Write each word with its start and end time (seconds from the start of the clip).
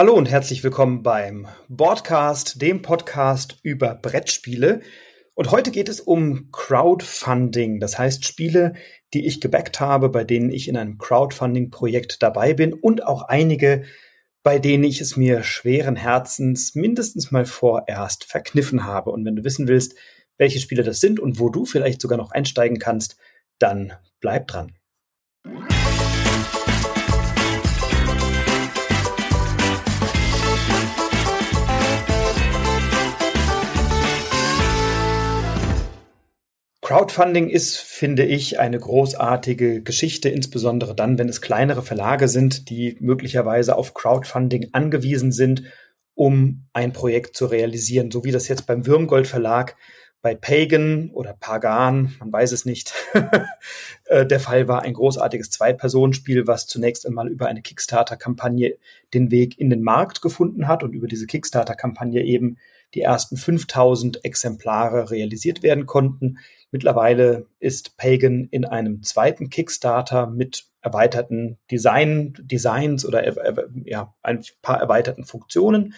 Hallo 0.00 0.14
und 0.14 0.30
herzlich 0.30 0.64
willkommen 0.64 1.02
beim 1.02 1.46
Broadcast, 1.68 2.62
dem 2.62 2.80
Podcast 2.80 3.58
über 3.62 3.94
Brettspiele. 3.94 4.80
Und 5.34 5.50
heute 5.50 5.70
geht 5.70 5.90
es 5.90 6.00
um 6.00 6.50
Crowdfunding, 6.52 7.80
das 7.80 7.98
heißt 7.98 8.24
Spiele, 8.24 8.72
die 9.12 9.26
ich 9.26 9.42
gebackt 9.42 9.78
habe, 9.78 10.08
bei 10.08 10.24
denen 10.24 10.50
ich 10.52 10.68
in 10.68 10.78
einem 10.78 10.96
Crowdfunding-Projekt 10.96 12.22
dabei 12.22 12.54
bin 12.54 12.72
und 12.72 13.04
auch 13.04 13.24
einige, 13.24 13.82
bei 14.42 14.58
denen 14.58 14.84
ich 14.84 15.02
es 15.02 15.18
mir 15.18 15.42
schweren 15.42 15.96
Herzens 15.96 16.74
mindestens 16.74 17.30
mal 17.30 17.44
vorerst 17.44 18.24
verkniffen 18.24 18.86
habe. 18.86 19.10
Und 19.10 19.26
wenn 19.26 19.36
du 19.36 19.44
wissen 19.44 19.68
willst, 19.68 19.96
welche 20.38 20.60
Spiele 20.60 20.82
das 20.82 21.00
sind 21.00 21.20
und 21.20 21.38
wo 21.38 21.50
du 21.50 21.66
vielleicht 21.66 22.00
sogar 22.00 22.16
noch 22.16 22.30
einsteigen 22.30 22.78
kannst, 22.78 23.18
dann 23.58 23.92
bleib 24.22 24.46
dran. 24.46 24.72
Crowdfunding 36.90 37.50
ist, 37.50 37.76
finde 37.76 38.24
ich, 38.24 38.58
eine 38.58 38.76
großartige 38.76 39.80
Geschichte, 39.80 40.28
insbesondere 40.28 40.96
dann, 40.96 41.20
wenn 41.20 41.28
es 41.28 41.40
kleinere 41.40 41.82
Verlage 41.82 42.26
sind, 42.26 42.68
die 42.68 42.96
möglicherweise 42.98 43.76
auf 43.76 43.94
Crowdfunding 43.94 44.70
angewiesen 44.72 45.30
sind, 45.30 45.62
um 46.14 46.66
ein 46.72 46.92
Projekt 46.92 47.36
zu 47.36 47.46
realisieren, 47.46 48.10
so 48.10 48.24
wie 48.24 48.32
das 48.32 48.48
jetzt 48.48 48.66
beim 48.66 48.86
Würmgold 48.86 49.28
Verlag 49.28 49.76
bei 50.20 50.34
Pagan 50.34 51.10
oder 51.12 51.32
Pagan, 51.32 52.16
man 52.18 52.32
weiß 52.32 52.50
es 52.50 52.64
nicht, 52.64 52.92
äh, 54.06 54.26
der 54.26 54.40
Fall 54.40 54.66
war 54.66 54.82
ein 54.82 54.94
großartiges 54.94 55.50
Zwei-Personen-Spiel, 55.50 56.48
was 56.48 56.66
zunächst 56.66 57.06
einmal 57.06 57.28
über 57.28 57.46
eine 57.46 57.62
Kickstarter-Kampagne 57.62 58.78
den 59.14 59.30
Weg 59.30 59.60
in 59.60 59.70
den 59.70 59.82
Markt 59.84 60.22
gefunden 60.22 60.66
hat 60.66 60.82
und 60.82 60.92
über 60.92 61.06
diese 61.06 61.28
Kickstarter-Kampagne 61.28 62.24
eben 62.24 62.56
die 62.94 63.02
ersten 63.02 63.36
5000 63.36 64.24
Exemplare 64.24 65.10
realisiert 65.12 65.62
werden 65.62 65.86
konnten. 65.86 66.38
Mittlerweile 66.70 67.46
ist 67.58 67.96
Pagan 67.96 68.48
in 68.50 68.64
einem 68.64 69.02
zweiten 69.02 69.50
Kickstarter 69.50 70.26
mit 70.26 70.66
erweiterten 70.82 71.58
Design, 71.70 72.34
Designs 72.40 73.04
oder 73.04 73.24
ja, 73.84 74.14
ein 74.22 74.44
paar 74.62 74.80
erweiterten 74.80 75.24
Funktionen. 75.24 75.94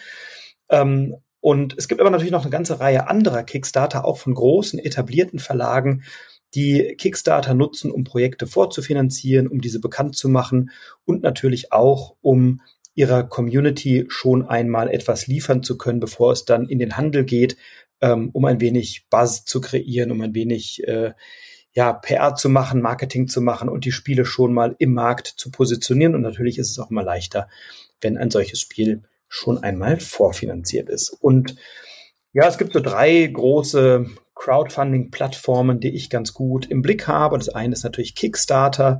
Ähm, 0.69 1.15
und 1.39 1.75
es 1.77 1.87
gibt 1.87 2.01
aber 2.01 2.09
natürlich 2.09 2.31
noch 2.31 2.43
eine 2.43 2.51
ganze 2.51 2.79
Reihe 2.79 3.07
anderer 3.07 3.43
Kickstarter, 3.43 4.05
auch 4.05 4.17
von 4.17 4.33
großen 4.33 4.79
etablierten 4.79 5.39
Verlagen, 5.39 6.03
die 6.55 6.95
Kickstarter 6.97 7.53
nutzen, 7.53 7.91
um 7.91 8.03
Projekte 8.03 8.47
vorzufinanzieren, 8.47 9.47
um 9.47 9.59
diese 9.59 9.79
bekannt 9.79 10.15
zu 10.15 10.29
machen 10.29 10.71
und 11.05 11.21
natürlich 11.23 11.71
auch, 11.71 12.15
um 12.21 12.61
ihrer 12.95 13.23
Community 13.23 14.05
schon 14.07 14.47
einmal 14.47 14.89
etwas 14.89 15.27
liefern 15.27 15.63
zu 15.63 15.77
können, 15.77 15.99
bevor 15.99 16.31
es 16.31 16.45
dann 16.45 16.67
in 16.67 16.79
den 16.79 16.95
Handel 16.95 17.23
geht, 17.25 17.57
ähm, 18.03 18.31
um 18.33 18.43
ein 18.43 18.59
wenig 18.59 19.07
Buzz 19.09 19.45
zu 19.45 19.61
kreieren, 19.61 20.11
um 20.11 20.19
ein 20.19 20.35
wenig 20.35 20.85
äh, 20.85 21.13
ja, 21.71 21.93
PR 21.93 22.35
zu 22.35 22.49
machen, 22.49 22.81
Marketing 22.81 23.29
zu 23.29 23.41
machen 23.41 23.69
und 23.69 23.85
die 23.85 23.93
Spiele 23.93 24.25
schon 24.25 24.53
mal 24.53 24.75
im 24.77 24.93
Markt 24.93 25.27
zu 25.27 25.49
positionieren. 25.49 26.13
Und 26.13 26.21
natürlich 26.21 26.59
ist 26.59 26.69
es 26.69 26.77
auch 26.79 26.91
immer 26.91 27.01
leichter, 27.01 27.47
wenn 28.01 28.17
ein 28.17 28.29
solches 28.29 28.59
Spiel 28.59 29.03
schon 29.29 29.63
einmal 29.63 29.99
vorfinanziert 30.01 30.89
ist. 30.89 31.09
Und 31.09 31.55
ja, 32.33 32.45
es 32.45 32.57
gibt 32.57 32.73
so 32.73 32.81
drei 32.81 33.25
große 33.25 34.05
Crowdfunding-Plattformen, 34.35 35.79
die 35.79 35.95
ich 35.95 36.09
ganz 36.09 36.33
gut 36.33 36.65
im 36.65 36.81
Blick 36.81 37.07
habe. 37.07 37.37
Das 37.37 37.49
eine 37.49 37.73
ist 37.73 37.83
natürlich 37.83 38.15
Kickstarter, 38.15 38.99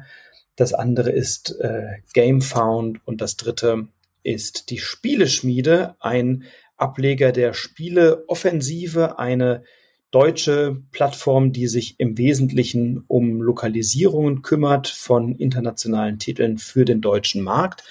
das 0.56 0.74
andere 0.74 1.12
ist 1.12 1.60
äh, 1.60 1.98
GameFound 2.14 3.06
und 3.06 3.20
das 3.20 3.36
dritte 3.36 3.88
ist 4.24 4.70
die 4.70 4.80
Spieleschmiede, 4.80 5.96
ein 6.00 6.46
Ableger 6.78 7.32
der 7.32 7.54
Spieleoffensive, 7.54 9.20
eine 9.20 9.64
deutsche 10.12 10.82
Plattform, 10.92 11.52
die 11.52 11.68
sich 11.68 12.00
im 12.00 12.18
Wesentlichen 12.18 13.04
um 13.08 13.42
Lokalisierungen 13.42 14.44
kümmert 14.44 14.88
von 14.88 15.36
internationalen 15.36 16.20
Titeln 16.20 16.60
für 16.60 16.86
den 16.86 17.02
deutschen 17.02 17.42
Markt 17.42 17.84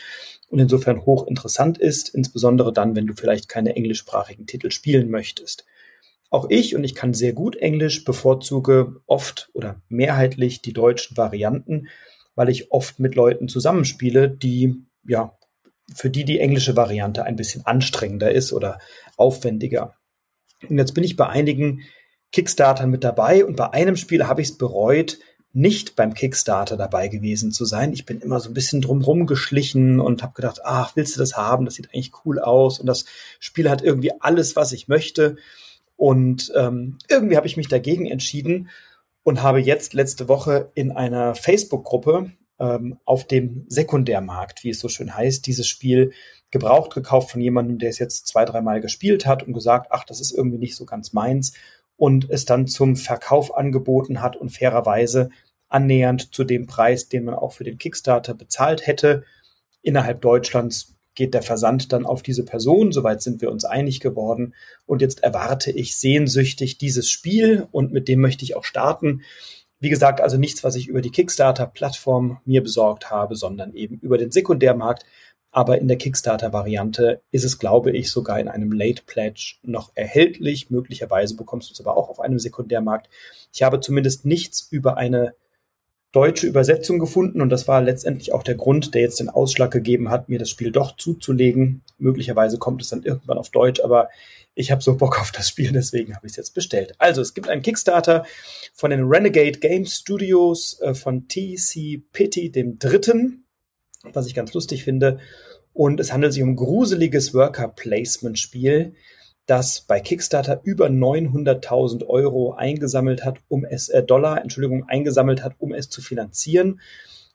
und 0.49 0.61
insofern 0.61 1.05
hochinteressant 1.05 1.79
ist, 1.79 2.15
insbesondere 2.15 2.73
dann, 2.73 2.95
wenn 2.95 3.07
du 3.07 3.15
vielleicht 3.15 3.49
keine 3.49 3.75
englischsprachigen 3.75 4.47
Titel 4.47 4.71
spielen 4.71 5.11
möchtest. 5.11 5.65
Auch 6.31 6.47
ich, 6.49 6.77
und 6.77 6.85
ich 6.85 6.95
kann 6.95 7.13
sehr 7.13 7.33
gut 7.33 7.57
Englisch, 7.57 8.05
bevorzuge 8.05 9.01
oft 9.07 9.51
oder 9.53 9.83
mehrheitlich 9.89 10.63
die 10.63 10.73
deutschen 10.73 11.17
Varianten, 11.17 11.89
weil 12.35 12.49
ich 12.49 12.71
oft 12.71 13.01
mit 13.01 13.15
Leuten 13.15 13.49
zusammenspiele, 13.49 14.31
die 14.31 14.77
ja 15.07 15.37
für 15.95 16.11
die 16.11 16.25
die 16.25 16.41
englische 16.41 16.77
Variante 16.77 17.25
ein 17.25 17.37
bisschen 17.37 17.67
anstrengender 17.67 18.33
ist 18.33 18.53
oder 18.53 18.79
aufwendiger. 19.17 19.95
Und 20.69 20.79
jetzt 20.79 20.95
bin 20.95 21.05
ich 21.05 21.17
bei 21.17 21.29
einigen 21.29 21.83
Kickstartern 22.33 22.91
mit 22.91 23.05
dabei 23.05 23.45
und 23.45 23.57
bei 23.57 23.73
einem 23.73 23.97
Spiel 23.97 24.27
habe 24.27 24.41
ich 24.41 24.49
es 24.49 24.59
bereut, 24.59 25.19
nicht 25.53 25.97
beim 25.97 26.15
Kickstarter 26.15 26.77
dabei 26.79 27.09
gewesen 27.09 27.53
zu 27.53 27.67
sein. 27.67 27.93
Ich 27.93 28.07
bin 28.07 28.21
immer 28.21 28.41
so 28.41 28.49
ein 28.49 28.55
bisschen 28.55 28.81
drumrum 28.81 29.27
geschlichen 29.27 30.01
und 30.01 30.23
habe 30.23 30.33
gedacht, 30.33 30.61
ach, 30.65 30.97
willst 30.97 31.15
du 31.15 31.21
das 31.21 31.37
haben? 31.37 31.67
Das 31.67 31.75
sieht 31.75 31.93
eigentlich 31.93 32.13
cool 32.25 32.39
aus 32.39 32.79
und 32.79 32.87
das 32.87 33.05
Spiel 33.39 33.69
hat 33.69 33.83
irgendwie 33.83 34.13
alles, 34.21 34.57
was 34.57 34.73
ich 34.73 34.89
möchte. 34.89 35.37
Und 35.97 36.51
ähm, 36.57 36.97
irgendwie 37.09 37.37
habe 37.37 37.47
ich 37.47 37.59
mich 37.59 37.69
dagegen 37.69 38.07
entschieden 38.07 38.71
und 39.25 39.43
habe 39.43 39.61
jetzt 39.61 39.93
letzte 39.93 40.27
Woche 40.29 40.71
in 40.75 40.91
einer 40.91 41.35
Facebook-Gruppe 41.35 42.33
ähm, 42.63 42.99
auf 43.05 43.27
dem 43.27 43.67
Sekundärmarkt, 43.69 44.63
wie 44.63 44.71
es 44.71 44.79
so 44.79 44.89
schön 44.89 45.15
heißt, 45.15 45.47
dieses 45.47 45.67
Spiel 45.67 46.13
gebraucht 46.53 46.95
gekauft 46.95 47.33
von 47.33 47.41
jemandem, 47.41 47.79
der 47.79 47.91
es 47.91 47.99
jetzt 47.99 48.29
zwei, 48.29 48.45
dreimal 48.45 48.81
gespielt 48.81 49.27
hat 49.27 49.43
und 49.43 49.53
gesagt, 49.53 49.89
ach, 49.91 50.05
das 50.05 50.21
ist 50.21 50.31
irgendwie 50.31 50.59
nicht 50.59 50.77
so 50.77 50.87
ganz 50.87 51.13
meins 51.13 51.55
und 51.97 52.31
es 52.31 52.45
dann 52.45 52.69
zum 52.69 52.95
Verkauf 52.95 53.57
angeboten 53.57 54.23
hat 54.23 54.37
und 54.37 54.51
fairerweise 54.51 55.31
annähernd 55.69 56.35
zu 56.35 56.45
dem 56.45 56.67
Preis, 56.67 57.09
den 57.09 57.25
man 57.25 57.35
auch 57.35 57.53
für 57.53 57.65
den 57.65 57.79
Kickstarter 57.79 58.35
bezahlt 58.35 58.87
hätte. 58.87 59.25
Innerhalb 59.83 60.21
Deutschlands 60.21 60.95
geht 61.15 61.35
der 61.35 61.43
Versand 61.43 61.93
dann 61.93 62.07
auf 62.07 62.23
diese 62.23 62.45
Person. 62.45 62.93
Soweit 62.93 63.23
sind 63.23 63.41
wir 63.41 63.51
uns 63.51 63.65
einig 63.65 64.01
geworden. 64.01 64.55
Und 64.87 65.03
jetzt 65.03 65.23
erwarte 65.23 65.71
ich 65.71 65.97
sehnsüchtig 65.97 66.79
dieses 66.79 67.11
Spiel 67.11 67.67
und 67.73 67.93
mit 67.93 68.09
dem 68.09 68.21
möchte 68.21 68.45
ich 68.45 68.57
auch 68.57 68.65
starten. 68.65 69.23
Wie 69.83 69.91
gesagt, 69.91 70.21
also 70.21 70.39
nichts, 70.39 70.63
was 70.63 70.77
ich 70.77 70.87
über 70.87 71.01
die 71.01 71.11
Kickstarter-Plattform 71.11 72.39
mir 72.45 72.63
besorgt 72.63 73.11
habe, 73.11 73.35
sondern 73.35 73.75
eben 73.75 73.99
über 73.99 74.17
den 74.17 74.31
Sekundärmarkt. 74.31 75.05
Aber 75.51 75.81
in 75.81 75.89
der 75.89 75.99
Kickstarter-Variante 75.99 77.21
ist 77.33 77.43
es, 77.43 77.59
glaube 77.59 77.91
ich, 77.91 78.13
sogar 78.13 78.39
in 78.39 78.47
einem 78.47 78.71
Late 78.71 79.03
Pledge 79.05 79.57
noch 79.65 79.91
erhältlich. 79.97 80.71
Möglicherweise 80.71 81.35
bekommst 81.35 81.69
du 81.69 81.73
es 81.73 81.81
aber 81.81 81.97
auch 81.97 82.11
auf 82.11 82.21
einem 82.21 82.39
Sekundärmarkt. 82.39 83.09
Ich 83.53 83.65
habe 83.65 83.81
zumindest 83.81 84.25
nichts 84.25 84.69
über 84.71 84.99
eine 84.99 85.35
deutsche 86.13 86.47
Übersetzung 86.47 86.99
gefunden 86.99 87.41
und 87.41 87.49
das 87.49 87.67
war 87.67 87.81
letztendlich 87.81 88.33
auch 88.33 88.43
der 88.43 88.55
Grund, 88.55 88.95
der 88.95 89.01
jetzt 89.01 89.19
den 89.19 89.31
Ausschlag 89.31 89.71
gegeben 89.71 90.11
hat, 90.11 90.29
mir 90.29 90.39
das 90.39 90.51
Spiel 90.51 90.71
doch 90.71 90.97
zuzulegen. 90.97 91.83
Möglicherweise 91.99 92.59
kommt 92.59 92.83
es 92.83 92.91
dann 92.91 93.03
irgendwann 93.03 93.39
auf 93.39 93.49
Deutsch, 93.49 93.81
aber 93.81 94.11
ich 94.55 94.71
habe 94.71 94.83
so 94.83 94.97
Bock 94.97 95.19
auf 95.19 95.33
das 95.33 95.49
Spiel, 95.49 95.73
deswegen 95.73 96.15
habe 96.15 96.27
ich 96.27 96.33
es 96.33 96.37
jetzt 96.37 96.55
bestellt. 96.55 96.95
Also 96.99 97.23
es 97.23 97.33
gibt 97.33 97.49
einen 97.49 97.63
Kickstarter 97.63 98.27
von 98.75 98.91
den 98.91 99.05
Renegade 99.05 99.59
Game 99.59 99.87
Studios 99.87 100.79
äh, 100.83 100.95
von 100.95 101.29
TC 101.29 102.03
Pitty 102.13 102.53
dem 102.53 102.79
Dritten, 102.79 103.45
was 104.13 104.27
ich 104.27 104.35
ganz 104.35 104.53
lustig 104.53 104.85
finde. 104.85 105.19
Und 105.73 105.99
es 106.01 106.13
handelt 106.13 106.35
sich 106.35 106.43
um 106.43 106.57
gruseliges 106.57 107.33
Worker 107.33 107.69
Placement 107.69 108.39
Spiel 108.39 108.95
das 109.53 109.83
bei 109.83 110.01
Kickstarter 110.01 110.63
über 110.63 110.87
900.000 110.87 112.07
Euro 112.07 112.55
eingesammelt 112.55 113.23
hat, 113.23 113.37
um 113.49 113.67
es 113.67 113.91
äh, 113.91 114.03
Dollar, 114.03 114.41
Entschuldigung, 114.41 114.89
eingesammelt 114.89 115.45
hat, 115.45 115.57
um 115.59 115.75
es 115.75 115.91
zu 115.91 116.01
finanzieren. 116.01 116.81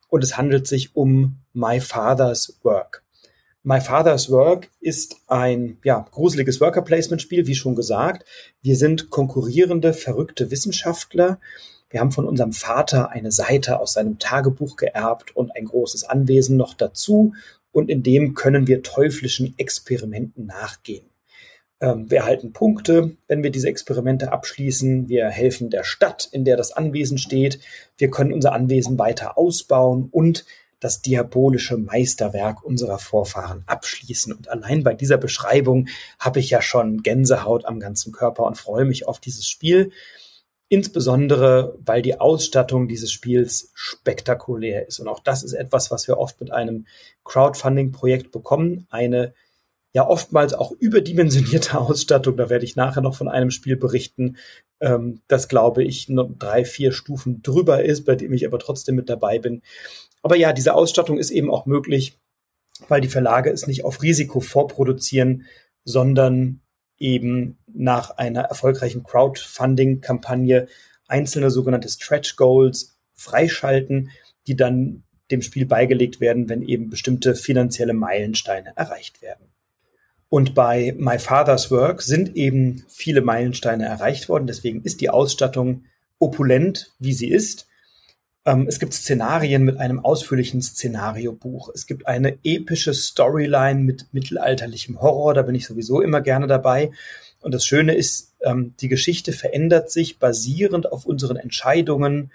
Und 0.08 0.24
es 0.24 0.36
handelt 0.36 0.66
sich 0.66 0.96
um 0.96 1.38
My 1.54 1.80
Father's 1.80 2.58
Work. 2.64 3.04
My 3.62 3.82
Father's 3.82 4.32
Work 4.32 4.72
ist 4.80 5.18
ein 5.28 5.78
ja, 5.84 6.08
gruseliges 6.10 6.60
Worker 6.60 6.82
Placement 6.82 7.22
Spiel, 7.22 7.46
wie 7.46 7.54
schon 7.54 7.76
gesagt. 7.76 8.26
Wir 8.64 8.78
sind 8.78 9.12
konkurrierende, 9.12 9.94
verrückte 9.94 10.50
Wissenschaftler. 10.50 11.40
Wir 11.92 12.00
haben 12.00 12.12
von 12.12 12.26
unserem 12.26 12.52
Vater 12.52 13.12
eine 13.12 13.32
Seite 13.32 13.80
aus 13.80 13.94
seinem 13.94 14.18
Tagebuch 14.18 14.76
geerbt 14.76 15.36
und 15.36 15.56
ein 15.56 15.66
großes 15.66 16.04
Anwesen 16.06 16.58
noch 16.58 16.74
dazu. 16.74 17.36
Und 17.72 17.92
in 17.92 18.02
dem 18.02 18.34
können 18.34 18.66
wir 18.66 18.82
teuflischen 18.82 19.54
Experimenten 19.60 20.48
nachgehen. 20.48 21.06
Ähm, 21.80 22.10
wir 22.10 22.20
erhalten 22.20 22.54
Punkte, 22.54 23.18
wenn 23.28 23.44
wir 23.44 23.52
diese 23.52 23.70
Experimente 23.70 24.32
abschließen. 24.32 25.08
Wir 25.10 25.28
helfen 25.30 25.70
der 25.70 25.84
Stadt, 25.84 26.28
in 26.32 26.44
der 26.46 26.58
das 26.58 26.72
Anwesen 26.72 27.18
steht. 27.18 27.60
Wir 27.98 28.10
können 28.10 28.34
unser 28.34 28.54
Anwesen 28.54 28.98
weiter 28.98 29.38
ausbauen 29.38 30.10
und 30.12 30.46
das 30.80 31.02
diabolische 31.02 31.78
Meisterwerk 31.78 32.64
unserer 32.64 33.00
Vorfahren 33.00 33.64
abschließen. 33.66 34.34
Und 34.34 34.50
allein 34.50 34.84
bei 34.84 34.94
dieser 34.94 35.18
Beschreibung 35.18 35.88
habe 36.20 36.40
ich 36.40 36.50
ja 36.50 36.62
schon 36.62 37.02
Gänsehaut 37.02 37.66
am 37.66 37.80
ganzen 37.80 38.12
Körper 38.12 38.44
und 38.44 38.58
freue 38.58 38.86
mich 38.86 39.08
auf 39.08 39.20
dieses 39.20 39.48
Spiel. 39.48 39.92
Insbesondere, 40.70 41.78
weil 41.80 42.02
die 42.02 42.20
Ausstattung 42.20 42.88
dieses 42.88 43.12
Spiels 43.12 43.72
spektakulär 43.74 44.88
ist. 44.88 45.00
Und 45.00 45.08
auch 45.08 45.22
das 45.22 45.44
ist 45.44 45.54
etwas, 45.54 45.92
was 45.92 46.08
wir 46.08 46.18
oft 46.18 46.40
mit 46.42 46.52
einem 46.52 46.86
Crowdfunding-Projekt 47.24 48.32
bekommen. 48.32 48.86
Eine 48.90 49.34
ja 49.94 50.08
oftmals 50.08 50.54
auch 50.54 50.72
überdimensionierte 50.72 51.78
Ausstattung. 51.80 52.38
Da 52.38 52.50
werde 52.50 52.66
ich 52.66 52.76
nachher 52.76 53.02
noch 53.02 53.16
von 53.16 53.28
einem 53.28 53.52
Spiel 53.52 53.76
berichten, 53.76 54.38
ähm, 54.80 55.22
das 55.28 55.48
glaube 55.48 55.84
ich 55.84 56.10
nur 56.10 56.34
drei, 56.38 56.66
vier 56.66 56.92
Stufen 56.92 57.42
drüber 57.42 57.84
ist, 57.84 58.06
bei 58.06 58.16
dem 58.16 58.34
ich 58.34 58.46
aber 58.46 58.60
trotzdem 58.60 58.96
mit 58.96 59.10
dabei 59.10 59.40
bin. 59.40 59.62
Aber 60.22 60.36
ja, 60.36 60.54
diese 60.54 60.74
Ausstattung 60.74 61.18
ist 61.18 61.32
eben 61.32 61.50
auch 61.50 61.66
möglich, 61.66 62.18
weil 62.88 63.02
die 63.02 63.08
Verlage 63.08 63.50
es 63.50 63.68
nicht 63.68 63.86
auf 63.86 64.02
Risiko 64.02 64.40
vorproduzieren, 64.40 65.46
sondern 65.84 66.62
eben 67.00 67.58
nach 67.68 68.12
einer 68.12 68.42
erfolgreichen 68.42 69.04
Crowdfunding-Kampagne 69.04 70.68
einzelne 71.08 71.50
sogenannte 71.52 71.90
Stretch 71.90 72.36
Goals 72.36 72.98
freischalten, 73.14 74.12
die 74.48 74.56
dann 74.56 75.04
dem 75.32 75.42
Spiel 75.42 75.66
beigelegt 75.66 76.20
werden, 76.20 76.50
wenn 76.50 76.62
eben 76.62 76.90
bestimmte 76.90 77.36
finanzielle 77.36 77.94
Meilensteine 77.94 78.74
erreicht 78.76 79.22
werden. 79.22 79.48
Und 80.30 80.56
bei 80.56 80.94
My 80.98 81.20
Father's 81.20 81.72
Work 81.72 82.02
sind 82.02 82.36
eben 82.36 82.84
viele 82.90 83.22
Meilensteine 83.22 83.86
erreicht 83.86 84.28
worden. 84.28 84.48
Deswegen 84.48 84.82
ist 84.82 85.02
die 85.02 85.10
Ausstattung 85.10 85.86
opulent, 86.20 86.92
wie 87.00 87.14
sie 87.14 87.30
ist. 87.30 87.68
Ähm, 88.46 88.66
es 88.68 88.80
gibt 88.80 88.94
Szenarien 88.94 89.64
mit 89.64 89.78
einem 89.78 90.04
ausführlichen 90.04 90.62
Szenariobuch. 90.62 91.70
Es 91.74 91.86
gibt 91.86 92.08
eine 92.08 92.38
epische 92.44 92.94
Storyline 92.94 93.82
mit 93.82 94.08
mittelalterlichem 94.14 95.02
Horror. 95.02 95.34
Da 95.34 95.44
bin 95.44 95.56
ich 95.56 95.66
sowieso 95.66 96.02
immer 96.02 96.22
gerne 96.22 96.48
dabei. 96.48 96.92
Und 97.40 97.54
das 97.54 97.66
Schöne 97.66 97.94
ist, 97.94 98.36
ähm, 98.42 98.74
die 98.82 98.90
Geschichte 98.90 99.32
verändert 99.32 99.92
sich 99.92 100.20
basierend 100.20 100.92
auf 100.92 101.06
unseren 101.06 101.38
Entscheidungen 101.38 102.32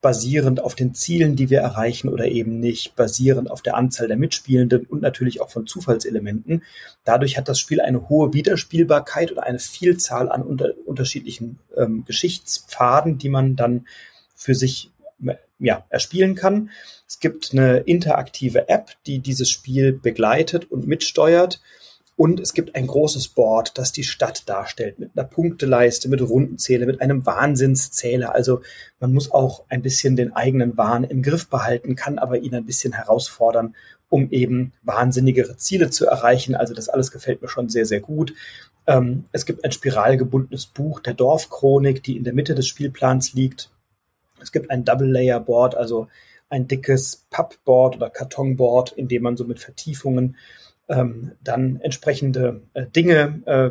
basierend 0.00 0.60
auf 0.62 0.74
den 0.74 0.94
Zielen, 0.94 1.34
die 1.34 1.50
wir 1.50 1.60
erreichen 1.60 2.08
oder 2.08 2.26
eben 2.26 2.60
nicht, 2.60 2.94
basierend 2.94 3.50
auf 3.50 3.62
der 3.62 3.76
Anzahl 3.76 4.06
der 4.06 4.16
Mitspielenden 4.16 4.86
und 4.86 5.02
natürlich 5.02 5.40
auch 5.40 5.50
von 5.50 5.66
Zufallselementen. 5.66 6.62
Dadurch 7.04 7.36
hat 7.36 7.48
das 7.48 7.58
Spiel 7.58 7.80
eine 7.80 8.08
hohe 8.08 8.32
Wiederspielbarkeit 8.32 9.32
oder 9.32 9.42
eine 9.42 9.58
Vielzahl 9.58 10.30
an 10.30 10.42
unter 10.42 10.72
unterschiedlichen 10.86 11.58
ähm, 11.76 12.04
Geschichtspfaden, 12.04 13.18
die 13.18 13.28
man 13.28 13.56
dann 13.56 13.86
für 14.36 14.54
sich 14.54 14.92
ja, 15.58 15.84
erspielen 15.88 16.34
kann. 16.34 16.70
Es 17.06 17.18
gibt 17.18 17.52
eine 17.52 17.78
interaktive 17.78 18.68
App, 18.68 18.92
die 19.06 19.18
dieses 19.18 19.50
Spiel 19.50 19.92
begleitet 19.92 20.70
und 20.70 20.86
mitsteuert. 20.86 21.60
Und 22.18 22.40
es 22.40 22.52
gibt 22.52 22.74
ein 22.74 22.88
großes 22.88 23.28
Board, 23.28 23.78
das 23.78 23.92
die 23.92 24.02
Stadt 24.02 24.48
darstellt, 24.48 24.98
mit 24.98 25.12
einer 25.14 25.24
Punkteleiste, 25.24 26.08
mit 26.08 26.20
Rundenzähler, 26.20 26.84
mit 26.84 27.00
einem 27.00 27.24
Wahnsinnszähler. 27.24 28.34
Also 28.34 28.60
man 28.98 29.14
muss 29.14 29.30
auch 29.30 29.62
ein 29.68 29.82
bisschen 29.82 30.16
den 30.16 30.34
eigenen 30.34 30.76
Wahn 30.76 31.04
im 31.04 31.22
Griff 31.22 31.48
behalten, 31.48 31.94
kann 31.94 32.18
aber 32.18 32.38
ihn 32.38 32.56
ein 32.56 32.66
bisschen 32.66 32.92
herausfordern, 32.92 33.76
um 34.08 34.32
eben 34.32 34.72
wahnsinnigere 34.82 35.58
Ziele 35.58 35.90
zu 35.90 36.06
erreichen. 36.06 36.56
Also 36.56 36.74
das 36.74 36.88
alles 36.88 37.12
gefällt 37.12 37.40
mir 37.40 37.46
schon 37.46 37.68
sehr, 37.68 37.86
sehr 37.86 38.00
gut. 38.00 38.34
Ähm, 38.88 39.26
es 39.30 39.46
gibt 39.46 39.64
ein 39.64 39.70
spiralgebundenes 39.70 40.66
Buch 40.66 40.98
der 40.98 41.14
Dorfchronik, 41.14 42.02
die 42.02 42.16
in 42.16 42.24
der 42.24 42.34
Mitte 42.34 42.56
des 42.56 42.66
Spielplans 42.66 43.32
liegt. 43.34 43.70
Es 44.42 44.50
gibt 44.50 44.72
ein 44.72 44.84
Double-Layer-Board, 44.84 45.76
also 45.76 46.08
ein 46.50 46.66
dickes 46.66 47.26
Pappboard 47.30 47.94
oder 47.94 48.10
Kartonboard, 48.10 48.90
in 48.90 49.06
dem 49.06 49.22
man 49.22 49.36
so 49.36 49.44
mit 49.44 49.60
Vertiefungen 49.60 50.34
ähm, 50.88 51.32
dann 51.42 51.80
entsprechende 51.80 52.62
äh, 52.74 52.86
Dinge 52.86 53.42
äh, 53.46 53.70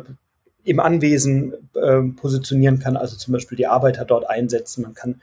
im 0.64 0.80
Anwesen 0.80 1.54
äh, 1.74 2.02
positionieren 2.16 2.78
kann, 2.78 2.96
also 2.96 3.16
zum 3.16 3.32
Beispiel 3.32 3.56
die 3.56 3.66
Arbeiter 3.66 4.04
dort 4.04 4.28
einsetzen, 4.28 4.82
man 4.82 4.94
kann 4.94 5.20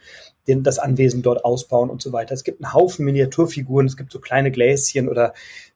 den, 0.47 0.63
das 0.63 0.79
Anwesen 0.79 1.21
dort 1.21 1.45
ausbauen 1.45 1.89
und 1.89 2.01
so 2.01 2.13
weiter. 2.13 2.33
Es 2.33 2.43
gibt 2.43 2.63
einen 2.63 2.73
Haufen 2.73 3.05
Miniaturfiguren, 3.05 3.87
es 3.87 3.97
gibt 3.97 4.11
so 4.11 4.19
kleine 4.19 4.51
Gläschen 4.51 5.07
oder 5.07 5.33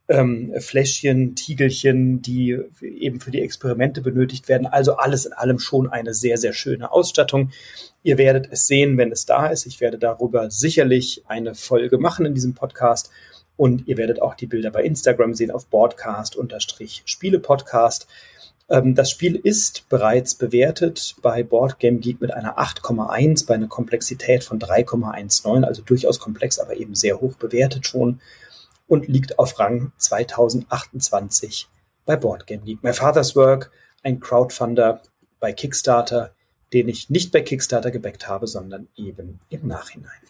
ähm, 0.07 0.53
Fläschchen, 0.59 1.35
Tiegelchen, 1.35 2.21
die 2.21 2.59
eben 2.81 3.19
für 3.19 3.31
die 3.31 3.41
Experimente 3.41 4.01
benötigt 4.01 4.49
werden. 4.49 4.65
Also 4.65 4.95
alles 4.95 5.25
in 5.25 5.33
allem 5.33 5.59
schon 5.59 5.87
eine 5.87 6.13
sehr, 6.13 6.37
sehr 6.37 6.53
schöne 6.53 6.91
Ausstattung. 6.91 7.51
Ihr 8.01 8.17
werdet 8.17 8.49
es 8.51 8.65
sehen, 8.65 8.97
wenn 8.97 9.11
es 9.11 9.25
da 9.25 9.47
ist. 9.47 9.67
Ich 9.67 9.81
werde 9.81 9.99
darüber 9.99 10.49
sicherlich 10.49 11.23
eine 11.27 11.53
Folge 11.53 11.99
machen 11.99 12.25
in 12.25 12.33
diesem 12.33 12.55
Podcast. 12.55 13.11
Und 13.59 13.87
ihr 13.89 13.97
werdet 13.97 14.21
auch 14.21 14.35
die 14.35 14.47
Bilder 14.47 14.71
bei 14.71 14.83
Instagram 14.83 15.33
sehen 15.33 15.51
auf 15.51 15.69
Broadcast-Spiele-Podcast. 15.69 18.07
Ähm, 18.69 18.95
das 18.95 19.11
Spiel 19.11 19.35
ist 19.35 19.89
bereits 19.89 20.33
bewertet 20.33 21.17
bei 21.21 21.43
Boardgame 21.43 21.97
Geek 21.97 22.21
mit 22.21 22.33
einer 22.33 22.57
8,1 22.57 23.45
bei 23.45 23.55
einer 23.55 23.67
Komplexität 23.67 24.45
von 24.45 24.61
3,19, 24.61 25.65
also 25.65 25.81
durchaus 25.81 26.19
komplex, 26.19 26.57
aber 26.57 26.77
eben 26.77 26.95
sehr 26.95 27.19
hoch 27.19 27.35
bewertet 27.35 27.85
schon 27.85 28.21
und 28.87 29.09
liegt 29.09 29.37
auf 29.37 29.59
Rang 29.59 29.91
2028 29.97 31.67
bei 32.05 32.15
Boardgame 32.15 32.61
Geek. 32.61 32.81
My 32.81 32.93
Father's 32.93 33.35
Work, 33.35 33.71
ein 34.03 34.21
Crowdfunder 34.21 35.01
bei 35.41 35.51
Kickstarter, 35.51 36.31
den 36.71 36.87
ich 36.87 37.09
nicht 37.09 37.33
bei 37.33 37.41
Kickstarter 37.41 37.91
gebackt 37.91 38.29
habe, 38.29 38.47
sondern 38.47 38.87
eben 38.95 39.41
im 39.49 39.67
Nachhinein. 39.67 40.21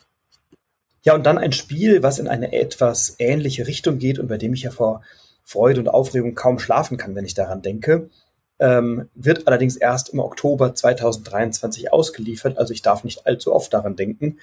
Ja, 1.10 1.16
und 1.16 1.26
dann 1.26 1.40
ein 1.40 1.54
Spiel, 1.54 2.04
was 2.04 2.20
in 2.20 2.28
eine 2.28 2.54
etwas 2.54 3.16
ähnliche 3.18 3.66
Richtung 3.66 3.98
geht 3.98 4.20
und 4.20 4.28
bei 4.28 4.38
dem 4.38 4.54
ich 4.54 4.62
ja 4.62 4.70
vor 4.70 5.02
Freude 5.44 5.80
und 5.80 5.88
Aufregung 5.88 6.36
kaum 6.36 6.60
schlafen 6.60 6.98
kann, 6.98 7.16
wenn 7.16 7.26
ich 7.26 7.34
daran 7.34 7.64
denke, 7.64 8.12
ähm, 8.60 9.10
wird 9.16 9.48
allerdings 9.48 9.76
erst 9.76 10.10
im 10.10 10.20
Oktober 10.20 10.76
2023 10.76 11.92
ausgeliefert, 11.92 12.60
also 12.60 12.74
ich 12.74 12.84
darf 12.84 13.04
nicht 13.04 13.26
allzu 13.26 13.56
oft 13.56 13.74
daran 13.74 13.96
denken, 13.96 14.38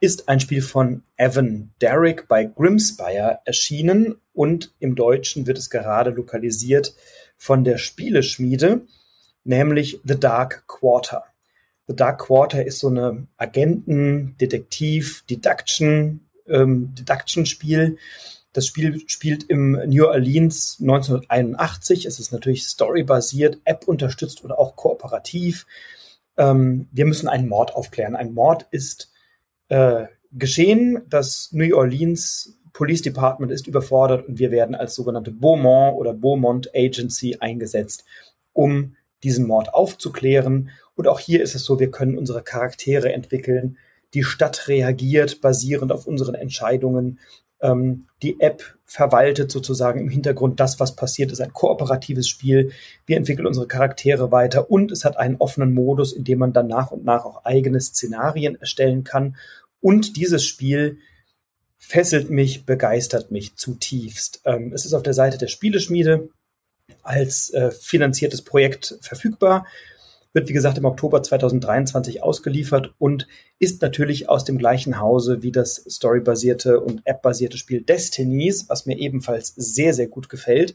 ist 0.00 0.30
ein 0.30 0.40
Spiel 0.40 0.62
von 0.62 1.02
Evan 1.18 1.74
Derrick 1.82 2.28
bei 2.28 2.44
Grimspire 2.44 3.40
erschienen 3.44 4.18
und 4.32 4.72
im 4.78 4.94
Deutschen 4.94 5.46
wird 5.46 5.58
es 5.58 5.68
gerade 5.68 6.12
lokalisiert 6.12 6.94
von 7.36 7.62
der 7.62 7.76
Spieleschmiede, 7.76 8.86
nämlich 9.44 10.00
The 10.02 10.18
Dark 10.18 10.66
Quarter. 10.66 11.24
The 11.88 11.96
Dark 11.96 12.20
Quarter 12.20 12.64
ist 12.64 12.80
so 12.80 12.88
eine 12.88 13.26
Agenten-, 13.36 14.36
Detektiv-, 14.38 15.24
Deduction, 15.28 16.20
ähm. 16.48 16.94
Das 18.52 18.66
Spiel 18.66 19.02
spielt 19.06 19.44
im 19.44 19.72
New 19.86 20.06
Orleans 20.06 20.78
1981. 20.80 22.06
Es 22.06 22.18
ist 22.18 22.32
natürlich 22.32 22.62
storybasiert, 22.64 23.58
App 23.64 23.86
unterstützt 23.86 24.44
oder 24.44 24.58
auch 24.58 24.76
kooperativ. 24.76 25.66
Ähm, 26.38 26.88
wir 26.90 27.04
müssen 27.04 27.28
einen 27.28 27.48
Mord 27.48 27.74
aufklären. 27.74 28.16
Ein 28.16 28.32
Mord 28.32 28.66
ist 28.70 29.12
äh, 29.68 30.06
geschehen. 30.32 31.02
Das 31.08 31.50
New 31.52 31.76
Orleans 31.76 32.56
Police 32.72 33.02
Department 33.02 33.52
ist 33.52 33.66
überfordert 33.66 34.26
und 34.28 34.38
wir 34.38 34.50
werden 34.50 34.74
als 34.74 34.94
sogenannte 34.94 35.32
Beaumont 35.32 35.96
oder 35.96 36.12
Beaumont 36.12 36.70
Agency 36.74 37.36
eingesetzt, 37.40 38.04
um 38.52 38.96
diesen 39.22 39.46
Mord 39.46 39.72
aufzuklären 39.74 40.70
und 40.96 41.06
auch 41.06 41.20
hier 41.20 41.42
ist 41.42 41.54
es 41.54 41.64
so, 41.64 41.78
wir 41.78 41.90
können 41.90 42.18
unsere 42.18 42.42
Charaktere 42.42 43.12
entwickeln. 43.12 43.76
Die 44.14 44.24
Stadt 44.24 44.66
reagiert 44.66 45.40
basierend 45.42 45.92
auf 45.92 46.06
unseren 46.06 46.34
Entscheidungen. 46.34 47.20
Ähm, 47.60 48.06
die 48.22 48.40
App 48.40 48.62
verwaltet 48.86 49.50
sozusagen 49.50 50.00
im 50.00 50.08
Hintergrund 50.08 50.58
das, 50.58 50.80
was 50.80 50.96
passiert. 50.96 51.30
Es 51.30 51.38
ist 51.38 51.44
ein 51.44 51.52
kooperatives 51.52 52.28
Spiel. 52.28 52.72
Wir 53.04 53.18
entwickeln 53.18 53.46
unsere 53.46 53.66
Charaktere 53.66 54.32
weiter 54.32 54.70
und 54.70 54.90
es 54.90 55.04
hat 55.04 55.18
einen 55.18 55.36
offenen 55.36 55.74
Modus, 55.74 56.14
in 56.14 56.24
dem 56.24 56.38
man 56.38 56.54
dann 56.54 56.66
nach 56.66 56.90
und 56.90 57.04
nach 57.04 57.24
auch 57.26 57.44
eigene 57.44 57.80
Szenarien 57.80 58.58
erstellen 58.58 59.04
kann. 59.04 59.36
Und 59.80 60.16
dieses 60.16 60.44
Spiel 60.44 60.98
fesselt 61.76 62.30
mich, 62.30 62.64
begeistert 62.64 63.30
mich 63.30 63.56
zutiefst. 63.56 64.40
Ähm, 64.46 64.72
es 64.72 64.86
ist 64.86 64.94
auf 64.94 65.02
der 65.02 65.14
Seite 65.14 65.36
der 65.36 65.48
Spieleschmiede 65.48 66.30
als 67.02 67.50
äh, 67.50 67.70
finanziertes 67.70 68.42
Projekt 68.42 68.98
verfügbar 69.02 69.66
wird 70.36 70.50
wie 70.50 70.52
gesagt 70.52 70.76
im 70.76 70.84
Oktober 70.84 71.22
2023 71.22 72.22
ausgeliefert 72.22 72.92
und 72.98 73.26
ist 73.58 73.80
natürlich 73.80 74.28
aus 74.28 74.44
dem 74.44 74.58
gleichen 74.58 75.00
Hause 75.00 75.42
wie 75.42 75.50
das 75.50 75.82
storybasierte 75.88 76.78
und 76.78 77.00
App-basierte 77.06 77.56
Spiel 77.56 77.80
Destinies, 77.80 78.68
was 78.68 78.84
mir 78.84 78.98
ebenfalls 78.98 79.54
sehr, 79.56 79.94
sehr 79.94 80.08
gut 80.08 80.28
gefällt. 80.28 80.74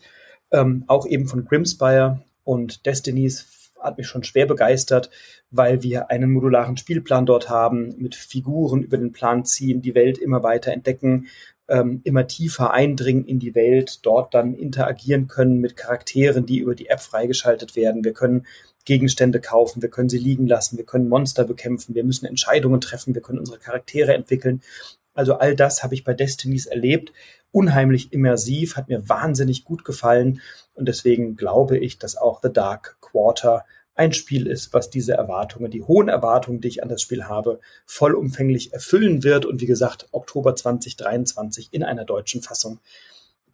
Ähm, 0.50 0.84
auch 0.88 1.06
eben 1.06 1.28
von 1.28 1.46
Grimspire 1.46 2.24
und 2.44 2.88
Destinies 2.88 3.46
hat 3.80 4.00
mich 4.00 4.08
schon 4.08 4.24
schwer 4.24 4.48
begeistert, 4.48 5.12
weil 5.52 5.84
wir 5.84 6.10
einen 6.10 6.32
modularen 6.32 6.76
Spielplan 6.76 7.28
dort 7.28 7.48
haben, 7.48 7.94
mit 8.00 8.16
Figuren 8.16 8.82
über 8.82 8.98
den 8.98 9.12
Plan 9.12 9.46
ziehen, 9.46 9.84
die 9.84 9.94
Welt 9.94 10.18
immer 10.18 10.42
weiter 10.42 10.72
entdecken, 10.72 11.28
ähm, 11.72 12.02
immer 12.04 12.28
tiefer 12.28 12.72
eindringen 12.72 13.26
in 13.26 13.40
die 13.40 13.56
Welt, 13.56 14.00
dort 14.04 14.34
dann 14.34 14.54
interagieren 14.54 15.28
können 15.28 15.60
mit 15.60 15.78
Charakteren, 15.78 16.46
die 16.46 16.60
über 16.60 16.76
die 16.76 16.88
App 16.88 17.00
freigeschaltet 17.00 17.78
werden. 17.78 18.04
Wir 18.04 18.14
können 18.14 18.46
Gegenstände 18.84 19.40
kaufen, 19.40 19.82
wir 19.82 19.90
können 19.90 20.10
sie 20.10 20.18
liegen 20.18 20.48
lassen, 20.48 20.78
wir 20.78 20.86
können 20.86 21.08
Monster 21.08 21.46
bekämpfen, 21.46 21.96
wir 21.96 22.04
müssen 22.04 22.26
Entscheidungen 22.26 22.82
treffen, 22.82 23.16
wir 23.16 23.22
können 23.22 23.40
unsere 23.40 23.58
Charaktere 23.58 24.14
entwickeln. 24.14 24.62
Also 25.14 25.36
all 25.36 25.56
das 25.56 25.82
habe 25.82 25.94
ich 25.94 26.04
bei 26.04 26.14
Destinies 26.14 26.66
erlebt. 26.66 27.14
Unheimlich 27.52 28.12
immersiv, 28.12 28.76
hat 28.76 28.90
mir 28.90 29.08
wahnsinnig 29.08 29.64
gut 29.64 29.86
gefallen 29.86 30.42
und 30.74 30.88
deswegen 30.88 31.38
glaube 31.38 31.78
ich, 31.78 32.00
dass 32.00 32.18
auch 32.18 32.42
The 32.44 32.52
Dark 32.52 32.98
Quarter 33.02 33.66
ein 33.96 34.14
Spiel 34.14 34.48
ist, 34.48 34.74
was 34.74 34.90
diese 34.90 35.14
Erwartungen, 35.14 35.70
die 35.70 35.84
hohen 35.84 36.08
Erwartungen, 36.08 36.62
die 36.62 36.70
ich 36.70 36.84
an 36.84 36.90
das 36.90 37.02
Spiel 37.02 37.26
habe, 37.26 37.60
vollumfänglich 37.86 38.74
erfüllen 38.74 39.24
wird 39.24 39.46
und 39.46 39.62
wie 39.62 39.66
gesagt, 39.66 40.08
Oktober 40.12 40.56
2023 40.56 41.70
in 41.72 41.84
einer 41.84 42.06
deutschen 42.06 42.42
Fassung 42.42 42.80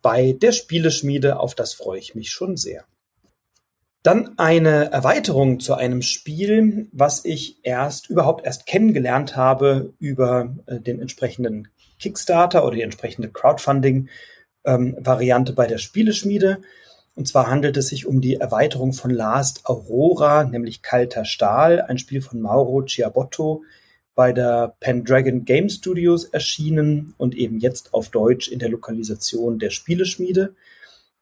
bei 0.02 0.34
der 0.34 0.52
Spieleschmiede. 0.52 1.40
Auf 1.40 1.56
das 1.56 1.74
freue 1.74 2.00
ich 2.00 2.16
mich 2.16 2.30
schon 2.30 2.56
sehr. 2.56 2.86
Dann 4.04 4.38
eine 4.38 4.92
Erweiterung 4.92 5.60
zu 5.60 5.74
einem 5.74 6.02
Spiel, 6.02 6.88
was 6.94 7.26
ich 7.26 7.58
erst 7.64 8.10
überhaupt 8.10 8.46
erst 8.46 8.66
kennengelernt 8.66 9.36
habe 9.36 9.94
über 10.00 10.56
äh, 10.66 10.80
den 10.80 11.02
entsprechenden 11.02 11.68
Kickstarter 12.00 12.64
oder 12.64 12.76
die 12.76 12.84
entsprechende 12.84 13.30
Crowdfunding-Variante 13.30 15.52
ähm, 15.52 15.56
bei 15.56 15.68
der 15.68 15.80
Spieleschmiede. 15.80 16.62
Und 17.18 17.28
zwar 17.28 17.48
handelt 17.48 17.76
es 17.78 17.88
sich 17.88 18.06
um 18.06 18.22
die 18.22 18.36
Erweiterung 18.36 18.94
von 18.94 19.10
Last 19.10 19.62
Aurora, 19.66 20.44
nämlich 20.44 20.84
Kalter 20.84 21.26
Stahl, 21.26 21.82
ein 21.82 21.98
Spiel 21.98 22.22
von 22.22 22.40
Mauro 22.40 22.86
Ciabotto, 22.86 23.64
bei 24.14 24.32
der 24.32 24.76
Pendragon 24.80 25.44
Game 25.44 25.68
Studios 25.68 26.26
erschienen 26.26 27.16
und 27.18 27.34
eben 27.34 27.58
jetzt 27.58 27.96
auf 27.96 28.10
Deutsch 28.10 28.50
in 28.50 28.60
der 28.60 28.70
Lokalisation 28.70 29.58
der 29.58 29.72
Spieleschmiede. 29.72 30.54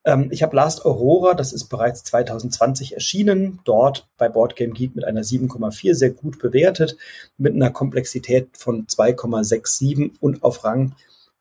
Ähm, 0.04 0.28
ich 0.30 0.42
habe 0.42 0.54
Last 0.54 0.84
Aurora, 0.84 1.32
das 1.32 1.54
ist 1.54 1.68
bereits 1.68 2.04
2020 2.04 2.92
erschienen, 2.92 3.60
dort 3.64 4.06
bei 4.18 4.28
Boardgame 4.28 4.74
Geek 4.74 4.96
mit 4.96 5.06
einer 5.06 5.22
7,4 5.22 5.94
sehr 5.94 6.10
gut 6.10 6.38
bewertet, 6.38 6.98
mit 7.38 7.54
einer 7.54 7.70
Komplexität 7.70 8.50
von 8.58 8.86
2,67 8.86 10.10
und 10.20 10.42
auf 10.42 10.62
Rang 10.62 10.94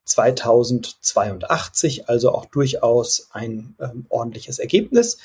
2082, 0.05 2.09
also 2.09 2.31
auch 2.31 2.45
durchaus 2.45 3.29
ein 3.31 3.75
ähm, 3.79 4.05
ordentliches 4.09 4.59
Ergebnis. 4.59 5.17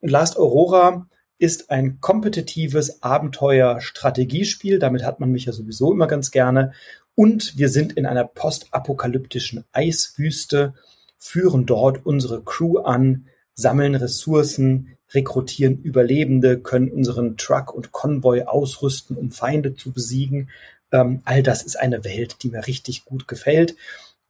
Und 0.00 0.10
Last 0.10 0.38
Aurora 0.38 1.06
ist 1.38 1.70
ein 1.70 2.00
kompetitives 2.00 3.02
Abenteuer-Strategiespiel. 3.02 4.78
Damit 4.78 5.04
hat 5.04 5.20
man 5.20 5.30
mich 5.30 5.46
ja 5.46 5.52
sowieso 5.52 5.92
immer 5.92 6.06
ganz 6.06 6.30
gerne. 6.30 6.72
Und 7.14 7.58
wir 7.58 7.68
sind 7.68 7.94
in 7.94 8.06
einer 8.06 8.24
postapokalyptischen 8.24 9.64
Eiswüste, 9.72 10.74
führen 11.18 11.66
dort 11.66 12.04
unsere 12.04 12.42
Crew 12.42 12.78
an, 12.78 13.26
sammeln 13.54 13.94
Ressourcen, 13.94 14.96
rekrutieren 15.12 15.80
Überlebende, 15.82 16.58
können 16.58 16.90
unseren 16.90 17.36
Truck 17.36 17.72
und 17.72 17.92
Konvoi 17.92 18.44
ausrüsten, 18.44 19.16
um 19.16 19.30
Feinde 19.30 19.74
zu 19.74 19.92
besiegen. 19.92 20.50
Ähm, 20.92 21.22
all 21.24 21.42
das 21.42 21.62
ist 21.62 21.78
eine 21.78 22.04
Welt, 22.04 22.42
die 22.42 22.48
mir 22.48 22.66
richtig 22.66 23.04
gut 23.04 23.28
gefällt. 23.28 23.76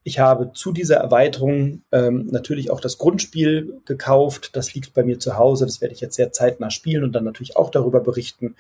Ich 0.07 0.21
habe 0.21 0.53
zu 0.53 0.71
dieser 0.71 0.99
Erweiterung 0.99 1.83
ähm, 1.91 2.29
natürlich 2.31 2.71
auch 2.71 2.81
das 2.81 2.97
Grundspiel 2.97 3.81
gekauft. 3.87 4.55
Das 4.55 4.73
liegt 4.73 4.95
bei 4.95 5.03
mir 5.03 5.19
zu 5.19 5.37
Hause. 5.37 5.67
Das 5.67 5.81
werde 5.81 5.95
ich 5.95 6.01
jetzt 6.01 6.15
sehr 6.15 6.31
zeitnah 6.31 6.71
spielen 6.71 7.03
und 7.03 7.11
dann 7.11 7.25
natürlich 7.25 7.57
auch 7.57 7.71
darüber 7.71 7.99
berichten. 7.99 8.55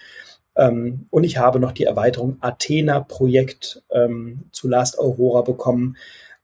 Ähm, 0.56 1.06
und 1.10 1.22
ich 1.22 1.38
habe 1.38 1.60
noch 1.60 1.70
die 1.70 1.84
Erweiterung 1.84 2.38
Athena 2.40 2.98
Projekt 2.98 3.80
ähm, 3.90 4.46
zu 4.50 4.66
Last 4.66 4.98
Aurora 4.98 5.42
bekommen. 5.42 5.96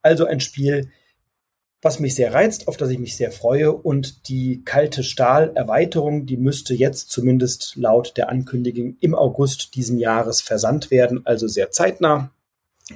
Also 0.03 0.25
ein 0.25 0.39
Spiel, 0.39 0.93
was 1.81 1.99
mich 1.99 2.15
sehr 2.15 2.33
reizt, 2.33 2.69
auf 2.69 2.77
das 2.77 2.91
ich 2.91 3.01
mich 3.01 3.17
sehr 3.17 3.33
freue. 3.33 3.73
Und 3.73 4.29
die 4.29 4.63
kalte 4.65 5.03
Stahl-Erweiterung, 5.03 6.27
die 6.27 6.37
müsste 6.37 6.75
jetzt 6.75 7.11
zumindest 7.11 7.75
laut 7.75 8.17
der 8.17 8.29
Ankündigung 8.29 8.99
im 9.01 9.17
August 9.17 9.75
diesen 9.75 9.99
Jahres 9.99 10.43
versandt 10.43 10.93
werden, 10.93 11.23
also 11.25 11.49
sehr 11.49 11.73
zeitnah, 11.73 12.31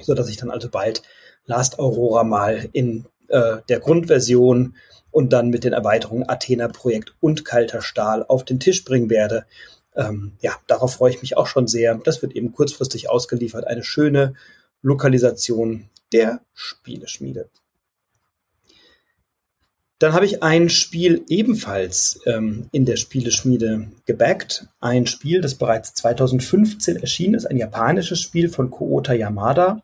so 0.03 0.15
dass 0.15 0.29
ich 0.29 0.37
dann 0.37 0.53
also 0.53 0.69
bald 0.69 1.03
Last 1.47 1.79
Aurora 1.79 2.25
mal 2.25 2.69
in 2.73 3.07
äh, 3.29 3.59
der 3.69 3.81
Grundversion 3.81 4.75
und 5.11 5.33
dann 5.33 5.49
mit 5.49 5.65
den 5.65 5.73
Erweiterungen 5.73 6.29
Athena 6.29 6.69
Projekt 6.69 7.15
und 7.21 7.45
Kalter 7.45 7.81
Stahl 7.81 8.25
auf 8.27 8.45
den 8.45 8.61
Tisch 8.61 8.85
bringen 8.85 9.09
werde. 9.09 9.47
Ähm, 9.95 10.33
ja, 10.41 10.53
darauf 10.67 10.95
freue 10.95 11.11
ich 11.11 11.23
mich 11.23 11.37
auch 11.37 11.47
schon 11.47 11.67
sehr. 11.67 11.95
Das 11.95 12.21
wird 12.21 12.35
eben 12.35 12.53
kurzfristig 12.53 13.09
ausgeliefert. 13.09 13.67
Eine 13.67 13.83
schöne 13.83 14.35
Lokalisation 14.83 15.89
der 16.13 16.43
Spieleschmiede. 16.53 17.49
Dann 19.99 20.13
habe 20.13 20.27
ich 20.27 20.43
ein 20.43 20.69
Spiel 20.69 21.25
ebenfalls 21.29 22.21
ähm, 22.27 22.69
in 22.71 22.85
der 22.85 22.97
Spieleschmiede 22.97 23.89
gebackt. 24.05 24.69
Ein 24.81 25.07
Spiel, 25.07 25.41
das 25.41 25.55
bereits 25.55 25.95
2015 25.95 26.97
erschienen 26.97 27.35
ist, 27.35 27.47
ein 27.47 27.57
japanisches 27.57 28.21
Spiel 28.21 28.51
von 28.51 28.71
Koota 28.71 29.15
Yamada. 29.15 29.83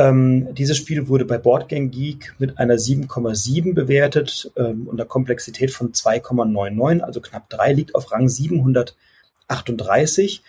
Ähm, 0.00 0.54
dieses 0.54 0.78
Spiel 0.78 1.08
wurde 1.08 1.26
bei 1.26 1.36
Boardgame 1.36 1.88
Geek 1.88 2.34
mit 2.38 2.58
einer 2.58 2.76
7,7 2.76 3.74
bewertet 3.74 4.50
ähm, 4.56 4.88
und 4.88 4.98
einer 4.98 5.06
Komplexität 5.06 5.72
von 5.72 5.92
2,99, 5.92 7.00
also 7.00 7.20
knapp 7.20 7.50
3, 7.50 7.74
liegt 7.74 7.94
auf 7.94 8.10
Rang 8.10 8.26
738. 8.26 10.42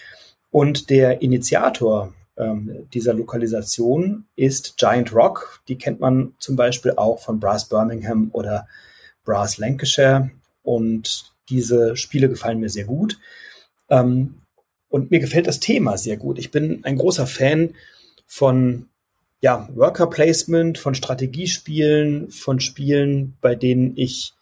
Und 0.52 0.90
der 0.90 1.22
Initiator 1.22 2.14
ähm, 2.38 2.88
dieser 2.94 3.14
Lokalisation 3.14 4.24
ist 4.38 4.78
Giant 4.78 5.14
Rock. 5.14 5.60
Die 5.68 5.78
kennt 5.78 6.00
man 6.00 6.34
zum 6.40 6.56
Beispiel 6.56 6.94
auch 6.96 7.20
von 7.20 7.42
Brass 7.42 7.68
Birmingham 7.68 8.30
oder 8.32 8.70
Brass 9.26 9.58
Lancashire. 9.58 10.32
Und 10.64 11.34
diese 11.50 11.98
Spiele 11.98 12.30
gefallen 12.30 12.62
mir 12.62 12.70
sehr 12.70 12.86
gut. 12.86 13.20
Ähm, 13.90 14.36
und 14.88 15.12
mir 15.12 15.20
gefällt 15.20 15.48
das 15.48 15.60
Thema 15.60 15.98
sehr 15.98 16.16
gut. 16.16 16.40
Ich 16.40 16.52
bin 16.52 16.86
ein 16.86 16.96
großer 16.96 17.28
Fan 17.28 17.74
von 18.26 18.88
ja, 19.42 19.68
Worker 19.74 20.08
Placement, 20.08 20.78
von 20.78 20.96
Strategiespielen, 20.96 22.30
von 22.30 22.60
Spielen, 22.60 23.38
bei 23.42 23.56
denen 23.56 23.98
ich 23.98 24.34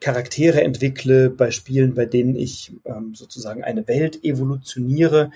Charaktere 0.00 0.62
entwickle, 0.62 1.30
bei 1.30 1.50
Spielen, 1.50 1.94
bei 1.94 2.04
denen 2.04 2.36
ich 2.36 2.72
ähm, 2.84 3.14
sozusagen 3.14 3.64
eine 3.64 3.88
Welt 3.88 4.22
evolutioniere 4.22 5.30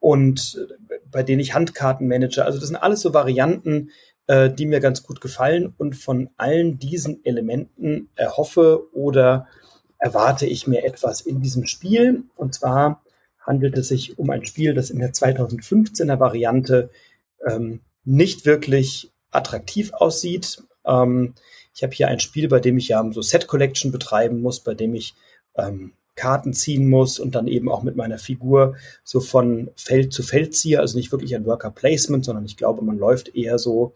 und 0.00 0.60
äh, 0.90 0.98
bei 1.10 1.22
denen 1.22 1.40
ich 1.40 1.54
Handkarten 1.54 2.06
manage. 2.06 2.44
Also 2.44 2.58
das 2.58 2.68
sind 2.68 2.76
alles 2.76 3.00
so 3.00 3.14
Varianten, 3.14 3.90
äh, 4.26 4.50
die 4.50 4.66
mir 4.66 4.80
ganz 4.80 5.02
gut 5.02 5.22
gefallen 5.22 5.72
und 5.78 5.96
von 5.96 6.28
allen 6.36 6.78
diesen 6.78 7.24
Elementen 7.24 8.10
erhoffe 8.16 8.92
oder 8.92 9.46
erwarte 9.98 10.44
ich 10.44 10.66
mir 10.66 10.84
etwas 10.84 11.22
in 11.22 11.40
diesem 11.40 11.66
Spiel. 11.66 12.24
Und 12.36 12.52
zwar 12.54 13.02
handelt 13.40 13.78
es 13.78 13.88
sich 13.88 14.18
um 14.18 14.28
ein 14.28 14.44
Spiel, 14.44 14.74
das 14.74 14.90
in 14.90 14.98
der 14.98 15.12
2015er 15.12 16.20
Variante 16.20 16.90
ähm, 17.48 17.80
nicht 18.04 18.46
wirklich 18.46 19.10
attraktiv 19.30 19.92
aussieht. 19.92 20.62
Ähm, 20.84 21.34
ich 21.74 21.82
habe 21.82 21.94
hier 21.94 22.08
ein 22.08 22.20
Spiel, 22.20 22.48
bei 22.48 22.60
dem 22.60 22.76
ich 22.76 22.88
ja 22.88 23.04
so 23.12 23.22
Set 23.22 23.46
Collection 23.46 23.92
betreiben 23.92 24.40
muss, 24.40 24.60
bei 24.60 24.74
dem 24.74 24.94
ich 24.94 25.14
ähm, 25.56 25.92
Karten 26.14 26.52
ziehen 26.52 26.88
muss 26.88 27.18
und 27.18 27.34
dann 27.34 27.48
eben 27.48 27.70
auch 27.70 27.82
mit 27.82 27.96
meiner 27.96 28.18
Figur 28.18 28.76
so 29.02 29.20
von 29.20 29.70
Feld 29.76 30.12
zu 30.12 30.22
Feld 30.22 30.54
ziehe. 30.54 30.80
Also 30.80 30.98
nicht 30.98 31.12
wirklich 31.12 31.34
ein 31.34 31.46
Worker 31.46 31.70
Placement, 31.70 32.24
sondern 32.24 32.44
ich 32.44 32.56
glaube, 32.56 32.82
man 32.82 32.98
läuft 32.98 33.34
eher 33.34 33.58
so 33.58 33.94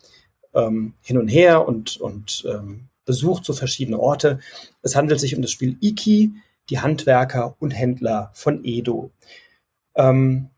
ähm, 0.54 0.94
hin 1.02 1.18
und 1.18 1.28
her 1.28 1.68
und, 1.68 1.98
und 1.98 2.44
ähm, 2.48 2.88
besucht 3.04 3.44
so 3.44 3.52
verschiedene 3.52 4.00
Orte. 4.00 4.40
Es 4.82 4.96
handelt 4.96 5.20
sich 5.20 5.36
um 5.36 5.42
das 5.42 5.50
Spiel 5.50 5.76
Iki, 5.80 6.32
die 6.70 6.80
Handwerker 6.80 7.54
und 7.60 7.72
Händler 7.72 8.30
von 8.34 8.64
Edo. 8.64 9.10
Ähm, 9.94 10.48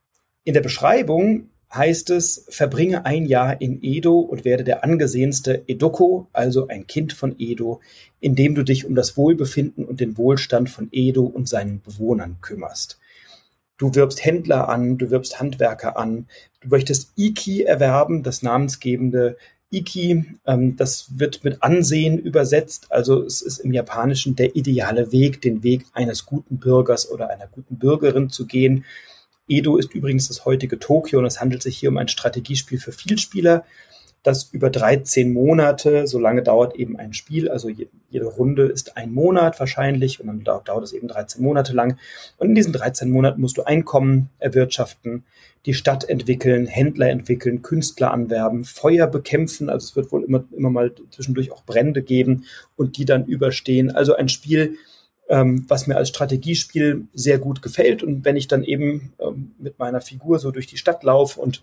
in 0.45 0.55
der 0.55 0.63
Beschreibung 0.63 1.51
heißt 1.73 2.11
es, 2.11 2.47
verbringe 2.49 3.05
ein 3.05 3.27
Jahr 3.27 3.61
in 3.61 3.83
Edo 3.83 4.19
und 4.19 4.45
werde 4.45 4.65
der 4.65 4.85
angesehenste 4.85 5.69
Edoko, 5.69 6.29
also 6.33 6.69
ein 6.69 6.87
Kind 6.87 7.13
von 7.13 7.35
Edo, 7.39 7.81
indem 8.21 8.55
du 8.55 8.63
dich 8.63 8.87
um 8.87 8.95
das 8.95 9.17
Wohlbefinden 9.17 9.85
und 9.85 10.01
den 10.01 10.17
Wohlstand 10.17 10.71
von 10.71 10.89
Edo 10.93 11.25
und 11.25 11.49
seinen 11.49 11.83
Bewohnern 11.83 12.39
kümmerst. 12.41 12.99
Du 13.77 13.95
wirbst 13.95 14.25
Händler 14.25 14.69
an, 14.69 14.99
du 14.99 15.11
wirbst 15.11 15.41
Handwerker 15.41 15.97
an, 15.97 16.27
du 16.61 16.69
möchtest 16.69 17.13
Iki 17.17 17.63
erwerben, 17.63 18.23
das 18.23 18.43
namensgebende 18.43 19.37
Iki, 19.71 20.25
ähm, 20.47 20.77
das 20.77 21.19
wird 21.19 21.45
mit 21.45 21.63
Ansehen 21.63 22.19
übersetzt, 22.19 22.91
also 22.91 23.23
es 23.23 23.43
ist 23.43 23.59
im 23.59 23.73
Japanischen 23.73 24.35
der 24.35 24.57
ideale 24.57 25.13
Weg, 25.13 25.43
den 25.43 25.63
Weg 25.63 25.85
eines 25.93 26.25
guten 26.25 26.59
Bürgers 26.59 27.11
oder 27.11 27.29
einer 27.29 27.47
guten 27.47 27.79
Bürgerin 27.79 28.31
zu 28.31 28.47
gehen. 28.47 28.85
Edo 29.49 29.77
ist 29.77 29.95
übrigens 29.95 30.29
das 30.29 30.45
heutige 30.45 30.79
Tokio 30.79 31.19
und 31.19 31.25
es 31.25 31.41
handelt 31.41 31.63
sich 31.63 31.79
hier 31.79 31.89
um 31.89 31.97
ein 31.97 32.09
Strategiespiel 32.09 32.79
für 32.79 32.93
Vielspieler, 32.93 33.65
das 34.23 34.51
über 34.53 34.69
13 34.69 35.33
Monate, 35.33 36.07
so 36.07 36.19
lange 36.19 36.43
dauert 36.43 36.75
eben 36.77 36.99
ein 36.99 37.15
Spiel, 37.15 37.49
also 37.49 37.69
jede 37.69 38.27
Runde 38.27 38.65
ist 38.65 38.97
ein 38.97 39.13
Monat 39.13 39.59
wahrscheinlich 39.61 40.21
und 40.21 40.27
dann 40.27 40.45
dauert 40.45 40.85
es 40.85 40.93
eben 40.93 41.09
13 41.09 41.43
Monate 41.43 41.73
lang. 41.73 41.99
Und 42.37 42.49
in 42.49 42.55
diesen 42.55 42.73
13 42.73 43.11
Monaten 43.11 43.41
musst 43.41 43.57
du 43.57 43.63
Einkommen 43.63 44.29
erwirtschaften, 44.39 45.25
die 45.67 45.75
Stadt 45.75 46.09
entwickeln, 46.09 46.67
Händler 46.67 47.09
entwickeln, 47.11 47.63
Künstler 47.63 48.13
anwerben, 48.13 48.65
Feuer 48.65 49.07
bekämpfen, 49.07 49.71
also 49.71 49.85
es 49.85 49.97
wird 49.97 50.11
wohl 50.13 50.25
immer, 50.25 50.45
immer 50.57 50.71
mal 50.71 50.93
zwischendurch 51.11 51.53
auch 51.53 51.65
Brände 51.65 52.03
geben 52.03 52.45
und 52.77 52.97
die 52.97 53.05
dann 53.05 53.25
überstehen. 53.25 53.91
Also 53.91 54.15
ein 54.15 54.29
Spiel, 54.29 54.77
ähm, 55.29 55.65
was 55.69 55.87
mir 55.87 55.97
als 55.97 56.09
Strategiespiel 56.09 57.07
sehr 57.13 57.39
gut 57.39 57.63
gefällt. 57.63 58.03
Und 58.03 58.25
wenn 58.25 58.37
ich 58.37 58.49
dann 58.49 58.65
eben 58.65 59.13
ähm, 59.21 59.53
mit 59.59 59.79
meiner 59.79 60.01
Figur 60.01 60.39
so 60.39 60.51
durch 60.51 60.67
die 60.67 60.79
Stadt 60.79 61.03
laufe 61.03 61.41
und 61.41 61.63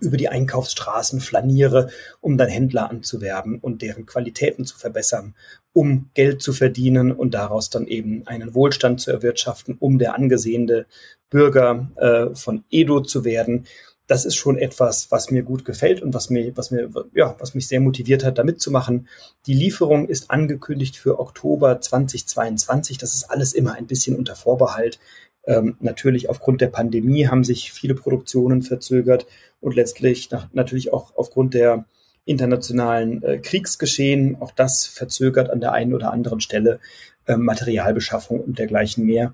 über 0.00 0.16
die 0.16 0.28
Einkaufsstraßen 0.28 1.20
flaniere, 1.20 1.90
um 2.20 2.38
dann 2.38 2.48
Händler 2.48 2.88
anzuwerben 2.88 3.58
und 3.58 3.82
deren 3.82 4.06
Qualitäten 4.06 4.64
zu 4.64 4.78
verbessern, 4.78 5.34
um 5.72 6.10
Geld 6.14 6.42
zu 6.42 6.52
verdienen 6.52 7.12
und 7.12 7.34
daraus 7.34 7.70
dann 7.70 7.86
eben 7.86 8.26
einen 8.26 8.54
Wohlstand 8.54 9.00
zu 9.00 9.10
erwirtschaften, 9.10 9.76
um 9.80 9.98
der 9.98 10.14
angesehene 10.14 10.86
Bürger 11.30 11.90
äh, 11.96 12.34
von 12.34 12.64
Edo 12.70 13.00
zu 13.00 13.24
werden. 13.24 13.66
Das 14.12 14.26
ist 14.26 14.36
schon 14.36 14.58
etwas, 14.58 15.10
was 15.10 15.30
mir 15.30 15.42
gut 15.42 15.64
gefällt 15.64 16.02
und 16.02 16.12
was 16.12 16.28
mir, 16.28 16.54
was 16.54 16.70
mir, 16.70 16.90
ja, 17.14 17.34
was 17.38 17.54
mich 17.54 17.66
sehr 17.66 17.80
motiviert 17.80 18.24
hat, 18.24 18.36
da 18.36 18.44
mitzumachen. 18.44 19.08
Die 19.46 19.54
Lieferung 19.54 20.06
ist 20.06 20.30
angekündigt 20.30 20.98
für 20.98 21.18
Oktober 21.18 21.80
2022. 21.80 22.98
Das 22.98 23.14
ist 23.14 23.24
alles 23.30 23.54
immer 23.54 23.72
ein 23.72 23.86
bisschen 23.86 24.14
unter 24.14 24.36
Vorbehalt. 24.36 25.00
Ähm, 25.46 25.78
natürlich 25.80 26.28
aufgrund 26.28 26.60
der 26.60 26.66
Pandemie 26.66 27.26
haben 27.26 27.42
sich 27.42 27.72
viele 27.72 27.94
Produktionen 27.94 28.60
verzögert 28.60 29.26
und 29.62 29.76
letztlich 29.76 30.30
nach, 30.30 30.46
natürlich 30.52 30.92
auch 30.92 31.16
aufgrund 31.16 31.54
der 31.54 31.86
internationalen 32.26 33.22
äh, 33.22 33.38
Kriegsgeschehen. 33.38 34.36
Auch 34.40 34.50
das 34.50 34.84
verzögert 34.84 35.48
an 35.48 35.60
der 35.60 35.72
einen 35.72 35.94
oder 35.94 36.12
anderen 36.12 36.42
Stelle 36.42 36.80
äh, 37.24 37.38
Materialbeschaffung 37.38 38.40
und 38.40 38.58
dergleichen 38.58 39.06
mehr. 39.06 39.32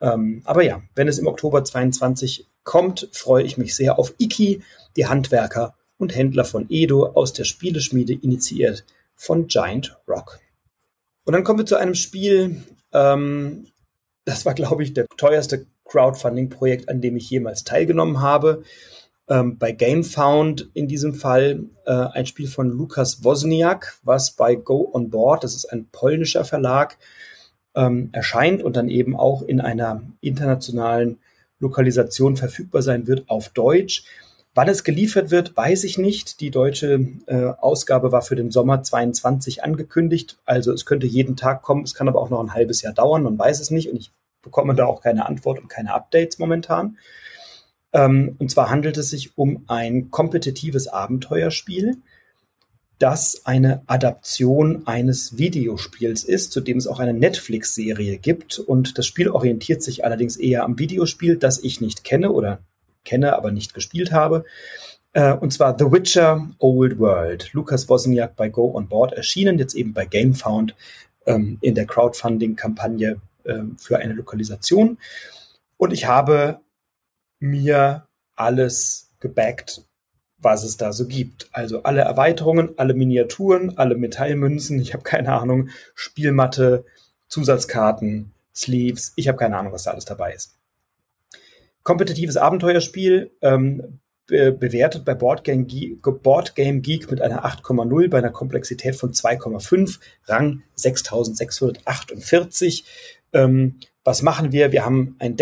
Ähm, 0.00 0.40
aber 0.46 0.64
ja, 0.64 0.80
wenn 0.94 1.08
es 1.08 1.18
im 1.18 1.26
Oktober 1.26 1.62
22 1.62 2.46
kommt, 2.64 3.08
freue 3.12 3.44
ich 3.44 3.56
mich 3.56 3.76
sehr 3.76 3.98
auf 3.98 4.14
Iki, 4.18 4.62
die 4.96 5.06
Handwerker 5.06 5.74
und 5.98 6.14
Händler 6.14 6.44
von 6.44 6.66
Edo 6.68 7.06
aus 7.06 7.32
der 7.32 7.44
Spieleschmiede 7.44 8.14
initiiert 8.14 8.84
von 9.14 9.46
Giant 9.46 9.96
Rock. 10.08 10.40
Und 11.24 11.32
dann 11.32 11.44
kommen 11.44 11.60
wir 11.60 11.66
zu 11.66 11.76
einem 11.76 11.94
Spiel, 11.94 12.62
ähm, 12.92 13.66
das 14.24 14.44
war, 14.44 14.54
glaube 14.54 14.82
ich, 14.82 14.92
der 14.92 15.06
teuerste 15.16 15.66
Crowdfunding-Projekt, 15.84 16.88
an 16.88 17.00
dem 17.00 17.16
ich 17.16 17.30
jemals 17.30 17.64
teilgenommen 17.64 18.20
habe. 18.20 18.62
Ähm, 19.28 19.58
bei 19.58 19.72
GameFound 19.72 20.70
in 20.74 20.86
diesem 20.86 21.14
Fall 21.14 21.64
äh, 21.86 21.92
ein 21.92 22.26
Spiel 22.26 22.46
von 22.46 22.68
Lukas 22.68 23.24
Wozniak, 23.24 23.98
was 24.02 24.32
bei 24.32 24.54
Go 24.54 24.90
On 24.92 25.08
Board, 25.10 25.44
das 25.44 25.54
ist 25.54 25.66
ein 25.66 25.86
polnischer 25.90 26.44
Verlag, 26.44 26.98
ähm, 27.74 28.10
erscheint 28.12 28.62
und 28.62 28.76
dann 28.76 28.88
eben 28.88 29.16
auch 29.16 29.42
in 29.42 29.60
einer 29.60 30.02
internationalen 30.20 31.18
Lokalisation 31.64 32.36
verfügbar 32.36 32.82
sein 32.82 33.06
wird 33.06 33.28
auf 33.28 33.48
Deutsch. 33.48 34.04
Wann 34.54 34.68
es 34.68 34.84
geliefert 34.84 35.32
wird, 35.32 35.56
weiß 35.56 35.82
ich 35.82 35.98
nicht. 35.98 36.40
Die 36.40 36.52
deutsche 36.52 37.08
äh, 37.26 37.46
Ausgabe 37.58 38.12
war 38.12 38.22
für 38.22 38.36
den 38.36 38.52
Sommer 38.52 38.84
22 38.84 39.64
angekündigt. 39.64 40.38
Also 40.44 40.72
es 40.72 40.86
könnte 40.86 41.08
jeden 41.08 41.36
Tag 41.36 41.62
kommen. 41.62 41.82
Es 41.82 41.94
kann 41.94 42.08
aber 42.08 42.20
auch 42.20 42.30
noch 42.30 42.40
ein 42.40 42.54
halbes 42.54 42.80
Jahr 42.82 42.92
dauern. 42.92 43.24
Man 43.24 43.36
weiß 43.38 43.58
es 43.58 43.70
nicht. 43.70 43.90
Und 43.90 43.96
ich 43.96 44.12
bekomme 44.42 44.76
da 44.76 44.86
auch 44.86 45.02
keine 45.02 45.26
Antwort 45.26 45.58
und 45.58 45.68
keine 45.68 45.92
Updates 45.92 46.38
momentan. 46.38 46.98
Ähm, 47.92 48.36
und 48.38 48.50
zwar 48.50 48.70
handelt 48.70 48.96
es 48.96 49.10
sich 49.10 49.36
um 49.36 49.64
ein 49.66 50.12
kompetitives 50.12 50.86
Abenteuerspiel, 50.86 51.96
das 52.98 53.44
eine 53.44 53.82
Adaption 53.86 54.86
eines 54.86 55.36
Videospiels 55.36 56.24
ist, 56.24 56.52
zu 56.52 56.60
dem 56.60 56.78
es 56.78 56.86
auch 56.86 57.00
eine 57.00 57.14
Netflix-Serie 57.14 58.18
gibt. 58.18 58.58
Und 58.58 58.98
das 58.98 59.06
Spiel 59.06 59.28
orientiert 59.28 59.82
sich 59.82 60.04
allerdings 60.04 60.36
eher 60.36 60.64
am 60.64 60.78
Videospiel, 60.78 61.36
das 61.36 61.62
ich 61.62 61.80
nicht 61.80 62.04
kenne 62.04 62.30
oder 62.30 62.60
kenne, 63.04 63.36
aber 63.36 63.50
nicht 63.50 63.74
gespielt 63.74 64.12
habe. 64.12 64.44
Äh, 65.12 65.32
und 65.32 65.52
zwar 65.52 65.76
The 65.78 65.90
Witcher 65.90 66.48
Old 66.58 66.98
World. 66.98 67.52
Lukas 67.52 67.88
Wozniak 67.88 68.36
bei 68.36 68.48
Go 68.48 68.74
On 68.74 68.88
Board 68.88 69.12
erschienen, 69.12 69.58
jetzt 69.58 69.74
eben 69.74 69.92
bei 69.92 70.06
GameFound 70.06 70.74
ähm, 71.26 71.58
in 71.60 71.74
der 71.74 71.86
Crowdfunding-Kampagne 71.86 73.20
ähm, 73.44 73.76
für 73.78 73.98
eine 73.98 74.14
Lokalisation. 74.14 74.98
Und 75.76 75.92
ich 75.92 76.06
habe 76.06 76.60
mir 77.40 78.06
alles 78.36 79.10
gebackt, 79.20 79.82
was 80.44 80.62
es 80.62 80.76
da 80.76 80.92
so 80.92 81.06
gibt. 81.06 81.48
Also 81.52 81.82
alle 81.82 82.02
Erweiterungen, 82.02 82.74
alle 82.76 82.94
Miniaturen, 82.94 83.76
alle 83.78 83.96
Metallmünzen, 83.96 84.78
ich 84.78 84.92
habe 84.92 85.02
keine 85.02 85.32
Ahnung, 85.32 85.70
Spielmatte, 85.94 86.84
Zusatzkarten, 87.28 88.34
Sleeves, 88.54 89.14
ich 89.16 89.26
habe 89.28 89.38
keine 89.38 89.56
Ahnung, 89.56 89.72
was 89.72 89.84
da 89.84 89.92
alles 89.92 90.04
dabei 90.04 90.34
ist. 90.34 90.58
Kompetitives 91.82 92.36
Abenteuerspiel, 92.36 93.30
ähm, 93.42 94.00
be 94.26 94.52
bewertet 94.52 95.04
bei 95.04 95.14
Boardgame 95.14 95.64
Geek, 95.64 96.00
Boardgame 96.22 96.80
Geek 96.80 97.10
mit 97.10 97.20
einer 97.20 97.44
8,0 97.44 98.08
bei 98.08 98.18
einer 98.18 98.30
Komplexität 98.30 98.96
von 98.96 99.12
2,5, 99.12 99.98
Rang 100.26 100.62
6648. 100.76 102.84
Ähm, 103.32 103.80
was 104.02 104.22
machen 104.22 104.50
wir? 104.52 104.72
Wir 104.72 104.84
haben 104.84 105.16
ein 105.18 105.36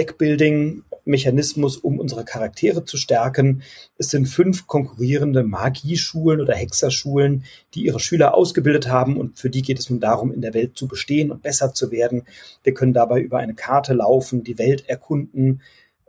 Deckbuilding-Mechanismus, 1.02 1.76
um 1.76 1.98
unsere 1.98 2.24
Charaktere 2.24 2.84
zu 2.84 2.96
stärken. 2.96 3.62
Es 3.98 4.08
sind 4.08 4.26
fünf 4.26 4.66
konkurrierende 4.66 5.42
Magieschulen 5.42 6.40
oder 6.40 6.54
Hexerschulen, 6.54 7.44
die 7.74 7.84
ihre 7.84 8.00
Schüler 8.00 8.34
ausgebildet 8.34 8.88
haben 8.88 9.16
und 9.16 9.38
für 9.38 9.50
die 9.50 9.62
geht 9.62 9.78
es 9.78 9.90
nun 9.90 10.00
darum, 10.00 10.32
in 10.32 10.40
der 10.40 10.54
Welt 10.54 10.76
zu 10.76 10.88
bestehen 10.88 11.30
und 11.30 11.42
besser 11.42 11.74
zu 11.74 11.90
werden. 11.90 12.24
Wir 12.62 12.74
können 12.74 12.92
dabei 12.92 13.20
über 13.20 13.38
eine 13.38 13.54
Karte 13.54 13.94
laufen, 13.94 14.44
die 14.44 14.58
Welt 14.58 14.88
erkunden, 14.88 15.62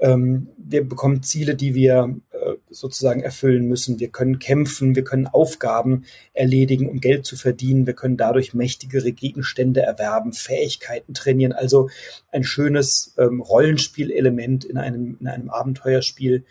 ähm, 0.04 0.50
wir 0.58 0.88
bekommen 0.88 1.24
Ziele, 1.24 1.56
die 1.56 1.74
wir 1.76 2.14
äh, 2.32 2.56
sozusagen 2.70 3.22
erfüllen 3.22 3.68
müssen. 3.68 4.02
Wir 4.02 4.10
können 4.10 4.38
kämpfen, 4.38 4.96
wir 4.96 5.06
können 5.06 5.28
Aufgaben 5.28 6.04
erledigen, 6.34 6.90
um 6.90 7.00
Geld 7.00 7.26
zu 7.26 7.38
verdienen. 7.38 7.88
Wir 7.88 7.94
können 7.94 8.18
dadurch 8.18 8.54
mächtigere 8.54 9.14
Gegenstände 9.14 9.82
erwerben, 9.82 10.34
Fähigkeiten 10.34 11.14
trainieren. 11.14 11.54
Also 11.54 11.90
ein 12.34 12.44
schönes 12.44 13.16
ähm, 13.18 13.40
Rollenspielelement 13.40 14.66
in 14.66 14.78
einem, 14.78 15.18
in 15.22 15.28
einem 15.28 15.50
Abenteuerspiel, 15.50 16.44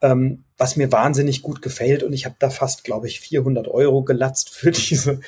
ähm, 0.00 0.44
was 0.56 0.76
mir 0.76 0.92
wahnsinnig 0.92 1.42
gut 1.42 1.60
gefällt. 1.60 2.04
Und 2.04 2.12
ich 2.12 2.24
habe 2.24 2.36
da 2.38 2.50
fast, 2.50 2.84
glaube 2.84 3.08
ich, 3.08 3.18
400 3.18 3.66
Euro 3.66 4.04
gelatzt 4.04 4.50
für 4.50 4.70
diese 4.70 5.20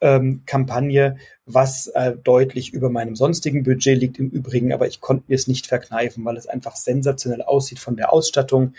ähm, 0.00 0.42
Kampagne, 0.46 1.16
was 1.46 1.86
äh, 1.88 2.16
deutlich 2.16 2.72
über 2.72 2.90
meinem 2.90 3.14
sonstigen 3.14 3.62
Budget 3.62 3.98
liegt 3.98 4.18
im 4.18 4.28
Übrigen, 4.28 4.72
aber 4.72 4.88
ich 4.88 5.00
konnte 5.00 5.24
mir 5.28 5.36
es 5.36 5.46
nicht 5.46 5.68
verkneifen, 5.68 6.24
weil 6.24 6.36
es 6.36 6.48
einfach 6.48 6.74
sensationell 6.74 7.42
aussieht 7.42 7.78
von 7.78 7.96
der 7.96 8.12
Ausstattung 8.12 8.74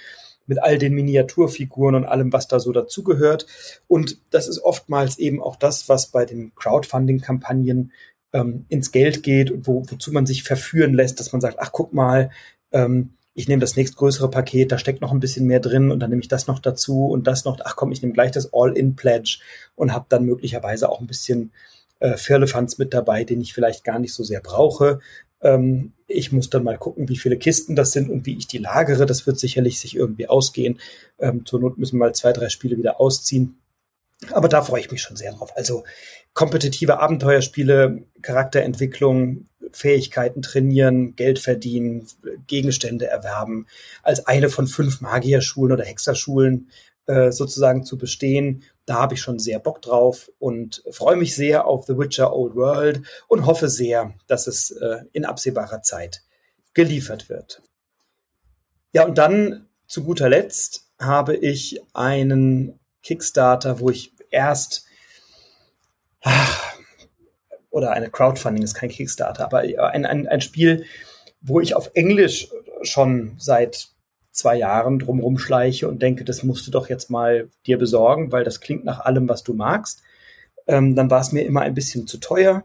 mit 0.48 0.62
all 0.62 0.78
den 0.78 0.94
Miniaturfiguren 0.94 1.96
und 1.96 2.06
allem, 2.06 2.32
was 2.34 2.48
da 2.48 2.60
so 2.60 2.72
dazugehört. 2.72 3.48
Und 3.88 4.18
das 4.32 4.48
ist 4.48 4.60
oftmals 4.60 5.18
eben 5.18 5.42
auch 5.42 5.56
das, 5.56 5.88
was 5.90 6.08
bei 6.08 6.26
den 6.26 6.54
Crowdfunding-Kampagnen 6.56 7.92
ähm, 8.34 8.66
ins 8.70 8.92
Geld 8.92 9.24
geht 9.24 9.50
und 9.50 9.68
wo, 9.68 9.84
wozu 9.90 10.12
man 10.12 10.26
sich 10.26 10.44
verführen 10.44 10.94
lässt, 10.94 11.20
dass 11.20 11.32
man 11.32 11.42
sagt, 11.42 11.58
ach 11.60 11.72
guck 11.72 11.94
mal, 11.94 12.32
ähm, 12.72 13.14
ich 13.34 13.48
nehme 13.48 13.62
das 13.62 13.76
nächstgrößere 13.76 14.30
Paket, 14.30 14.72
da 14.72 14.80
steckt 14.80 15.00
noch 15.00 15.12
ein 15.12 15.20
bisschen 15.20 15.46
mehr 15.46 15.60
drin 15.60 15.92
und 15.92 16.00
dann 16.00 16.10
nehme 16.10 16.22
ich 16.22 16.28
das 16.28 16.48
noch 16.48 16.60
dazu 16.60 17.08
und 17.08 17.28
das 17.28 17.46
noch, 17.46 17.60
ach 17.64 17.76
komm, 17.76 17.92
ich 17.92 18.02
nehme 18.02 18.14
gleich 18.14 18.32
das 18.32 18.52
All-In-Pledge 18.52 19.40
und 19.76 19.94
habe 19.94 20.08
dann 20.10 20.26
möglicherweise 20.26 20.90
auch 20.90 21.00
ein 21.00 21.08
bisschen 21.08 21.52
äh, 22.00 22.18
Firlefanz 22.18 22.78
mit 22.78 22.94
dabei, 22.94 23.24
den 23.24 23.42
ich 23.42 23.54
vielleicht 23.54 23.84
gar 23.84 24.00
nicht 24.00 24.14
so 24.14 24.24
sehr 24.24 24.42
brauche. 24.42 25.00
Ähm, 25.42 25.94
ich 26.08 26.32
muss 26.32 26.50
dann 26.50 26.64
mal 26.64 26.78
gucken, 26.78 27.10
wie 27.10 27.18
viele 27.18 27.38
Kisten 27.38 27.76
das 27.76 27.92
sind 27.92 28.10
und 28.10 28.26
wie 28.26 28.38
ich 28.38 28.48
die 28.48 28.58
lagere. 28.60 29.06
Das 29.06 29.28
wird 29.28 29.40
sicherlich 29.40 29.80
sich 29.80 29.96
irgendwie 29.96 30.28
ausgehen. 30.28 30.80
Ähm, 31.20 31.46
zur 31.46 31.60
Not 31.60 31.78
müssen 31.78 32.00
mal 32.00 32.16
zwei, 32.16 32.34
drei 32.34 32.50
Spiele 32.50 32.78
wieder 32.78 33.00
ausziehen. 33.00 33.60
Aber 34.32 34.48
da 34.48 34.64
freue 34.64 34.82
ich 34.82 34.90
mich 34.90 35.02
schon 35.02 35.16
sehr 35.18 35.34
drauf. 35.34 35.56
Also 35.56 35.84
kompetitive 36.34 37.00
Abenteuerspiele, 37.00 38.04
Charakterentwicklung, 38.22 39.46
Fähigkeiten 39.72 40.42
trainieren, 40.42 41.16
Geld 41.16 41.40
verdienen, 41.40 42.08
Gegenstände 42.48 43.08
erwerben, 43.08 43.68
als 44.02 44.26
eine 44.26 44.50
von 44.50 44.68
fünf 44.68 45.02
Magierschulen 45.02 45.74
oder 45.74 45.84
Hexerschulen 45.84 46.70
äh, 47.08 47.32
sozusagen 47.32 47.84
zu 47.84 47.98
bestehen. 47.98 48.64
Da 48.86 48.96
habe 48.96 49.16
ich 49.16 49.22
schon 49.22 49.40
sehr 49.40 49.60
Bock 49.60 49.82
drauf 49.82 50.30
und 50.40 50.84
freue 50.92 51.16
mich 51.16 51.36
sehr 51.36 51.66
auf 51.66 51.86
The 51.86 51.98
Witcher 51.98 52.34
Old 52.36 52.56
World 52.56 53.02
und 53.28 53.46
hoffe 53.46 53.70
sehr, 53.70 54.14
dass 54.28 54.48
es 54.48 54.72
äh, 54.72 55.00
in 55.14 55.26
absehbarer 55.26 55.82
Zeit 55.82 56.24
geliefert 56.74 57.30
wird. 57.30 57.62
Ja, 58.94 59.06
und 59.06 59.18
dann 59.18 59.68
zu 59.88 60.04
guter 60.04 60.30
Letzt 60.30 60.90
habe 61.00 61.36
ich 61.36 61.82
einen 61.94 62.80
Kickstarter, 63.04 63.80
wo 63.80 63.90
ich 63.90 64.14
erst 64.32 64.86
ach, 66.22 66.74
oder 67.70 67.92
eine 67.92 68.10
Crowdfunding 68.10 68.64
ist 68.64 68.74
kein 68.74 68.90
Kickstarter, 68.90 69.46
aber 69.46 69.60
ein, 69.60 70.06
ein, 70.06 70.28
ein 70.28 70.42
Spiel, 70.42 70.86
wo 71.42 71.60
ich 71.60 71.76
auf 71.76 71.92
Englisch 71.94 72.50
schon 72.82 73.36
seit 73.38 73.90
zwei 74.38 74.56
Jahren 74.56 75.00
drumherum 75.00 75.38
schleiche 75.38 75.88
und 75.88 76.02
denke, 76.02 76.24
das 76.24 76.44
musst 76.44 76.68
du 76.68 76.72
doch 76.72 76.90
jetzt 76.90 77.10
mal 77.10 77.50
dir 77.66 77.78
besorgen, 77.78 78.32
weil 78.32 78.44
das 78.44 78.62
klingt 78.62 78.86
nach 78.86 79.00
allem, 79.00 79.28
was 79.28 79.44
du 79.44 79.54
magst. 79.54 80.04
Ähm, 80.68 80.96
dann 80.96 81.10
war 81.10 81.22
es 81.22 81.32
mir 81.32 81.44
immer 81.44 81.62
ein 81.62 81.74
bisschen 81.74 82.08
zu 82.08 82.20
teuer. 82.20 82.64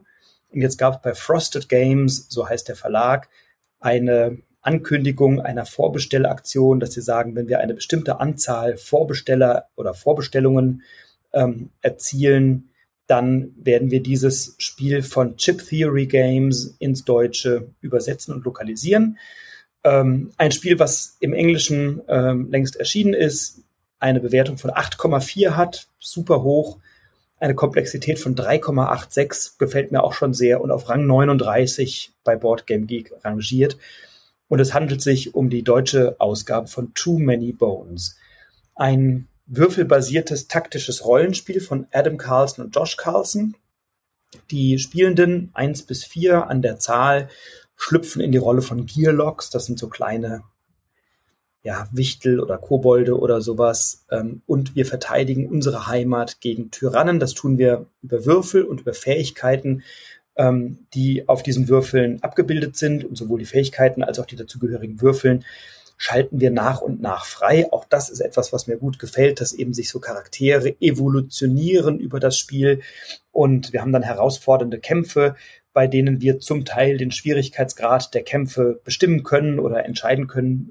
Und 0.53 0.61
jetzt 0.61 0.77
gab 0.77 0.97
es 0.97 1.03
bei 1.03 1.15
Frosted 1.15 1.69
Games, 1.69 2.27
so 2.29 2.49
heißt 2.49 2.69
der 2.69 2.77
Verlag, 2.77 3.29
eine 3.81 4.39
Ankündigung 4.61 5.41
einer 5.41 5.65
Vorbestellaktion, 5.65 6.79
dass 6.79 6.93
sie 6.93 7.01
sagen, 7.01 7.35
wenn 7.35 7.49
wir 7.49 7.61
eine 7.61 7.75
bestimmte 7.75 8.21
Anzahl 8.21 8.77
Vorbesteller 8.77 9.69
oder 9.75 9.95
Vorbestellungen 9.95 10.83
ähm, 11.33 11.71
erzielen, 11.81 12.69
dann 13.07 13.53
werden 13.57 13.91
wir 13.91 14.03
dieses 14.03 14.55
Spiel 14.59 15.03
von 15.03 15.37
Chip 15.37 15.67
Theory 15.67 16.07
Games 16.07 16.77
ins 16.79 17.05
Deutsche 17.05 17.69
übersetzen 17.81 18.35
und 18.35 18.45
lokalisieren. 18.45 19.19
Ähm, 19.85 20.33
ein 20.37 20.53
Spiel, 20.53 20.79
was 20.79 21.17
im 21.21 21.33
Englischen 21.33 22.03
ähm, 22.09 22.51
längst 22.51 22.77
erschienen 22.77 23.15
ist, 23.15 23.63
eine 23.99 24.21
Bewertung 24.21 24.59
von 24.59 24.71
8,4 24.71 25.57
hat, 25.57 25.89
super 25.99 26.43
hoch, 26.43 26.79
eine 27.43 27.57
Komplexität 27.57 28.21
von 28.21 28.37
3,86 28.37 29.59
gefällt 29.59 29.91
mir 29.91 30.05
auch 30.05 30.13
schon 30.13 30.33
sehr 30.33 30.61
und 30.61 30.71
auf 30.71 30.89
Rang 30.89 31.07
39 31.07 32.13
bei 32.23 32.37
Board 32.37 32.69
Game 32.69 32.87
Geek 32.87 33.13
rangiert. 33.25 33.79
Und 34.47 34.61
es 34.61 34.75
handelt 34.75 35.03
sich 35.03 35.35
um 35.35 35.51
die 35.51 35.65
deutsche 35.65 36.15
Ausgabe 36.21 36.69
von 36.69 36.95
Too 36.95 37.19
Many 37.19 37.53
Bones. 37.53 38.17
ein 38.77 39.27
würfelbasiertes 39.47 40.47
taktisches 40.47 41.05
Rollenspiel 41.05 41.61
von 41.61 41.89
Adam 41.91 42.17
Carlson 42.17 42.65
und 42.65 42.77
Josh 42.77 42.97
Carlson. 42.97 43.57
Die 44.53 44.79
Spielenden 44.79 45.51
eins 45.53 45.83
bis 45.83 46.05
vier 46.05 46.47
an 46.47 46.63
der 46.63 46.79
Zahl 46.79 47.29
schlüpfen 47.83 48.23
in 48.23 48.31
die 48.31 48.39
Rolle 48.39 48.63
von 48.63 48.87
Gearlocks. 48.87 49.51
Das 49.51 49.67
sind 49.67 49.77
so 49.77 49.89
kleine 49.89 50.45
ja, 51.65 51.89
Wichtel 51.93 52.39
oder 52.39 52.57
Kobolde 52.57 53.19
oder 53.19 53.41
sowas. 53.41 54.05
Ähm, 54.11 54.43
und 54.47 54.77
wir 54.77 54.87
verteidigen 54.87 55.49
unsere 55.49 55.89
Heimat 55.89 56.41
gegen 56.41 56.71
Tyrannen. 56.71 57.19
Das 57.19 57.35
tun 57.35 57.59
wir 57.59 57.87
über 58.03 58.25
Würfel 58.25 58.63
und 58.63 58.83
über 58.83 58.95
Fähigkeiten, 58.95 59.83
ähm, 60.37 60.87
die 60.95 61.29
auf 61.29 61.43
diesen 61.43 61.69
Würfeln 61.69 62.23
abgebildet 62.23 62.77
sind. 62.77 63.05
Und 63.05 63.17
sowohl 63.17 63.41
die 63.41 63.47
Fähigkeiten 63.47 64.05
als 64.05 64.21
auch 64.21 64.27
die 64.27 64.37
dazugehörigen 64.37 65.01
Würfeln 65.01 65.45
schalten 65.97 66.41
wir 66.41 66.51
nach 66.51 66.83
und 66.83 67.01
nach 67.01 67.27
frei. 67.27 67.67
Auch 67.73 67.85
das 67.85 68.11
ist 68.11 68.21
etwas, 68.21 68.53
was 68.53 68.67
mir 68.67 68.77
gut 68.77 68.99
gefällt, 68.99 69.41
dass 69.41 69.53
eben 69.53 69.75
sich 69.75 69.89
so 69.89 70.01
Charaktere 70.01 70.81
evolutionieren 70.81 71.99
über 71.99 72.21
das 72.21 72.39
Spiel. 72.39 72.81
Und 73.31 73.73
wir 73.73 73.83
haben 73.83 73.93
dann 73.93 74.03
herausfordernde 74.03 74.81
Kämpfe, 74.81 75.37
bei 75.73 75.87
denen 75.87 76.21
wir 76.21 76.39
zum 76.39 76.65
Teil 76.65 76.99
den 76.99 77.11
Schwierigkeitsgrad 77.11 78.15
der 78.15 78.23
Kämpfe 78.23 78.81
bestimmen 78.85 79.23
können 79.23 79.59
oder 79.59 79.85
entscheiden 79.85 80.27
können, 80.27 80.71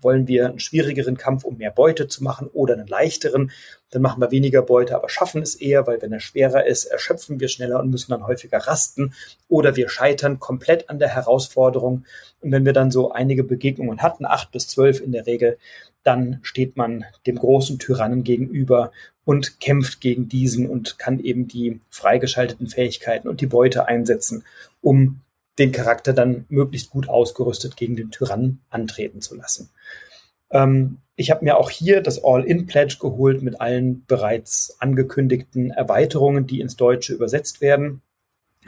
wollen 0.00 0.28
wir 0.28 0.48
einen 0.48 0.60
schwierigeren 0.60 1.16
Kampf, 1.16 1.44
um 1.44 1.56
mehr 1.56 1.70
Beute 1.70 2.08
zu 2.08 2.22
machen 2.22 2.48
oder 2.52 2.74
einen 2.74 2.86
leichteren, 2.86 3.50
dann 3.90 4.02
machen 4.02 4.20
wir 4.20 4.30
weniger 4.30 4.62
Beute, 4.62 4.94
aber 4.94 5.08
schaffen 5.08 5.42
es 5.42 5.54
eher, 5.54 5.86
weil 5.86 6.02
wenn 6.02 6.12
er 6.12 6.20
schwerer 6.20 6.66
ist, 6.66 6.84
erschöpfen 6.84 7.40
wir 7.40 7.48
schneller 7.48 7.80
und 7.80 7.90
müssen 7.90 8.10
dann 8.10 8.26
häufiger 8.26 8.58
rasten 8.58 9.14
oder 9.48 9.76
wir 9.76 9.88
scheitern 9.88 10.38
komplett 10.38 10.90
an 10.90 10.98
der 10.98 11.08
Herausforderung. 11.08 12.04
Und 12.40 12.52
wenn 12.52 12.66
wir 12.66 12.72
dann 12.72 12.90
so 12.90 13.12
einige 13.12 13.44
Begegnungen 13.44 14.02
hatten, 14.02 14.26
acht 14.26 14.52
bis 14.52 14.68
zwölf 14.68 15.00
in 15.00 15.12
der 15.12 15.26
Regel, 15.26 15.58
dann 16.02 16.38
steht 16.42 16.76
man 16.76 17.04
dem 17.26 17.36
großen 17.36 17.78
Tyrannen 17.78 18.24
gegenüber 18.24 18.92
und 19.28 19.60
kämpft 19.60 20.00
gegen 20.00 20.26
diesen 20.26 20.66
und 20.66 20.98
kann 20.98 21.20
eben 21.20 21.48
die 21.48 21.80
freigeschalteten 21.90 22.66
Fähigkeiten 22.66 23.28
und 23.28 23.42
die 23.42 23.46
Beute 23.46 23.86
einsetzen, 23.86 24.42
um 24.80 25.20
den 25.58 25.70
Charakter 25.70 26.14
dann 26.14 26.46
möglichst 26.48 26.88
gut 26.88 27.10
ausgerüstet 27.10 27.76
gegen 27.76 27.94
den 27.94 28.10
Tyrannen 28.10 28.62
antreten 28.70 29.20
zu 29.20 29.36
lassen. 29.36 29.68
Ähm, 30.48 30.96
ich 31.14 31.30
habe 31.30 31.44
mir 31.44 31.58
auch 31.58 31.68
hier 31.68 32.00
das 32.00 32.24
All-In-Pledge 32.24 32.96
geholt 32.98 33.42
mit 33.42 33.60
allen 33.60 34.06
bereits 34.06 34.78
angekündigten 34.78 35.72
Erweiterungen, 35.72 36.46
die 36.46 36.62
ins 36.62 36.76
Deutsche 36.76 37.12
übersetzt 37.12 37.60
werden. 37.60 38.00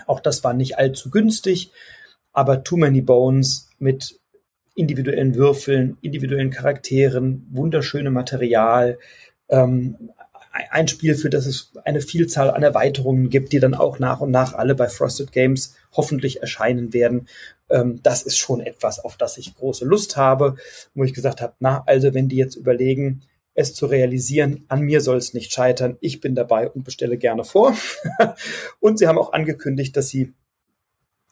Auch 0.06 0.20
das 0.20 0.44
war 0.44 0.52
nicht 0.52 0.76
allzu 0.76 1.08
günstig, 1.08 1.72
aber 2.34 2.64
Too 2.64 2.76
Many 2.76 3.00
Bones 3.00 3.70
mit 3.78 4.20
individuellen 4.74 5.36
Würfeln, 5.36 5.96
individuellen 6.02 6.50
Charakteren, 6.50 7.46
wunderschönem 7.50 8.12
Material, 8.12 8.98
ähm, 9.48 10.10
ein 10.52 10.88
Spiel, 10.88 11.14
für 11.14 11.30
das 11.30 11.46
es 11.46 11.72
eine 11.84 12.00
Vielzahl 12.00 12.50
an 12.50 12.62
Erweiterungen 12.62 13.30
gibt, 13.30 13.52
die 13.52 13.60
dann 13.60 13.74
auch 13.74 13.98
nach 13.98 14.20
und 14.20 14.30
nach 14.30 14.54
alle 14.54 14.74
bei 14.74 14.88
Frosted 14.88 15.32
Games 15.32 15.74
hoffentlich 15.92 16.40
erscheinen 16.40 16.92
werden. 16.92 17.28
Ähm, 17.68 18.00
das 18.02 18.22
ist 18.22 18.36
schon 18.36 18.60
etwas, 18.60 18.98
auf 19.04 19.16
das 19.16 19.38
ich 19.38 19.54
große 19.54 19.84
Lust 19.84 20.16
habe, 20.16 20.56
wo 20.94 21.04
ich 21.04 21.14
gesagt 21.14 21.40
habe, 21.40 21.54
na, 21.60 21.82
also 21.86 22.14
wenn 22.14 22.28
die 22.28 22.36
jetzt 22.36 22.56
überlegen, 22.56 23.22
es 23.54 23.74
zu 23.74 23.86
realisieren, 23.86 24.64
an 24.68 24.80
mir 24.80 25.00
soll 25.00 25.18
es 25.18 25.34
nicht 25.34 25.52
scheitern, 25.52 25.96
ich 26.00 26.20
bin 26.20 26.34
dabei 26.34 26.68
und 26.68 26.84
bestelle 26.84 27.16
gerne 27.16 27.44
vor. 27.44 27.76
und 28.80 28.98
sie 28.98 29.06
haben 29.06 29.18
auch 29.18 29.32
angekündigt, 29.32 29.96
dass 29.96 30.08
sie 30.08 30.32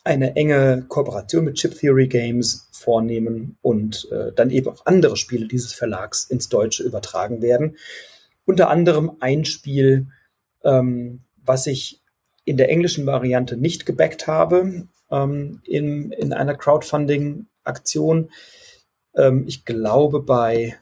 eine 0.04 0.36
enge 0.36 0.84
Kooperation 0.88 1.44
mit 1.44 1.56
Chip 1.56 1.78
Theory 1.78 2.08
Games 2.08 2.68
vornehmen 2.72 3.58
und 3.62 4.08
äh, 4.10 4.32
dann 4.32 4.50
eben 4.50 4.68
auch 4.68 4.86
andere 4.86 5.16
Spiele 5.16 5.46
dieses 5.48 5.72
Verlags 5.72 6.24
ins 6.24 6.48
Deutsche 6.48 6.82
übertragen 6.82 7.42
werden. 7.42 7.76
Unter 8.48 8.70
anderem 8.70 9.12
ein 9.20 9.44
Spiel, 9.44 10.06
ähm, 10.64 11.20
was 11.36 11.66
ich 11.66 12.00
in 12.46 12.56
der 12.56 12.70
englischen 12.70 13.04
Variante 13.04 13.58
nicht 13.58 13.84
gebackt 13.84 14.26
habe, 14.26 14.88
ähm, 15.10 15.60
in, 15.64 16.12
in 16.12 16.32
einer 16.32 16.54
Crowdfunding-Aktion. 16.54 18.30
Ähm, 19.14 19.44
ich 19.46 19.66
glaube 19.66 20.22
bei, 20.22 20.78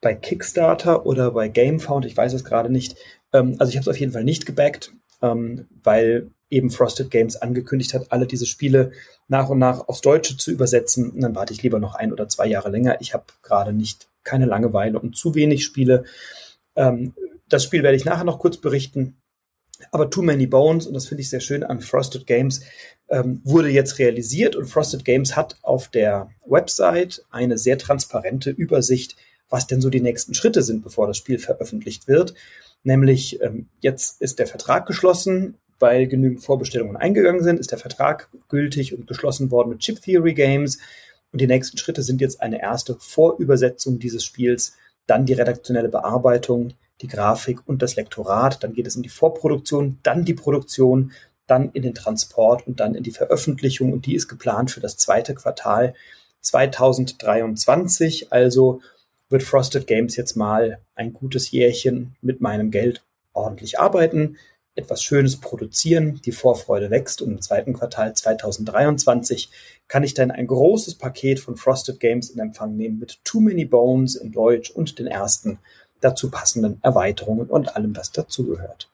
bei 0.00 0.16
Kickstarter 0.16 1.06
oder 1.06 1.30
bei 1.30 1.46
GameFound, 1.46 2.06
ich 2.06 2.16
weiß 2.16 2.32
es 2.32 2.42
gerade 2.42 2.68
nicht. 2.68 2.96
Ähm, 3.32 3.54
also 3.60 3.70
ich 3.70 3.76
habe 3.76 3.82
es 3.82 3.94
auf 3.94 4.00
jeden 4.00 4.12
Fall 4.12 4.24
nicht 4.24 4.46
gebackt, 4.46 4.94
ähm, 5.22 5.68
weil 5.84 6.32
eben 6.50 6.70
Frosted 6.70 7.12
Games 7.12 7.36
angekündigt 7.36 7.94
hat, 7.94 8.10
alle 8.10 8.26
diese 8.26 8.46
Spiele 8.46 8.90
nach 9.28 9.48
und 9.48 9.60
nach 9.60 9.86
aufs 9.86 10.00
Deutsche 10.00 10.36
zu 10.36 10.50
übersetzen. 10.50 11.12
Und 11.12 11.20
dann 11.20 11.36
warte 11.36 11.52
ich 11.52 11.62
lieber 11.62 11.78
noch 11.78 11.94
ein 11.94 12.12
oder 12.12 12.28
zwei 12.28 12.48
Jahre 12.48 12.70
länger. 12.70 13.00
Ich 13.00 13.14
habe 13.14 13.26
gerade 13.44 13.72
nicht 13.72 14.08
keine 14.24 14.46
Langeweile 14.46 14.98
und 14.98 15.16
zu 15.16 15.34
wenig 15.34 15.64
Spiele. 15.64 16.04
Ähm, 16.76 17.14
das 17.48 17.64
Spiel 17.64 17.82
werde 17.82 17.96
ich 17.96 18.04
nachher 18.04 18.24
noch 18.24 18.38
kurz 18.38 18.56
berichten. 18.56 19.16
Aber 19.90 20.10
Too 20.10 20.22
Many 20.22 20.46
Bones, 20.46 20.86
und 20.86 20.94
das 20.94 21.06
finde 21.06 21.22
ich 21.22 21.30
sehr 21.30 21.40
schön 21.40 21.62
an 21.64 21.80
Frosted 21.80 22.26
Games, 22.26 22.62
ähm, 23.08 23.40
wurde 23.44 23.68
jetzt 23.68 23.98
realisiert 23.98 24.56
und 24.56 24.66
Frosted 24.66 25.04
Games 25.04 25.36
hat 25.36 25.58
auf 25.62 25.88
der 25.88 26.30
Website 26.46 27.24
eine 27.30 27.58
sehr 27.58 27.76
transparente 27.76 28.50
Übersicht, 28.50 29.16
was 29.50 29.66
denn 29.66 29.80
so 29.80 29.90
die 29.90 30.00
nächsten 30.00 30.34
Schritte 30.34 30.62
sind, 30.62 30.82
bevor 30.82 31.06
das 31.06 31.16
Spiel 31.16 31.38
veröffentlicht 31.38 32.08
wird. 32.08 32.34
Nämlich 32.82 33.40
ähm, 33.42 33.68
jetzt 33.80 34.20
ist 34.20 34.38
der 34.38 34.46
Vertrag 34.46 34.86
geschlossen, 34.86 35.58
weil 35.78 36.06
genügend 36.06 36.42
Vorbestellungen 36.42 36.96
eingegangen 36.96 37.42
sind, 37.42 37.60
ist 37.60 37.70
der 37.70 37.78
Vertrag 37.78 38.30
gültig 38.48 38.96
und 38.96 39.06
geschlossen 39.06 39.50
worden 39.50 39.70
mit 39.70 39.80
Chip 39.80 40.00
Theory 40.00 40.34
Games. 40.34 40.78
Und 41.34 41.40
die 41.40 41.48
nächsten 41.48 41.78
Schritte 41.78 42.04
sind 42.04 42.20
jetzt 42.20 42.40
eine 42.40 42.62
erste 42.62 42.94
Vorübersetzung 42.94 43.98
dieses 43.98 44.24
Spiels, 44.24 44.76
dann 45.08 45.26
die 45.26 45.32
redaktionelle 45.32 45.88
Bearbeitung, 45.88 46.74
die 47.00 47.08
Grafik 47.08 47.58
und 47.66 47.82
das 47.82 47.96
Lektorat. 47.96 48.62
Dann 48.62 48.72
geht 48.72 48.86
es 48.86 48.94
in 48.94 49.02
die 49.02 49.08
Vorproduktion, 49.08 49.98
dann 50.04 50.24
die 50.24 50.34
Produktion, 50.34 51.10
dann 51.48 51.72
in 51.72 51.82
den 51.82 51.92
Transport 51.92 52.68
und 52.68 52.78
dann 52.78 52.94
in 52.94 53.02
die 53.02 53.10
Veröffentlichung. 53.10 53.92
Und 53.92 54.06
die 54.06 54.14
ist 54.14 54.28
geplant 54.28 54.70
für 54.70 54.78
das 54.78 54.96
zweite 54.96 55.34
Quartal 55.34 55.94
2023. 56.42 58.32
Also 58.32 58.80
wird 59.28 59.42
Frosted 59.42 59.88
Games 59.88 60.14
jetzt 60.14 60.36
mal 60.36 60.78
ein 60.94 61.12
gutes 61.12 61.50
Jährchen 61.50 62.14
mit 62.22 62.40
meinem 62.42 62.70
Geld 62.70 63.02
ordentlich 63.32 63.80
arbeiten 63.80 64.36
etwas 64.76 65.02
Schönes 65.02 65.36
produzieren, 65.40 66.20
die 66.24 66.32
Vorfreude 66.32 66.90
wächst 66.90 67.22
und 67.22 67.30
im 67.30 67.40
zweiten 67.40 67.74
Quartal 67.74 68.14
2023 68.14 69.50
kann 69.86 70.02
ich 70.02 70.14
dann 70.14 70.30
ein 70.30 70.46
großes 70.46 70.96
Paket 70.96 71.38
von 71.40 71.56
Frosted 71.56 72.00
Games 72.00 72.30
in 72.30 72.40
Empfang 72.40 72.76
nehmen 72.76 72.98
mit 72.98 73.20
Too 73.24 73.40
Many 73.40 73.64
Bones 73.64 74.16
in 74.16 74.32
Deutsch 74.32 74.70
und 74.70 74.98
den 74.98 75.06
ersten 75.06 75.58
dazu 76.00 76.30
passenden 76.30 76.78
Erweiterungen 76.82 77.48
und 77.48 77.76
allem, 77.76 77.96
was 77.96 78.12
dazugehört. 78.12 78.90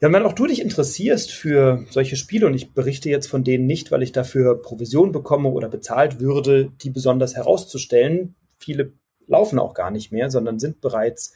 Ja, 0.00 0.12
wenn 0.12 0.22
auch 0.22 0.32
du 0.32 0.46
dich 0.46 0.60
interessierst 0.60 1.32
für 1.32 1.84
solche 1.90 2.14
Spiele, 2.14 2.46
und 2.46 2.54
ich 2.54 2.72
berichte 2.72 3.10
jetzt 3.10 3.26
von 3.26 3.42
denen 3.42 3.66
nicht, 3.66 3.90
weil 3.90 4.02
ich 4.02 4.12
dafür 4.12 4.62
Provision 4.62 5.10
bekomme 5.10 5.48
oder 5.48 5.68
bezahlt 5.68 6.20
würde, 6.20 6.70
die 6.82 6.90
besonders 6.90 7.34
herauszustellen. 7.34 8.36
Viele 8.58 8.92
laufen 9.26 9.58
auch 9.58 9.74
gar 9.74 9.90
nicht 9.90 10.12
mehr, 10.12 10.30
sondern 10.30 10.60
sind 10.60 10.80
bereits 10.80 11.34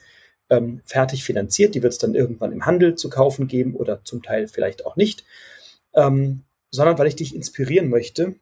ähm, 0.53 0.81
fertig 0.85 1.23
finanziert. 1.23 1.75
Die 1.75 1.83
wird 1.83 1.93
es 1.93 1.99
dann 1.99 2.15
irgendwann 2.15 2.51
im 2.51 2.65
Handel 2.65 2.95
zu 2.95 3.09
kaufen 3.09 3.47
geben 3.47 3.75
oder 3.75 4.03
zum 4.03 4.21
Teil 4.21 4.47
vielleicht 4.47 4.85
auch 4.85 4.95
nicht. 4.95 5.25
Ähm, 5.95 6.43
sondern 6.71 6.97
weil 6.97 7.07
ich 7.07 7.15
dich 7.15 7.35
inspirieren 7.35 7.89
möchte, 7.89 8.35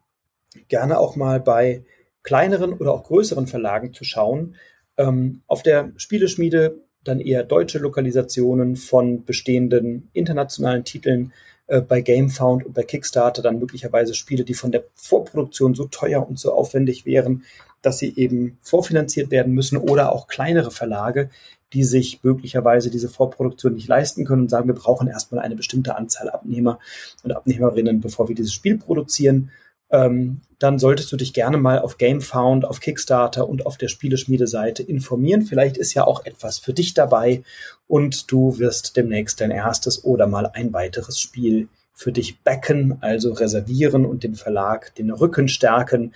gerne 0.67 0.99
auch 0.99 1.15
mal 1.15 1.39
bei 1.39 1.83
kleineren 2.23 2.73
oder 2.73 2.93
auch 2.93 3.03
größeren 3.03 3.47
Verlagen 3.47 3.93
zu 3.93 4.03
schauen. 4.03 4.55
Ähm, 4.97 5.41
auf 5.47 5.63
der 5.63 5.91
Spieleschmiede 5.97 6.81
dann 7.03 7.19
eher 7.19 7.43
deutsche 7.43 7.79
Lokalisationen 7.79 8.75
von 8.75 9.25
bestehenden 9.25 10.09
internationalen 10.13 10.83
Titeln, 10.83 11.33
äh, 11.71 11.81
bei 11.81 12.01
GameFound 12.01 12.65
und 12.65 12.73
bei 12.73 12.83
Kickstarter 12.83 13.41
dann 13.41 13.57
möglicherweise 13.59 14.13
Spiele, 14.13 14.43
die 14.43 14.53
von 14.53 14.71
der 14.71 14.83
Vorproduktion 14.93 15.73
so 15.73 15.85
teuer 15.85 16.27
und 16.27 16.37
so 16.37 16.53
aufwendig 16.53 17.05
wären, 17.05 17.45
dass 17.81 17.97
sie 17.97 18.13
eben 18.15 18.57
vorfinanziert 18.61 19.31
werden 19.31 19.53
müssen 19.53 19.77
oder 19.77 20.11
auch 20.11 20.27
kleinere 20.27 20.71
Verlage, 20.71 21.29
die 21.73 21.83
sich 21.83 22.19
möglicherweise 22.23 22.89
diese 22.89 23.09
Vorproduktion 23.09 23.75
nicht 23.75 23.87
leisten 23.87 24.25
können 24.25 24.43
und 24.43 24.49
sagen, 24.49 24.67
wir 24.67 24.75
brauchen 24.75 25.07
erstmal 25.07 25.43
eine 25.43 25.55
bestimmte 25.55 25.95
Anzahl 25.95 26.29
Abnehmer 26.29 26.79
und 27.23 27.31
Abnehmerinnen, 27.31 28.01
bevor 28.01 28.27
wir 28.27 28.35
dieses 28.35 28.53
Spiel 28.53 28.77
produzieren. 28.77 29.51
Ähm, 29.89 30.41
dann 30.59 30.77
solltest 30.79 31.11
du 31.11 31.17
dich 31.17 31.33
gerne 31.33 31.57
mal 31.57 31.79
auf 31.79 31.97
GameFound, 31.97 32.65
auf 32.65 32.79
Kickstarter 32.79 33.49
und 33.49 33.65
auf 33.65 33.77
der 33.77 33.87
Spieleschmiede-Seite 33.87 34.83
informieren. 34.83 35.41
Vielleicht 35.41 35.75
ist 35.75 35.93
ja 35.93 36.05
auch 36.05 36.25
etwas 36.25 36.59
für 36.59 36.73
dich 36.73 36.93
dabei 36.93 37.43
und 37.87 38.31
du 38.31 38.59
wirst 38.59 38.95
demnächst 38.95 39.41
dein 39.41 39.51
erstes 39.51 40.03
oder 40.03 40.27
mal 40.27 40.45
ein 40.45 40.71
weiteres 40.71 41.19
Spiel 41.19 41.67
für 41.93 42.11
dich 42.11 42.39
backen, 42.41 42.97
also 43.01 43.33
reservieren 43.33 44.05
und 44.05 44.23
dem 44.23 44.35
Verlag 44.35 44.93
den 44.95 45.11
Rücken 45.11 45.47
stärken 45.47 46.13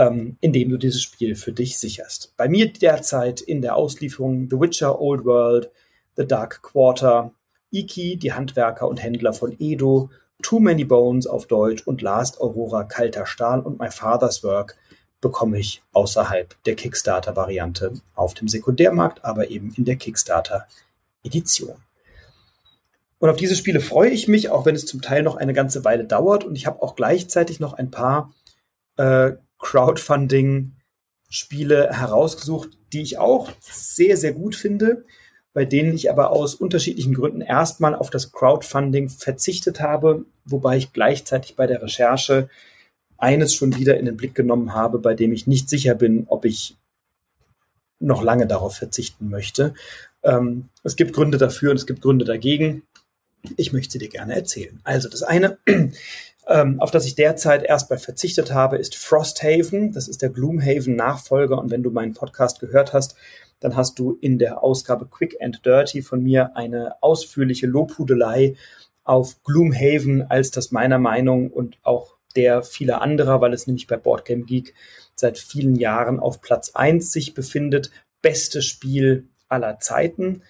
ähm, 0.00 0.38
indem 0.40 0.70
du 0.70 0.78
dieses 0.78 1.02
Spiel 1.02 1.34
für 1.34 1.52
dich 1.52 1.78
sicherst. 1.78 2.32
Bei 2.38 2.48
mir 2.48 2.72
derzeit 2.72 3.42
in 3.42 3.60
der 3.60 3.76
Auslieferung 3.76 4.48
The 4.48 4.58
Witcher 4.58 4.98
Old 4.98 5.26
World, 5.26 5.70
The 6.16 6.26
Dark 6.26 6.62
Quarter, 6.62 7.32
Iki, 7.70 8.16
die 8.16 8.32
Handwerker 8.32 8.88
und 8.88 9.02
Händler 9.02 9.34
von 9.34 9.54
Edo, 9.58 10.08
Too 10.42 10.58
Many 10.58 10.84
Bones 10.84 11.26
auf 11.26 11.46
Deutsch 11.46 11.86
und 11.86 12.00
Last 12.00 12.40
Aurora 12.40 12.84
Kalter 12.84 13.26
Stahl 13.26 13.60
und 13.60 13.78
My 13.78 13.90
Father's 13.90 14.42
Work 14.42 14.78
bekomme 15.20 15.58
ich 15.58 15.82
außerhalb 15.92 16.56
der 16.64 16.76
Kickstarter-Variante 16.76 17.92
auf 18.14 18.32
dem 18.32 18.48
Sekundärmarkt, 18.48 19.22
aber 19.22 19.50
eben 19.50 19.74
in 19.76 19.84
der 19.84 19.96
Kickstarter-Edition. 19.96 21.76
Und 23.18 23.28
auf 23.28 23.36
diese 23.36 23.54
Spiele 23.54 23.80
freue 23.80 24.08
ich 24.08 24.28
mich, 24.28 24.48
auch 24.48 24.64
wenn 24.64 24.74
es 24.74 24.86
zum 24.86 25.02
Teil 25.02 25.22
noch 25.22 25.36
eine 25.36 25.52
ganze 25.52 25.84
Weile 25.84 26.06
dauert. 26.06 26.44
Und 26.44 26.56
ich 26.56 26.66
habe 26.66 26.82
auch 26.82 26.96
gleichzeitig 26.96 27.60
noch 27.60 27.74
ein 27.74 27.90
paar 27.90 28.32
äh, 28.96 29.32
Crowdfunding-Spiele 29.60 31.92
herausgesucht, 31.92 32.70
die 32.92 33.02
ich 33.02 33.18
auch 33.18 33.48
sehr, 33.60 34.16
sehr 34.16 34.32
gut 34.32 34.56
finde, 34.56 35.04
bei 35.52 35.64
denen 35.64 35.94
ich 35.94 36.10
aber 36.10 36.30
aus 36.30 36.54
unterschiedlichen 36.54 37.14
Gründen 37.14 37.40
erstmal 37.40 37.94
auf 37.94 38.10
das 38.10 38.32
Crowdfunding 38.32 39.08
verzichtet 39.08 39.80
habe, 39.80 40.24
wobei 40.44 40.76
ich 40.76 40.92
gleichzeitig 40.92 41.56
bei 41.56 41.66
der 41.66 41.82
Recherche 41.82 42.48
eines 43.18 43.54
schon 43.54 43.76
wieder 43.76 43.98
in 43.98 44.06
den 44.06 44.16
Blick 44.16 44.34
genommen 44.34 44.74
habe, 44.74 44.98
bei 44.98 45.14
dem 45.14 45.32
ich 45.32 45.46
nicht 45.46 45.68
sicher 45.68 45.94
bin, 45.94 46.24
ob 46.28 46.44
ich 46.44 46.76
noch 47.98 48.22
lange 48.22 48.46
darauf 48.46 48.76
verzichten 48.76 49.28
möchte. 49.28 49.74
Ähm, 50.22 50.68
es 50.82 50.96
gibt 50.96 51.12
Gründe 51.12 51.38
dafür 51.38 51.70
und 51.70 51.76
es 51.76 51.86
gibt 51.86 52.00
Gründe 52.00 52.24
dagegen. 52.24 52.82
Ich 53.56 53.72
möchte 53.72 53.92
sie 53.92 53.98
dir 53.98 54.08
gerne 54.08 54.34
erzählen. 54.34 54.80
Also 54.84 55.08
das 55.08 55.22
eine, 55.22 55.58
ähm, 56.50 56.80
auf 56.80 56.90
das 56.90 57.06
ich 57.06 57.14
derzeit 57.14 57.62
erstmal 57.62 58.00
verzichtet 58.00 58.52
habe, 58.52 58.76
ist 58.76 58.96
Frosthaven. 58.96 59.92
Das 59.92 60.08
ist 60.08 60.20
der 60.20 60.30
Gloomhaven-Nachfolger. 60.30 61.56
Und 61.56 61.70
wenn 61.70 61.84
du 61.84 61.90
meinen 61.90 62.12
Podcast 62.12 62.58
gehört 62.58 62.92
hast, 62.92 63.14
dann 63.60 63.76
hast 63.76 63.98
du 63.98 64.18
in 64.20 64.38
der 64.38 64.62
Ausgabe 64.64 65.06
Quick 65.06 65.36
and 65.40 65.64
Dirty 65.64 66.02
von 66.02 66.22
mir 66.22 66.56
eine 66.56 67.00
ausführliche 67.02 67.66
Lobhudelei 67.66 68.56
auf 69.04 69.42
Gloomhaven 69.44 70.22
als 70.22 70.50
das 70.50 70.72
meiner 70.72 70.98
Meinung 70.98 71.50
und 71.50 71.78
auch 71.82 72.16
der 72.36 72.62
vieler 72.62 73.00
anderer, 73.00 73.40
weil 73.40 73.52
es 73.52 73.66
nämlich 73.66 73.86
bei 73.86 73.96
Boardgame 73.96 74.44
Geek 74.44 74.74
seit 75.14 75.38
vielen 75.38 75.76
Jahren 75.76 76.18
auf 76.18 76.40
Platz 76.40 76.72
eins 76.74 77.12
sich 77.12 77.34
befindet. 77.34 77.90
Beste 78.22 78.62
Spiel 78.62 79.28
aller 79.48 79.78
Zeiten. 79.78 80.42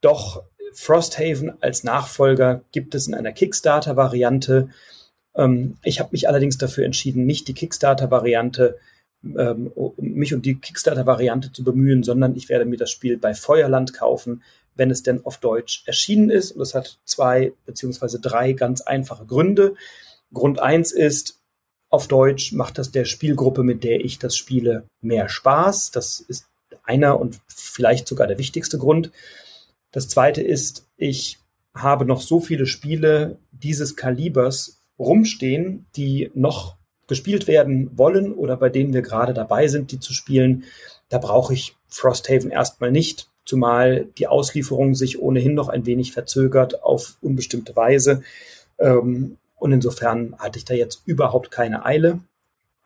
Doch 0.00 0.42
Frosthaven 0.72 1.62
als 1.62 1.84
Nachfolger 1.84 2.62
gibt 2.72 2.94
es 2.94 3.06
in 3.06 3.14
einer 3.14 3.32
Kickstarter-Variante. 3.32 4.68
Ähm, 5.34 5.76
ich 5.82 6.00
habe 6.00 6.10
mich 6.12 6.28
allerdings 6.28 6.58
dafür 6.58 6.84
entschieden, 6.84 7.26
nicht 7.26 7.48
die 7.48 7.54
Kickstarter-Variante, 7.54 8.78
ähm, 9.24 9.72
mich 9.98 10.34
um 10.34 10.42
die 10.42 10.56
Kickstarter-Variante 10.56 11.52
zu 11.52 11.64
bemühen, 11.64 12.02
sondern 12.02 12.36
ich 12.36 12.48
werde 12.48 12.64
mir 12.64 12.76
das 12.76 12.90
Spiel 12.90 13.18
bei 13.18 13.34
Feuerland 13.34 13.92
kaufen, 13.94 14.42
wenn 14.74 14.90
es 14.90 15.02
denn 15.02 15.24
auf 15.24 15.38
Deutsch 15.38 15.82
erschienen 15.86 16.30
ist. 16.30 16.52
Und 16.52 16.60
das 16.60 16.74
hat 16.74 16.98
zwei 17.04 17.52
beziehungsweise 17.66 18.20
drei 18.20 18.52
ganz 18.52 18.80
einfache 18.80 19.26
Gründe. 19.26 19.74
Grund 20.32 20.60
eins 20.60 20.92
ist, 20.92 21.38
auf 21.90 22.06
Deutsch 22.06 22.52
macht 22.52 22.78
das 22.78 22.90
der 22.92 23.06
Spielgruppe, 23.06 23.62
mit 23.62 23.82
der 23.82 24.04
ich 24.04 24.18
das 24.18 24.36
spiele, 24.36 24.84
mehr 25.00 25.28
Spaß. 25.28 25.90
Das 25.90 26.20
ist 26.20 26.46
einer 26.84 27.18
und 27.18 27.40
vielleicht 27.48 28.06
sogar 28.06 28.26
der 28.26 28.38
wichtigste 28.38 28.78
Grund. 28.78 29.10
Das 29.90 30.08
zweite 30.08 30.42
ist, 30.42 30.86
ich 30.96 31.38
habe 31.74 32.04
noch 32.04 32.20
so 32.20 32.40
viele 32.40 32.66
Spiele 32.66 33.38
dieses 33.52 33.96
Kalibers 33.96 34.77
rumstehen, 34.98 35.86
die 35.96 36.30
noch 36.34 36.76
gespielt 37.06 37.46
werden 37.46 37.96
wollen 37.96 38.32
oder 38.32 38.56
bei 38.56 38.68
denen 38.68 38.92
wir 38.92 39.02
gerade 39.02 39.34
dabei 39.34 39.66
sind, 39.68 39.92
die 39.92 40.00
zu 40.00 40.12
spielen. 40.12 40.64
Da 41.08 41.18
brauche 41.18 41.54
ich 41.54 41.76
Frosthaven 41.88 42.50
erstmal 42.50 42.92
nicht, 42.92 43.30
zumal 43.44 44.04
die 44.18 44.26
Auslieferung 44.26 44.94
sich 44.94 45.20
ohnehin 45.20 45.54
noch 45.54 45.68
ein 45.68 45.86
wenig 45.86 46.12
verzögert 46.12 46.82
auf 46.82 47.16
unbestimmte 47.22 47.74
Weise. 47.74 48.22
Ähm, 48.78 49.38
und 49.56 49.72
insofern 49.72 50.36
hatte 50.38 50.58
ich 50.58 50.64
da 50.64 50.74
jetzt 50.74 51.02
überhaupt 51.06 51.50
keine 51.50 51.84
Eile. 51.84 52.20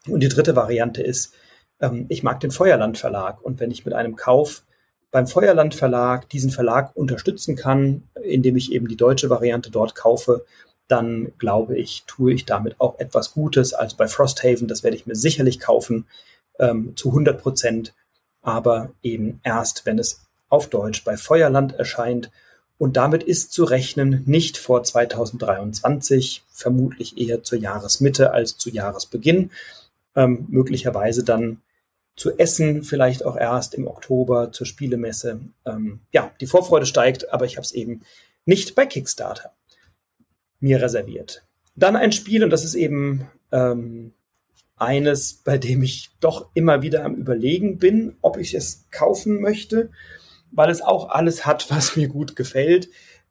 Und 0.09 0.20
die 0.20 0.29
dritte 0.29 0.57
Variante 0.57 1.03
ist, 1.03 1.35
ähm, 1.81 2.07
ich 2.09 2.22
mag 2.22 2.40
den 2.40 2.53
Feuerland 2.53 2.96
Verlag. 2.96 3.42
Und 3.42 3.59
wenn 3.59 3.72
ich 3.72 3.85
mit 3.85 3.92
einem 3.92 4.14
Kauf 4.14 4.62
beim 5.11 5.27
Feuerland 5.27 5.75
Verlag 5.75 6.29
diesen 6.31 6.51
Verlag 6.51 6.96
unterstützen 6.96 7.57
kann, 7.57 8.05
indem 8.22 8.57
ich 8.57 8.72
eben 8.72 8.88
die 8.88 8.96
deutsche 8.96 9.31
Variante 9.31 9.70
dort 9.70 9.94
kaufe, 9.94 10.46
dann 10.92 11.33
glaube 11.38 11.78
ich, 11.78 12.05
tue 12.07 12.35
ich 12.35 12.44
damit 12.44 12.78
auch 12.78 12.98
etwas 12.98 13.33
Gutes. 13.33 13.72
Also 13.72 13.96
bei 13.96 14.07
Frosthaven, 14.07 14.68
das 14.68 14.83
werde 14.83 14.96
ich 14.96 15.07
mir 15.07 15.16
sicherlich 15.16 15.59
kaufen, 15.59 16.07
ähm, 16.59 16.92
zu 16.96 17.09
100 17.09 17.40
Prozent, 17.40 17.94
aber 18.42 18.92
eben 19.02 19.40
erst, 19.42 19.87
wenn 19.87 19.98
es 19.98 20.20
auf 20.50 20.68
Deutsch 20.68 21.02
bei 21.02 21.16
Feuerland 21.16 21.72
erscheint. 21.72 22.31
Und 22.76 22.98
damit 22.98 23.22
ist 23.22 23.52
zu 23.52 23.64
rechnen 23.64 24.22
nicht 24.26 24.59
vor 24.59 24.83
2023, 24.83 26.44
vermutlich 26.50 27.16
eher 27.16 27.42
zur 27.42 27.59
Jahresmitte 27.59 28.33
als 28.33 28.59
zu 28.59 28.68
Jahresbeginn, 28.68 29.50
ähm, 30.14 30.46
möglicherweise 30.50 31.24
dann 31.24 31.62
zu 32.16 32.37
essen, 32.37 32.83
vielleicht 32.83 33.24
auch 33.24 33.38
erst 33.38 33.72
im 33.72 33.87
Oktober 33.87 34.52
zur 34.52 34.66
Spielemesse. 34.66 35.40
Ähm, 35.64 36.00
ja, 36.12 36.31
die 36.40 36.46
Vorfreude 36.46 36.85
steigt, 36.85 37.33
aber 37.33 37.46
ich 37.46 37.57
habe 37.57 37.64
es 37.64 37.72
eben 37.72 38.02
nicht 38.44 38.74
bei 38.74 38.85
Kickstarter 38.85 39.52
mir 40.62 40.81
reserviert. 40.81 41.44
Dann 41.77 41.96
ein 41.96 42.12
Spiel, 42.12 42.44
und 42.44 42.51
das 42.51 42.64
ist 42.64 42.75
eben 42.75 43.29
ähm, 43.51 44.12
eines, 44.77 45.35
bei 45.44 45.59
dem 45.59 45.83
ich 45.83 46.11
doch 46.20 46.48
immer 46.55 46.83
wieder 46.83 47.05
am 47.05 47.16
Überlegen 47.16 47.79
bin, 47.79 48.16
ob 48.22 48.37
ich 48.38 48.55
es 48.55 48.87
kaufen 48.90 49.40
möchte, 49.40 49.90
weil 50.51 50.70
es 50.70 50.83
auch 50.83 51.09
alles 51.09 51.46
hat, 51.46 51.66
was 51.70 51.96
mir 51.96 52.09
gut 52.09 52.37
gefällt. 52.37 52.88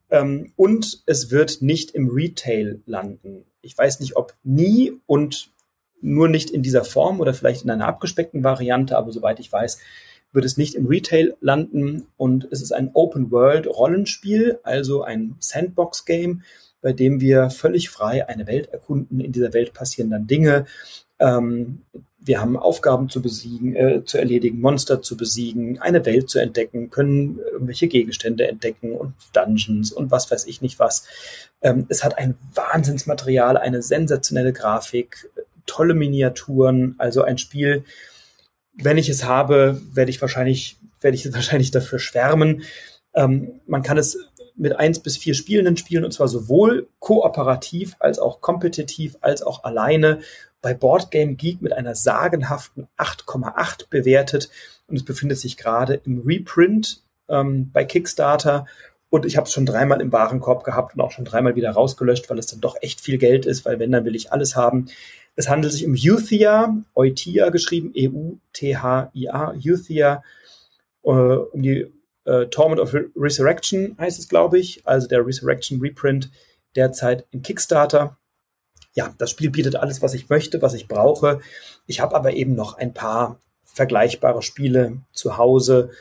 Ähm, 0.09 0.51
und 0.55 1.03
es 1.05 1.31
wird 1.31 1.61
nicht 1.61 1.91
im 1.91 2.09
Retail 2.09 2.81
landen. 2.85 3.45
Ich 3.61 3.77
weiß 3.77 3.99
nicht, 3.99 4.15
ob 4.15 4.35
nie 4.43 4.93
und 5.05 5.51
nur 6.01 6.27
nicht 6.27 6.49
in 6.49 6.63
dieser 6.63 6.83
Form 6.83 7.19
oder 7.19 7.33
vielleicht 7.33 7.63
in 7.63 7.69
einer 7.69 7.87
abgespeckten 7.87 8.43
Variante, 8.43 8.97
aber 8.97 9.11
soweit 9.11 9.39
ich 9.39 9.51
weiß, 9.51 9.79
wird 10.33 10.45
es 10.45 10.57
nicht 10.57 10.75
im 10.75 10.87
Retail 10.87 11.35
landen 11.41 12.07
und 12.17 12.47
es 12.51 12.61
ist 12.61 12.71
ein 12.71 12.89
Open 12.93 13.31
World 13.31 13.67
Rollenspiel, 13.67 14.59
also 14.63 15.03
ein 15.03 15.35
Sandbox 15.39 16.05
Game, 16.05 16.41
bei 16.81 16.93
dem 16.93 17.21
wir 17.21 17.49
völlig 17.49 17.89
frei 17.89 18.27
eine 18.27 18.47
Welt 18.47 18.67
erkunden. 18.71 19.19
In 19.19 19.31
dieser 19.31 19.53
Welt 19.53 19.73
passieren 19.73 20.09
dann 20.09 20.27
Dinge. 20.27 20.65
Ähm, 21.19 21.81
wir 22.23 22.39
haben 22.39 22.55
Aufgaben 22.55 23.09
zu 23.09 23.21
besiegen, 23.21 23.75
äh, 23.75 24.05
zu 24.05 24.19
erledigen, 24.19 24.61
Monster 24.61 25.01
zu 25.01 25.17
besiegen, 25.17 25.79
eine 25.79 26.05
Welt 26.05 26.29
zu 26.29 26.39
entdecken, 26.39 26.91
können 26.91 27.39
irgendwelche 27.51 27.87
Gegenstände 27.87 28.47
entdecken 28.47 28.93
und 28.93 29.13
Dungeons 29.33 29.91
und 29.91 30.11
was 30.11 30.29
weiß 30.29 30.45
ich 30.45 30.61
nicht 30.61 30.77
was. 30.77 31.05
Ähm, 31.61 31.87
es 31.89 32.03
hat 32.03 32.19
ein 32.19 32.35
Wahnsinnsmaterial, 32.53 33.57
eine 33.57 33.81
sensationelle 33.81 34.53
Grafik, 34.53 35.29
tolle 35.65 35.95
Miniaturen, 35.95 36.95
also 36.99 37.23
ein 37.23 37.39
Spiel. 37.39 37.83
Wenn 38.73 38.97
ich 38.97 39.09
es 39.09 39.25
habe, 39.25 39.81
werde 39.93 40.11
ich 40.11 40.21
wahrscheinlich, 40.21 40.77
werde 41.01 41.15
ich 41.15 41.33
wahrscheinlich 41.33 41.71
dafür 41.71 41.97
schwärmen. 41.97 42.63
Ähm, 43.15 43.61
man 43.65 43.81
kann 43.81 43.97
es 43.97 44.17
mit 44.61 44.75
eins 44.75 44.99
bis 44.99 45.17
vier 45.17 45.33
Spielenden 45.33 45.75
spielen 45.75 46.05
und 46.05 46.11
zwar 46.11 46.27
sowohl 46.27 46.87
kooperativ 46.99 47.95
als 47.99 48.19
auch 48.19 48.41
kompetitiv 48.41 49.17
als 49.21 49.41
auch 49.41 49.63
alleine. 49.63 50.19
Bei 50.61 50.75
Boardgame 50.75 51.33
Geek 51.33 51.63
mit 51.63 51.73
einer 51.73 51.95
sagenhaften 51.95 52.87
8,8 52.95 53.89
bewertet 53.89 54.51
und 54.87 54.97
es 54.97 55.03
befindet 55.03 55.39
sich 55.39 55.57
gerade 55.57 55.95
im 56.05 56.19
Reprint 56.19 57.01
ähm, 57.27 57.71
bei 57.73 57.83
Kickstarter 57.83 58.67
und 59.09 59.25
ich 59.25 59.35
habe 59.35 59.47
es 59.47 59.53
schon 59.53 59.65
dreimal 59.65 59.99
im 59.99 60.11
Warenkorb 60.11 60.63
gehabt 60.63 60.93
und 60.93 61.01
auch 61.01 61.11
schon 61.11 61.25
dreimal 61.25 61.55
wieder 61.55 61.71
rausgelöscht, 61.71 62.29
weil 62.29 62.37
es 62.37 62.45
dann 62.45 62.61
doch 62.61 62.77
echt 62.81 63.01
viel 63.01 63.17
Geld 63.17 63.47
ist, 63.47 63.65
weil 63.65 63.79
wenn, 63.79 63.91
dann 63.91 64.05
will 64.05 64.15
ich 64.15 64.31
alles 64.31 64.55
haben. 64.55 64.85
Es 65.35 65.49
handelt 65.49 65.73
sich 65.73 65.85
um 65.87 65.95
Euthia, 65.95 66.77
Euthia 66.93 67.49
geschrieben, 67.49 67.91
E-U-T-H-I-A, 67.95 69.53
Euthia, 69.55 70.23
äh, 71.03 71.09
um 71.09 71.61
die 71.63 71.91
äh, 72.25 72.47
Torment 72.47 72.79
of 72.79 72.95
Resurrection 73.15 73.95
heißt 73.97 74.19
es, 74.19 74.29
glaube 74.29 74.59
ich, 74.59 74.85
also 74.85 75.07
der 75.07 75.25
Resurrection 75.25 75.79
Reprint 75.79 76.29
derzeit 76.75 77.25
in 77.31 77.41
Kickstarter. 77.41 78.17
Ja, 78.93 79.13
das 79.17 79.31
Spiel 79.31 79.49
bietet 79.49 79.75
alles, 79.75 80.01
was 80.01 80.13
ich 80.13 80.29
möchte, 80.29 80.61
was 80.61 80.73
ich 80.73 80.87
brauche. 80.87 81.39
Ich 81.87 82.01
habe 82.01 82.15
aber 82.15 82.33
eben 82.33 82.55
noch 82.55 82.77
ein 82.77 82.93
paar 82.93 83.39
vergleichbare 83.63 84.41
Spiele 84.41 84.97
zu 85.13 85.37
Hause, 85.37 85.91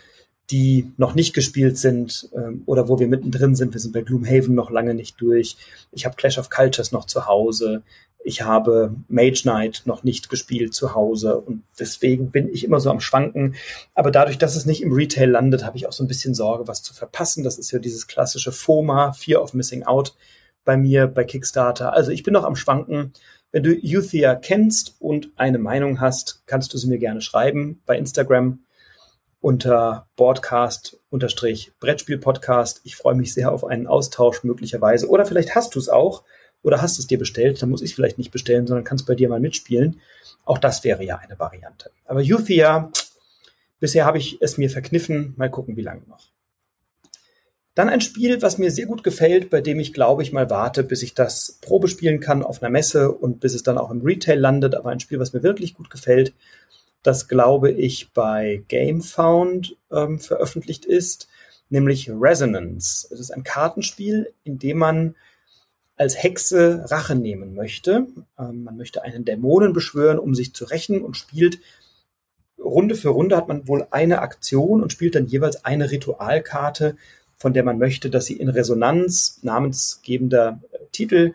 die 0.50 0.92
noch 0.96 1.14
nicht 1.14 1.32
gespielt 1.32 1.78
sind 1.78 2.28
ähm, 2.34 2.62
oder 2.66 2.88
wo 2.88 2.98
wir 2.98 3.06
mittendrin 3.06 3.54
sind. 3.54 3.72
Wir 3.72 3.80
sind 3.80 3.92
bei 3.92 4.02
Gloomhaven 4.02 4.54
noch 4.54 4.70
lange 4.70 4.94
nicht 4.94 5.20
durch. 5.20 5.56
Ich 5.92 6.04
habe 6.04 6.16
Clash 6.16 6.38
of 6.38 6.50
Cultures 6.50 6.90
noch 6.90 7.04
zu 7.04 7.26
Hause. 7.26 7.82
Ich 8.22 8.42
habe 8.42 8.94
Mage 9.08 9.42
Knight 9.42 9.82
noch 9.86 10.02
nicht 10.02 10.28
gespielt 10.28 10.74
zu 10.74 10.94
Hause 10.94 11.38
und 11.38 11.62
deswegen 11.78 12.30
bin 12.30 12.48
ich 12.48 12.64
immer 12.64 12.78
so 12.78 12.90
am 12.90 13.00
Schwanken. 13.00 13.54
Aber 13.94 14.10
dadurch, 14.10 14.36
dass 14.36 14.56
es 14.56 14.66
nicht 14.66 14.82
im 14.82 14.92
Retail 14.92 15.30
landet, 15.30 15.64
habe 15.64 15.76
ich 15.76 15.86
auch 15.86 15.92
so 15.92 16.04
ein 16.04 16.08
bisschen 16.08 16.34
Sorge, 16.34 16.68
was 16.68 16.82
zu 16.82 16.92
verpassen. 16.92 17.44
Das 17.44 17.58
ist 17.58 17.70
ja 17.70 17.78
dieses 17.78 18.06
klassische 18.06 18.52
FOMA, 18.52 19.12
Fear 19.12 19.42
of 19.42 19.54
Missing 19.54 19.84
Out 19.84 20.14
bei 20.64 20.76
mir 20.76 21.06
bei 21.06 21.24
Kickstarter. 21.24 21.94
Also 21.94 22.10
ich 22.10 22.22
bin 22.22 22.34
noch 22.34 22.44
am 22.44 22.56
Schwanken. 22.56 23.14
Wenn 23.52 23.62
du 23.62 23.72
Euthia 23.72 24.36
kennst 24.36 24.96
und 25.00 25.32
eine 25.36 25.58
Meinung 25.58 26.00
hast, 26.00 26.42
kannst 26.46 26.72
du 26.72 26.78
sie 26.78 26.88
mir 26.88 26.98
gerne 26.98 27.20
schreiben 27.20 27.82
bei 27.86 27.98
Instagram 27.98 28.60
unter 29.40 30.08
Broadcast-Brettspiel-Podcast. 30.16 32.82
Ich 32.84 32.96
freue 32.96 33.14
mich 33.14 33.32
sehr 33.32 33.50
auf 33.50 33.64
einen 33.64 33.86
Austausch 33.86 34.44
möglicherweise. 34.44 35.08
Oder 35.08 35.24
vielleicht 35.24 35.54
hast 35.54 35.74
du 35.74 35.78
es 35.78 35.88
auch 35.88 36.24
oder 36.62 36.82
hast 36.82 36.98
es 36.98 37.06
dir 37.06 37.18
bestellt, 37.18 37.62
dann 37.62 37.70
muss 37.70 37.82
ich 37.82 37.90
es 37.90 37.94
vielleicht 37.94 38.18
nicht 38.18 38.30
bestellen, 38.30 38.66
sondern 38.66 38.84
kannst 38.84 39.06
bei 39.06 39.14
dir 39.14 39.28
mal 39.28 39.40
mitspielen. 39.40 40.00
Auch 40.44 40.58
das 40.58 40.84
wäre 40.84 41.04
ja 41.04 41.16
eine 41.16 41.38
Variante. 41.38 41.90
Aber 42.04 42.20
Euthia, 42.20 42.90
bisher 43.78 44.04
habe 44.04 44.18
ich 44.18 44.38
es 44.40 44.58
mir 44.58 44.70
verkniffen. 44.70 45.34
Mal 45.36 45.50
gucken, 45.50 45.76
wie 45.76 45.82
lange 45.82 46.02
noch. 46.08 46.30
Dann 47.74 47.88
ein 47.88 48.00
Spiel, 48.00 48.42
was 48.42 48.58
mir 48.58 48.70
sehr 48.70 48.86
gut 48.86 49.04
gefällt, 49.04 49.48
bei 49.48 49.60
dem 49.60 49.78
ich 49.78 49.92
glaube 49.92 50.22
ich 50.22 50.32
mal 50.32 50.50
warte, 50.50 50.82
bis 50.82 51.02
ich 51.02 51.14
das 51.14 51.58
Probe 51.60 51.88
spielen 51.88 52.20
kann 52.20 52.42
auf 52.42 52.62
einer 52.62 52.70
Messe 52.70 53.12
und 53.12 53.40
bis 53.40 53.54
es 53.54 53.62
dann 53.62 53.78
auch 53.78 53.90
im 53.90 54.02
Retail 54.02 54.38
landet. 54.38 54.74
Aber 54.74 54.90
ein 54.90 55.00
Spiel, 55.00 55.20
was 55.20 55.32
mir 55.32 55.42
wirklich 55.42 55.74
gut 55.74 55.88
gefällt, 55.88 56.34
das 57.02 57.28
glaube 57.28 57.70
ich 57.70 58.12
bei 58.12 58.62
GameFound 58.68 59.76
ähm, 59.90 60.18
veröffentlicht 60.18 60.84
ist, 60.84 61.28
nämlich 61.70 62.10
Resonance. 62.10 63.08
Es 63.10 63.20
ist 63.20 63.30
ein 63.30 63.44
Kartenspiel, 63.44 64.32
in 64.44 64.58
dem 64.58 64.78
man 64.78 65.14
als 66.00 66.20
Hexe 66.20 66.86
Rache 66.90 67.14
nehmen 67.14 67.54
möchte. 67.54 68.06
Ähm, 68.38 68.64
man 68.64 68.78
möchte 68.78 69.02
einen 69.02 69.26
Dämonen 69.26 69.74
beschwören, 69.74 70.18
um 70.18 70.34
sich 70.34 70.54
zu 70.54 70.64
rächen 70.64 71.02
und 71.02 71.16
spielt 71.16 71.60
Runde 72.58 72.94
für 72.94 73.10
Runde 73.10 73.36
hat 73.36 73.48
man 73.48 73.68
wohl 73.68 73.86
eine 73.90 74.20
Aktion 74.20 74.82
und 74.82 74.92
spielt 74.92 75.14
dann 75.14 75.26
jeweils 75.26 75.64
eine 75.64 75.90
Ritualkarte, 75.90 76.96
von 77.36 77.52
der 77.52 77.64
man 77.64 77.78
möchte, 77.78 78.08
dass 78.08 78.26
sie 78.26 78.36
in 78.36 78.48
Resonanz, 78.48 79.40
namensgebender 79.42 80.60
äh, 80.72 80.78
Titel, 80.90 81.34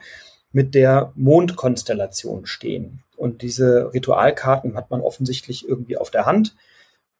mit 0.51 0.73
der 0.73 1.11
Mondkonstellation 1.15 2.47
stehen. 2.47 3.03
Und 3.17 3.43
diese 3.43 3.93
Ritualkarten 3.93 4.75
hat 4.75 4.89
man 4.89 5.01
offensichtlich 5.01 5.67
irgendwie 5.67 5.97
auf 5.97 6.09
der 6.09 6.25
Hand. 6.25 6.55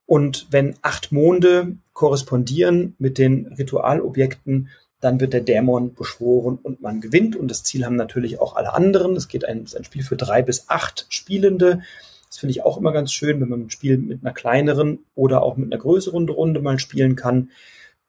Und 0.04 0.48
wenn 0.50 0.74
acht 0.82 1.12
Monde 1.12 1.76
korrespondieren 1.92 2.96
mit 2.98 3.18
den 3.18 3.46
Ritualobjekten, 3.46 4.68
dann 5.00 5.20
wird 5.20 5.32
der 5.32 5.40
Dämon 5.40 5.94
beschworen 5.94 6.58
und 6.62 6.80
man 6.80 7.00
gewinnt. 7.00 7.36
Und 7.36 7.50
das 7.50 7.62
Ziel 7.62 7.84
haben 7.84 7.96
natürlich 7.96 8.40
auch 8.40 8.56
alle 8.56 8.74
anderen. 8.74 9.14
Es 9.16 9.28
geht 9.28 9.44
ein, 9.44 9.66
ein 9.76 9.84
Spiel 9.84 10.02
für 10.02 10.16
drei 10.16 10.42
bis 10.42 10.68
acht 10.68 11.06
Spielende. 11.08 11.82
Das 12.28 12.38
finde 12.38 12.52
ich 12.52 12.64
auch 12.64 12.78
immer 12.78 12.92
ganz 12.92 13.12
schön, 13.12 13.40
wenn 13.40 13.48
man 13.48 13.62
ein 13.62 13.70
Spiel 13.70 13.98
mit 13.98 14.22
einer 14.22 14.32
kleineren 14.32 15.00
oder 15.14 15.42
auch 15.42 15.56
mit 15.56 15.72
einer 15.72 15.80
größeren 15.80 16.28
Runde 16.28 16.60
mal 16.60 16.78
spielen 16.78 17.14
kann. 17.14 17.50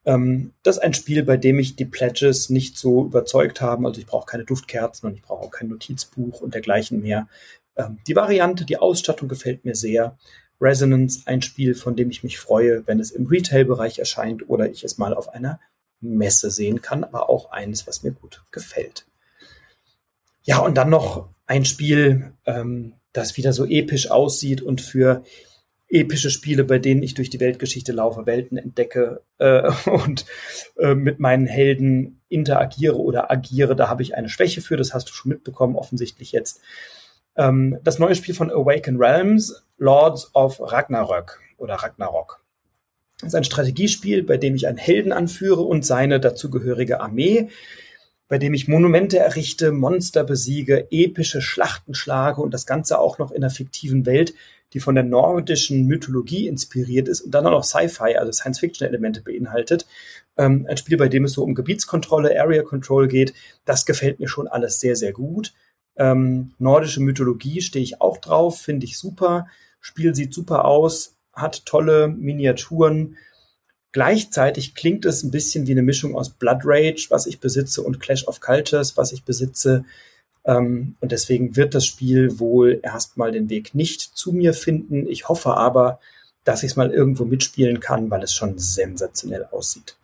Ähm, 0.05 0.53
das 0.63 0.77
ist 0.77 0.83
ein 0.83 0.93
Spiel, 0.93 1.23
bei 1.23 1.37
dem 1.37 1.57
mich 1.57 1.75
die 1.75 1.85
Pledges 1.85 2.49
nicht 2.49 2.77
so 2.77 3.05
überzeugt 3.05 3.61
haben. 3.61 3.85
Also 3.85 3.99
ich 3.99 4.07
brauche 4.07 4.25
keine 4.25 4.45
Duftkerzen 4.45 5.09
und 5.09 5.15
ich 5.15 5.21
brauche 5.21 5.45
auch 5.45 5.51
kein 5.51 5.67
Notizbuch 5.67 6.41
und 6.41 6.53
dergleichen 6.53 7.01
mehr. 7.01 7.27
Ähm, 7.75 7.99
die 8.07 8.15
Variante, 8.15 8.65
die 8.65 8.77
Ausstattung 8.77 9.27
gefällt 9.27 9.65
mir 9.65 9.75
sehr. 9.75 10.17
Resonance, 10.59 11.21
ein 11.25 11.41
Spiel, 11.41 11.75
von 11.75 11.95
dem 11.95 12.09
ich 12.09 12.23
mich 12.23 12.39
freue, 12.39 12.87
wenn 12.87 12.99
es 12.99 13.11
im 13.11 13.27
Retail-Bereich 13.27 13.99
erscheint 13.99 14.49
oder 14.49 14.71
ich 14.71 14.83
es 14.83 14.97
mal 14.97 15.13
auf 15.13 15.29
einer 15.29 15.59
Messe 15.99 16.51
sehen 16.51 16.81
kann, 16.81 17.03
aber 17.03 17.29
auch 17.29 17.51
eines, 17.51 17.87
was 17.87 18.03
mir 18.03 18.11
gut 18.11 18.43
gefällt. 18.51 19.05
Ja, 20.43 20.59
und 20.59 20.75
dann 20.75 20.89
noch 20.89 21.29
ein 21.45 21.65
Spiel, 21.65 22.33
ähm, 22.45 22.93
das 23.13 23.35
wieder 23.37 23.53
so 23.53 23.65
episch 23.65 24.11
aussieht 24.11 24.61
und 24.61 24.81
für 24.81 25.23
epische 25.89 26.29
Spiele, 26.29 26.63
bei 26.63 26.79
denen 26.79 27.01
ich 27.01 27.13
durch 27.13 27.29
die 27.29 27.39
Weltgeschichte 27.39 27.93
laufe, 27.93 28.25
Welten 28.25 28.57
entdecke 28.57 29.21
äh, 29.37 29.71
und 29.89 30.25
äh, 30.77 30.95
mit 30.95 31.19
meinen 31.19 31.47
Helden 31.47 32.21
interagiere 32.29 32.97
oder 32.97 33.31
agiere. 33.31 33.75
Da 33.75 33.87
habe 33.87 34.03
ich 34.03 34.15
eine 34.15 34.29
Schwäche 34.29 34.61
für, 34.61 34.77
das 34.77 34.93
hast 34.93 35.09
du 35.09 35.13
schon 35.13 35.29
mitbekommen, 35.29 35.75
offensichtlich 35.75 36.31
jetzt. 36.31 36.61
Ähm, 37.35 37.79
das 37.83 37.99
neue 37.99 38.15
Spiel 38.15 38.35
von 38.35 38.51
Awaken 38.51 38.97
Realms, 38.97 39.63
Lords 39.77 40.33
of 40.35 40.59
Ragnarök 40.59 41.39
oder 41.57 41.75
Ragnarok. 41.75 42.43
Das 43.19 43.29
ist 43.29 43.35
ein 43.35 43.43
Strategiespiel, 43.43 44.23
bei 44.23 44.37
dem 44.37 44.55
ich 44.55 44.67
einen 44.67 44.77
Helden 44.77 45.11
anführe 45.11 45.61
und 45.61 45.85
seine 45.85 46.19
dazugehörige 46.19 47.01
Armee, 47.01 47.49
bei 48.27 48.37
dem 48.37 48.53
ich 48.53 48.67
Monumente 48.67 49.17
errichte, 49.17 49.71
Monster 49.71 50.23
besiege, 50.23 50.87
epische 50.91 51.41
Schlachten 51.41 51.95
schlage 51.95 52.41
und 52.41 52.53
das 52.53 52.65
Ganze 52.65 52.99
auch 52.99 53.17
noch 53.17 53.31
in 53.31 53.37
einer 53.37 53.49
fiktiven 53.49 54.05
Welt, 54.05 54.33
die 54.73 54.79
von 54.79 54.95
der 54.95 55.03
nordischen 55.03 55.87
Mythologie 55.87 56.47
inspiriert 56.47 57.07
ist 57.07 57.21
und 57.21 57.31
dann 57.31 57.47
auch 57.47 57.51
noch 57.51 57.63
Sci-Fi, 57.63 58.17
also 58.17 58.31
Science-Fiction-Elemente 58.31 59.21
beinhaltet. 59.21 59.87
Ähm, 60.37 60.67
ein 60.69 60.77
Spiel, 60.77 60.97
bei 60.97 61.07
dem 61.07 61.23
es 61.23 61.33
so 61.33 61.43
um 61.43 61.55
Gebietskontrolle, 61.55 62.39
Area 62.39 62.63
Control 62.63 63.07
geht. 63.07 63.33
Das 63.65 63.85
gefällt 63.85 64.19
mir 64.19 64.27
schon 64.27 64.47
alles 64.47 64.79
sehr, 64.79 64.95
sehr 64.95 65.13
gut. 65.13 65.53
Ähm, 65.95 66.51
nordische 66.59 67.01
Mythologie 67.01 67.61
stehe 67.61 67.83
ich 67.83 68.01
auch 68.01 68.17
drauf, 68.17 68.59
finde 68.59 68.85
ich 68.85 68.97
super. 68.97 69.47
Spiel 69.79 70.13
sieht 70.13 70.33
super 70.33 70.65
aus, 70.65 71.16
hat 71.37 71.65
tolle 71.65 72.09
Miniaturen. 72.09 73.17
Gleichzeitig 73.91 74.75
klingt 74.75 75.05
es 75.05 75.23
ein 75.23 75.31
bisschen 75.31 75.67
wie 75.67 75.71
eine 75.71 75.81
Mischung 75.81 76.15
aus 76.15 76.29
Blood 76.29 76.61
Rage, 76.63 77.07
was 77.09 77.25
ich 77.25 77.39
besitze, 77.39 77.81
und 77.81 77.99
Clash 77.99 78.27
of 78.27 78.41
Cultures, 78.41 78.97
was 78.97 79.11
ich 79.13 79.23
besitze. 79.23 79.85
Ähm, 80.43 80.95
und 80.99 81.11
deswegen 81.11 81.55
wird 81.55 81.73
das 81.73 81.85
Spiel 81.85 82.39
wohl 82.39 82.79
erstmal 82.83 83.31
den 83.31 83.49
Weg 83.49 83.75
nicht 83.75 84.01
zu 84.01 84.33
mir 84.33 84.53
finden. 84.53 85.07
Ich 85.07 85.29
hoffe 85.29 85.55
aber, 85.55 85.99
dass 86.43 86.63
ich 86.63 86.71
es 86.71 86.75
mal 86.77 86.91
irgendwo 86.91 87.25
mitspielen 87.25 87.79
kann, 87.79 88.09
weil 88.09 88.23
es 88.23 88.33
schon 88.33 88.57
sensationell 88.57 89.45
aussieht. 89.51 89.97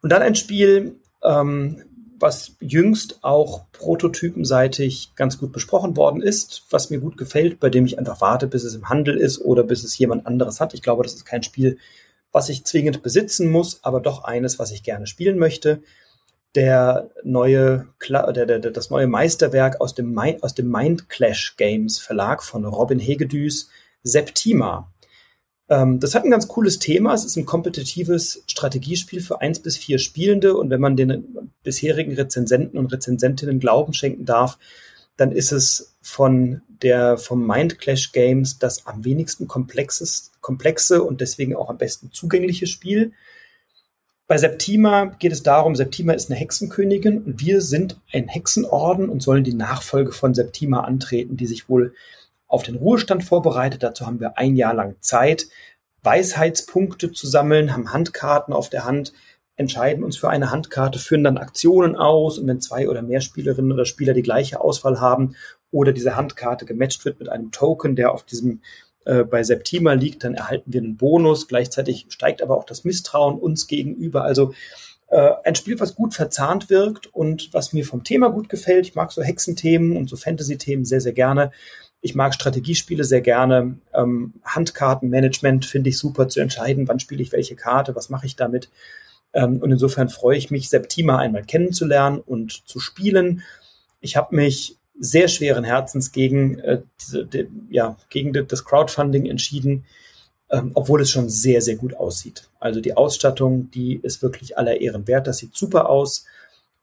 Und 0.00 0.10
dann 0.10 0.22
ein 0.22 0.34
Spiel, 0.34 0.96
ähm, 1.22 1.84
was 2.18 2.56
jüngst 2.60 3.18
auch 3.22 3.64
prototypenseitig 3.72 5.12
ganz 5.14 5.38
gut 5.38 5.52
besprochen 5.52 5.96
worden 5.96 6.22
ist, 6.22 6.64
was 6.70 6.90
mir 6.90 6.98
gut 6.98 7.16
gefällt, 7.16 7.60
bei 7.60 7.70
dem 7.70 7.86
ich 7.86 7.98
einfach 7.98 8.20
warte, 8.20 8.46
bis 8.46 8.64
es 8.64 8.74
im 8.74 8.88
Handel 8.88 9.16
ist 9.16 9.40
oder 9.40 9.62
bis 9.62 9.84
es 9.84 9.96
jemand 9.98 10.26
anderes 10.26 10.60
hat. 10.60 10.74
Ich 10.74 10.82
glaube, 10.82 11.02
das 11.02 11.14
ist 11.14 11.24
kein 11.24 11.42
Spiel, 11.42 11.78
was 12.32 12.48
ich 12.48 12.64
zwingend 12.64 13.02
besitzen 13.02 13.50
muss, 13.50 13.82
aber 13.82 14.00
doch 14.00 14.24
eines, 14.24 14.58
was 14.58 14.70
ich 14.70 14.82
gerne 14.82 15.06
spielen 15.06 15.38
möchte 15.38 15.80
der 16.54 17.10
neue, 17.22 17.86
der, 18.08 18.46
der, 18.46 18.58
das 18.58 18.90
neue 18.90 19.06
Meisterwerk 19.06 19.80
aus 19.80 19.94
dem, 19.94 20.18
aus 20.40 20.54
dem 20.54 20.70
Mind 20.70 21.08
Clash 21.08 21.56
Games 21.56 21.98
Verlag 21.98 22.42
von 22.42 22.64
Robin 22.64 22.98
Hegedüs, 22.98 23.70
Septima. 24.02 24.90
Ähm, 25.68 26.00
das 26.00 26.14
hat 26.14 26.24
ein 26.24 26.30
ganz 26.30 26.48
cooles 26.48 26.78
Thema. 26.78 27.14
Es 27.14 27.24
ist 27.24 27.36
ein 27.36 27.46
kompetitives 27.46 28.42
Strategiespiel 28.46 29.20
für 29.20 29.40
eins 29.40 29.60
bis 29.60 29.76
vier 29.76 29.98
Spielende. 29.98 30.56
Und 30.56 30.70
wenn 30.70 30.80
man 30.80 30.96
den 30.96 31.52
bisherigen 31.62 32.14
Rezensenten 32.14 32.78
und 32.78 32.92
Rezensentinnen 32.92 33.60
Glauben 33.60 33.92
schenken 33.92 34.24
darf, 34.24 34.58
dann 35.16 35.32
ist 35.32 35.52
es 35.52 35.96
von 36.00 36.62
der, 36.82 37.18
vom 37.18 37.46
Mind 37.46 37.78
Clash 37.78 38.12
Games 38.12 38.58
das 38.58 38.86
am 38.86 39.04
wenigsten 39.04 39.48
komplexes, 39.48 40.32
komplexe 40.40 41.02
und 41.02 41.20
deswegen 41.20 41.56
auch 41.56 41.68
am 41.68 41.78
besten 41.78 42.12
zugängliche 42.12 42.66
Spiel. 42.66 43.12
Bei 44.28 44.36
Septima 44.36 45.06
geht 45.06 45.32
es 45.32 45.42
darum, 45.42 45.74
Septima 45.74 46.12
ist 46.12 46.30
eine 46.30 46.38
Hexenkönigin 46.38 47.22
und 47.22 47.40
wir 47.40 47.60
sind 47.62 47.98
ein 48.12 48.28
Hexenorden 48.28 49.08
und 49.08 49.22
sollen 49.22 49.42
die 49.42 49.54
Nachfolge 49.54 50.12
von 50.12 50.34
Septima 50.34 50.80
antreten, 50.80 51.36
die 51.36 51.46
sich 51.46 51.68
wohl 51.68 51.94
auf 52.48 52.62
den 52.62 52.76
Ruhestand 52.76 53.22
vorbereitet. 53.22 53.82
Dazu 53.82 54.06
haben 54.06 54.20
wir 54.20 54.36
ein 54.38 54.56
Jahr 54.56 54.74
lang 54.74 54.96
Zeit, 55.00 55.46
Weisheitspunkte 56.02 57.12
zu 57.12 57.26
sammeln, 57.26 57.72
haben 57.72 57.92
Handkarten 57.92 58.54
auf 58.54 58.70
der 58.70 58.84
Hand, 58.84 59.12
entscheiden 59.56 60.04
uns 60.04 60.16
für 60.16 60.30
eine 60.30 60.50
Handkarte, 60.50 60.98
führen 60.98 61.24
dann 61.24 61.38
Aktionen 61.38 61.96
aus 61.96 62.38
und 62.38 62.46
wenn 62.46 62.60
zwei 62.60 62.88
oder 62.88 63.02
mehr 63.02 63.20
Spielerinnen 63.20 63.72
oder 63.72 63.84
Spieler 63.84 64.14
die 64.14 64.22
gleiche 64.22 64.60
Auswahl 64.60 65.00
haben 65.00 65.34
oder 65.70 65.92
diese 65.92 66.16
Handkarte 66.16 66.64
gematcht 66.64 67.04
wird 67.04 67.18
mit 67.18 67.28
einem 67.28 67.50
Token, 67.50 67.96
der 67.96 68.12
auf 68.12 68.24
diesem 68.24 68.62
äh, 69.04 69.24
bei 69.24 69.42
Septima 69.42 69.94
liegt, 69.94 70.24
dann 70.24 70.34
erhalten 70.34 70.72
wir 70.72 70.80
einen 70.80 70.96
Bonus. 70.96 71.48
Gleichzeitig 71.48 72.06
steigt 72.08 72.42
aber 72.42 72.56
auch 72.56 72.64
das 72.64 72.84
Misstrauen 72.84 73.38
uns 73.38 73.66
gegenüber. 73.66 74.22
Also 74.22 74.52
äh, 75.08 75.32
ein 75.44 75.54
Spiel, 75.54 75.80
was 75.80 75.94
gut 75.94 76.14
verzahnt 76.14 76.70
wirkt 76.70 77.06
und 77.06 77.52
was 77.52 77.72
mir 77.72 77.84
vom 77.84 78.04
Thema 78.04 78.28
gut 78.28 78.48
gefällt. 78.48 78.86
Ich 78.86 78.94
mag 78.94 79.10
so 79.10 79.22
Hexenthemen 79.22 79.96
und 79.96 80.08
so 80.08 80.16
Fantasy-Themen 80.16 80.84
sehr, 80.84 81.00
sehr 81.00 81.14
gerne. 81.14 81.52
Ich 82.00 82.14
mag 82.14 82.34
Strategiespiele 82.34 83.04
sehr 83.04 83.20
gerne. 83.20 83.76
Ähm, 83.92 84.34
Handkartenmanagement 84.44 85.66
finde 85.66 85.90
ich 85.90 85.98
super 85.98 86.28
zu 86.28 86.40
entscheiden, 86.40 86.86
wann 86.86 87.00
spiele 87.00 87.22
ich 87.22 87.32
welche 87.32 87.56
Karte, 87.56 87.96
was 87.96 88.08
mache 88.08 88.26
ich 88.26 88.36
damit. 88.36 88.70
Ähm, 89.32 89.58
und 89.58 89.72
insofern 89.72 90.08
freue 90.08 90.36
ich 90.36 90.50
mich, 90.50 90.68
Septima 90.68 91.18
einmal 91.18 91.44
kennenzulernen 91.44 92.20
und 92.20 92.66
zu 92.66 92.80
spielen. 92.80 93.42
Ich 94.00 94.16
habe 94.16 94.34
mich 94.34 94.76
sehr 94.98 95.28
schweren 95.28 95.64
Herzens 95.64 96.12
gegen, 96.12 96.58
äh, 96.60 96.82
diese, 97.00 97.26
die, 97.26 97.48
ja, 97.70 97.96
gegen 98.10 98.32
das 98.32 98.64
Crowdfunding 98.64 99.26
entschieden, 99.26 99.84
ähm, 100.50 100.70
obwohl 100.74 101.02
es 101.02 101.10
schon 101.10 101.28
sehr, 101.28 101.62
sehr 101.62 101.76
gut 101.76 101.94
aussieht. 101.94 102.48
Also 102.58 102.80
die 102.80 102.96
Ausstattung, 102.96 103.70
die 103.70 104.00
ist 104.02 104.22
wirklich 104.22 104.56
aller 104.56 104.80
Ehren 104.80 105.06
wert. 105.06 105.26
Das 105.26 105.38
sieht 105.38 105.56
super 105.56 105.88
aus. 105.88 106.24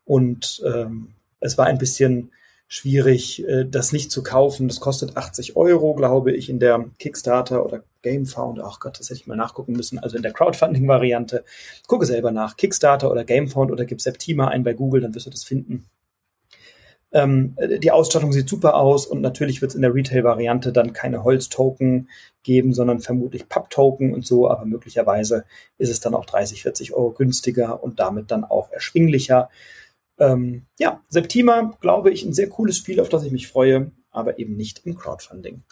Und 0.04 0.62
ähm, 0.64 1.08
es 1.40 1.58
war 1.58 1.66
ein 1.66 1.78
bisschen 1.78 2.30
schwierig, 2.68 3.46
äh, 3.46 3.64
das 3.64 3.92
nicht 3.92 4.10
zu 4.10 4.22
kaufen. 4.22 4.68
Das 4.68 4.80
kostet 4.80 5.16
80 5.16 5.56
Euro, 5.56 5.94
glaube 5.94 6.32
ich, 6.32 6.48
in 6.48 6.58
der 6.58 6.90
Kickstarter 6.98 7.64
oder 7.64 7.82
Gamefound. 8.02 8.60
Ach 8.62 8.80
Gott, 8.80 8.98
das 8.98 9.08
hätte 9.08 9.20
ich 9.20 9.26
mal 9.26 9.36
nachgucken 9.36 9.72
müssen. 9.72 9.98
Also 9.98 10.16
in 10.16 10.22
der 10.22 10.32
Crowdfunding-Variante. 10.32 11.44
Gucke 11.86 12.06
selber 12.06 12.30
nach. 12.30 12.56
Kickstarter 12.56 13.10
oder 13.10 13.24
Gamefound 13.24 13.70
oder 13.70 13.84
gib 13.84 14.00
Septima 14.00 14.48
ein 14.48 14.64
bei 14.64 14.74
Google, 14.74 15.00
dann 15.00 15.14
wirst 15.14 15.26
du 15.26 15.30
das 15.30 15.44
finden. 15.44 15.86
Ähm, 17.12 17.56
die 17.80 17.92
Ausstattung 17.92 18.32
sieht 18.32 18.48
super 18.48 18.74
aus 18.74 19.06
und 19.06 19.20
natürlich 19.20 19.62
wird 19.62 19.70
es 19.70 19.74
in 19.76 19.82
der 19.82 19.94
Retail-Variante 19.94 20.72
dann 20.72 20.92
keine 20.92 21.22
Holztoken 21.22 22.10
geben, 22.42 22.74
sondern 22.74 23.00
vermutlich 23.00 23.48
Papp-Token 23.48 24.12
und 24.12 24.26
so, 24.26 24.50
aber 24.50 24.64
möglicherweise 24.64 25.44
ist 25.78 25.90
es 25.90 26.00
dann 26.00 26.14
auch 26.14 26.26
30, 26.26 26.62
40 26.62 26.92
Euro 26.94 27.12
günstiger 27.12 27.82
und 27.82 28.00
damit 28.00 28.30
dann 28.30 28.44
auch 28.44 28.70
erschwinglicher. 28.72 29.50
Ähm, 30.18 30.66
ja, 30.78 31.02
Septima, 31.08 31.76
glaube 31.80 32.10
ich, 32.10 32.24
ein 32.24 32.32
sehr 32.32 32.48
cooles 32.48 32.76
Spiel, 32.76 33.00
auf 33.00 33.08
das 33.08 33.24
ich 33.24 33.32
mich 33.32 33.48
freue, 33.48 33.92
aber 34.10 34.38
eben 34.38 34.56
nicht 34.56 34.84
im 34.84 34.96
Crowdfunding. 34.96 35.62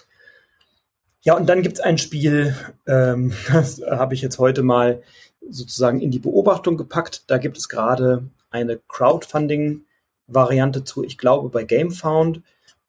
Ja, 1.22 1.36
und 1.36 1.46
dann 1.48 1.62
gibt 1.62 1.76
es 1.76 1.80
ein 1.80 1.96
Spiel, 1.96 2.54
ähm, 2.86 3.32
das 3.52 3.80
habe 3.82 4.14
ich 4.14 4.22
jetzt 4.22 4.38
heute 4.38 4.62
mal 4.62 5.02
sozusagen 5.48 6.00
in 6.00 6.10
die 6.10 6.18
Beobachtung 6.18 6.76
gepackt. 6.76 7.30
Da 7.30 7.38
gibt 7.38 7.56
es 7.56 7.68
gerade 7.68 8.28
eine 8.50 8.78
Crowdfunding-Variante 8.88 10.84
zu, 10.84 11.02
ich 11.04 11.18
glaube, 11.18 11.48
bei 11.48 11.64
GameFound 11.64 12.42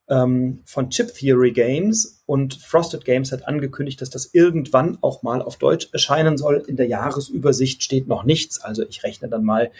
ähm, 0.08 0.60
von 0.64 0.90
Chip 0.90 1.14
Theory 1.14 1.52
Games 1.52 2.22
und 2.26 2.54
Frosted 2.54 3.04
Games 3.04 3.32
hat 3.32 3.46
angekündigt, 3.46 4.00
dass 4.00 4.10
das 4.10 4.30
irgendwann 4.32 4.98
auch 5.00 5.22
mal 5.22 5.42
auf 5.42 5.56
Deutsch 5.56 5.88
erscheinen 5.92 6.36
soll. 6.36 6.62
In 6.66 6.76
der 6.76 6.86
Jahresübersicht 6.86 7.82
steht 7.82 8.06
noch 8.06 8.24
nichts, 8.24 8.60
also 8.60 8.84
ich 8.88 9.02
rechne 9.02 9.28
dann 9.28 9.44
mal 9.44 9.70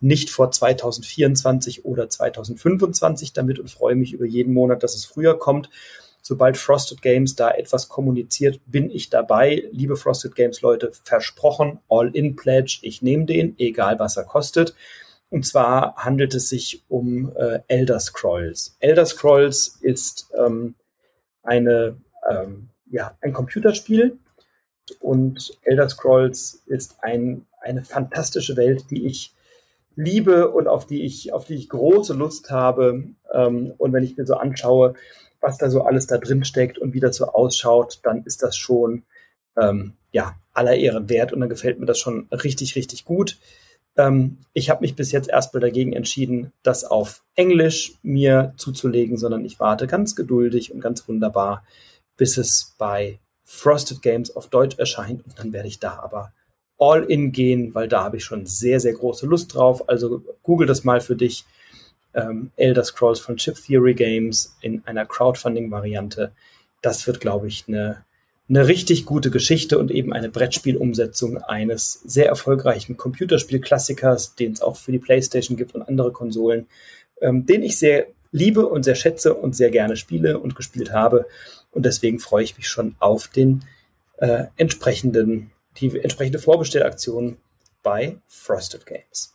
nicht 0.00 0.30
vor 0.30 0.50
2024 0.50 1.84
oder 1.84 2.08
2025 2.08 3.32
damit 3.32 3.58
und 3.58 3.70
freue 3.70 3.94
mich 3.94 4.12
über 4.12 4.26
jeden 4.26 4.52
Monat, 4.52 4.82
dass 4.82 4.94
es 4.94 5.04
früher 5.04 5.38
kommt. 5.38 5.70
Sobald 6.20 6.56
Frosted 6.56 7.02
Games 7.02 7.34
da 7.34 7.50
etwas 7.50 7.88
kommuniziert, 7.88 8.60
bin 8.66 8.90
ich 8.90 9.10
dabei. 9.10 9.64
Liebe 9.72 9.96
Frosted 9.96 10.36
Games 10.36 10.60
Leute, 10.60 10.92
versprochen, 11.04 11.80
All-in-Pledge, 11.88 12.78
ich 12.82 13.02
nehme 13.02 13.24
den, 13.24 13.56
egal 13.58 13.98
was 13.98 14.16
er 14.16 14.24
kostet. 14.24 14.74
Und 15.32 15.46
zwar 15.46 15.96
handelt 15.96 16.34
es 16.34 16.50
sich 16.50 16.82
um 16.90 17.32
äh, 17.36 17.60
Elder 17.66 17.98
Scrolls. 18.00 18.76
Elder 18.80 19.06
Scrolls 19.06 19.78
ist 19.80 20.30
ähm, 20.36 20.74
eine, 21.42 21.96
ähm, 22.28 22.68
ja, 22.90 23.16
ein 23.22 23.32
Computerspiel 23.32 24.18
und 25.00 25.58
Elder 25.62 25.88
Scrolls 25.88 26.62
ist 26.66 27.02
ein, 27.02 27.46
eine 27.62 27.82
fantastische 27.82 28.58
Welt, 28.58 28.90
die 28.90 29.06
ich 29.06 29.34
liebe 29.96 30.50
und 30.50 30.68
auf 30.68 30.86
die 30.86 31.00
ich, 31.00 31.32
auf 31.32 31.46
die 31.46 31.54
ich 31.54 31.70
große 31.70 32.12
Lust 32.12 32.50
habe. 32.50 33.02
Ähm, 33.32 33.72
und 33.78 33.94
wenn 33.94 34.04
ich 34.04 34.18
mir 34.18 34.26
so 34.26 34.34
anschaue, 34.34 34.92
was 35.40 35.56
da 35.56 35.70
so 35.70 35.80
alles 35.80 36.06
da 36.06 36.18
drin 36.18 36.44
steckt 36.44 36.76
und 36.76 36.92
wie 36.92 37.00
das 37.00 37.16
so 37.16 37.24
ausschaut, 37.24 38.00
dann 38.02 38.22
ist 38.24 38.42
das 38.42 38.58
schon 38.58 39.04
ähm, 39.56 39.94
ja 40.10 40.36
aller 40.52 40.74
Ehren 40.74 41.08
wert 41.08 41.32
und 41.32 41.40
dann 41.40 41.48
gefällt 41.48 41.80
mir 41.80 41.86
das 41.86 41.98
schon 41.98 42.28
richtig, 42.30 42.76
richtig 42.76 43.06
gut. 43.06 43.38
Ähm, 43.96 44.38
ich 44.52 44.70
habe 44.70 44.82
mich 44.82 44.96
bis 44.96 45.12
jetzt 45.12 45.28
erstmal 45.28 45.60
dagegen 45.60 45.92
entschieden, 45.92 46.52
das 46.62 46.84
auf 46.84 47.22
Englisch 47.34 47.94
mir 48.02 48.54
zuzulegen, 48.56 49.16
sondern 49.16 49.44
ich 49.44 49.60
warte 49.60 49.86
ganz 49.86 50.16
geduldig 50.16 50.72
und 50.72 50.80
ganz 50.80 51.06
wunderbar, 51.08 51.64
bis 52.16 52.36
es 52.36 52.74
bei 52.78 53.18
Frosted 53.44 54.02
Games 54.02 54.34
auf 54.34 54.48
Deutsch 54.48 54.78
erscheint 54.78 55.24
und 55.26 55.38
dann 55.38 55.52
werde 55.52 55.68
ich 55.68 55.78
da 55.78 55.98
aber 55.98 56.32
all 56.78 57.04
in 57.04 57.32
gehen, 57.32 57.74
weil 57.74 57.86
da 57.86 58.02
habe 58.02 58.16
ich 58.16 58.24
schon 58.24 58.46
sehr, 58.46 58.80
sehr 58.80 58.94
große 58.94 59.26
Lust 59.26 59.54
drauf. 59.54 59.88
Also 59.88 60.22
google 60.42 60.66
das 60.66 60.84
mal 60.84 61.00
für 61.00 61.16
dich. 61.16 61.44
Ähm, 62.14 62.50
Elder 62.56 62.84
Scrolls 62.84 63.20
von 63.20 63.36
Chip 63.36 63.56
Theory 63.56 63.94
Games 63.94 64.56
in 64.60 64.82
einer 64.84 65.06
Crowdfunding-Variante. 65.06 66.32
Das 66.82 67.06
wird, 67.06 67.20
glaube 67.20 67.46
ich, 67.46 67.64
eine 67.68 68.04
eine 68.52 68.68
richtig 68.68 69.06
gute 69.06 69.30
Geschichte 69.30 69.78
und 69.78 69.90
eben 69.90 70.12
eine 70.12 70.28
Brettspielumsetzung 70.28 71.38
eines 71.38 72.02
sehr 72.04 72.26
erfolgreichen 72.26 72.98
Computerspielklassikers, 72.98 74.34
den 74.34 74.52
es 74.52 74.60
auch 74.60 74.76
für 74.76 74.92
die 74.92 74.98
PlayStation 74.98 75.56
gibt 75.56 75.74
und 75.74 75.80
andere 75.80 76.12
Konsolen, 76.12 76.66
ähm, 77.22 77.46
den 77.46 77.62
ich 77.62 77.78
sehr 77.78 78.08
liebe 78.30 78.66
und 78.66 78.82
sehr 78.82 78.94
schätze 78.94 79.32
und 79.32 79.56
sehr 79.56 79.70
gerne 79.70 79.96
spiele 79.96 80.38
und 80.38 80.54
gespielt 80.54 80.92
habe. 80.92 81.26
Und 81.70 81.86
deswegen 81.86 82.18
freue 82.18 82.44
ich 82.44 82.58
mich 82.58 82.68
schon 82.68 82.94
auf 82.98 83.26
den 83.26 83.64
äh, 84.18 84.44
entsprechenden, 84.56 85.50
die 85.78 85.98
entsprechende 85.98 86.38
Vorbestellaktion 86.38 87.38
bei 87.82 88.18
Frosted 88.26 88.84
Games. 88.84 89.34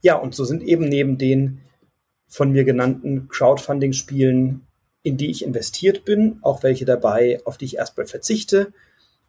Ja, 0.00 0.16
und 0.16 0.34
so 0.34 0.46
sind 0.46 0.62
eben 0.62 0.86
neben 0.86 1.18
den 1.18 1.60
von 2.28 2.50
mir 2.50 2.64
genannten 2.64 3.28
Crowdfunding-Spielen 3.28 4.66
in 5.02 5.16
die 5.16 5.30
ich 5.30 5.44
investiert 5.44 6.04
bin, 6.04 6.38
auch 6.42 6.62
welche 6.62 6.84
dabei, 6.84 7.40
auf 7.44 7.58
die 7.58 7.64
ich 7.64 7.76
erstmal 7.76 8.06
verzichte. 8.06 8.72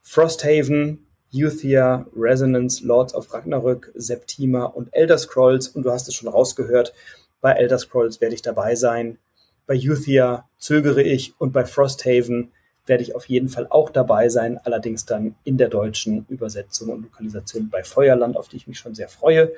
Frosthaven, 0.01 1.07
Euthia, 1.33 2.05
Resonance, 2.15 2.85
Lords 2.85 3.13
of 3.15 3.33
Ragnarök, 3.33 3.91
Septima 3.95 4.65
und 4.65 4.89
Elder 4.91 5.17
Scrolls. 5.17 5.67
Und 5.69 5.83
du 5.83 5.91
hast 5.91 6.07
es 6.07 6.13
schon 6.13 6.29
rausgehört, 6.29 6.93
bei 7.41 7.53
Elder 7.53 7.79
Scrolls 7.79 8.21
werde 8.21 8.35
ich 8.35 8.41
dabei 8.41 8.75
sein. 8.75 9.17
Bei 9.65 9.75
Euthia 9.75 10.47
zögere 10.57 11.01
ich 11.01 11.33
und 11.39 11.51
bei 11.51 11.65
Frosthaven 11.65 12.51
werde 12.85 13.03
ich 13.03 13.15
auf 13.15 13.27
jeden 13.27 13.49
Fall 13.49 13.67
auch 13.69 13.89
dabei 13.89 14.29
sein, 14.29 14.57
allerdings 14.63 15.05
dann 15.05 15.35
in 15.43 15.57
der 15.57 15.69
deutschen 15.69 16.25
Übersetzung 16.29 16.89
und 16.89 17.03
Lokalisation 17.03 17.69
bei 17.69 17.83
Feuerland, 17.83 18.35
auf 18.37 18.49
die 18.49 18.57
ich 18.57 18.67
mich 18.67 18.77
schon 18.77 18.93
sehr 18.93 19.09
freue. 19.09 19.51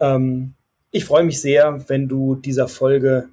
Ähm, 0.00 0.54
ich 0.90 1.04
freue 1.04 1.24
mich 1.24 1.40
sehr, 1.40 1.88
wenn 1.88 2.08
du 2.08 2.36
dieser 2.36 2.68
Folge 2.68 3.28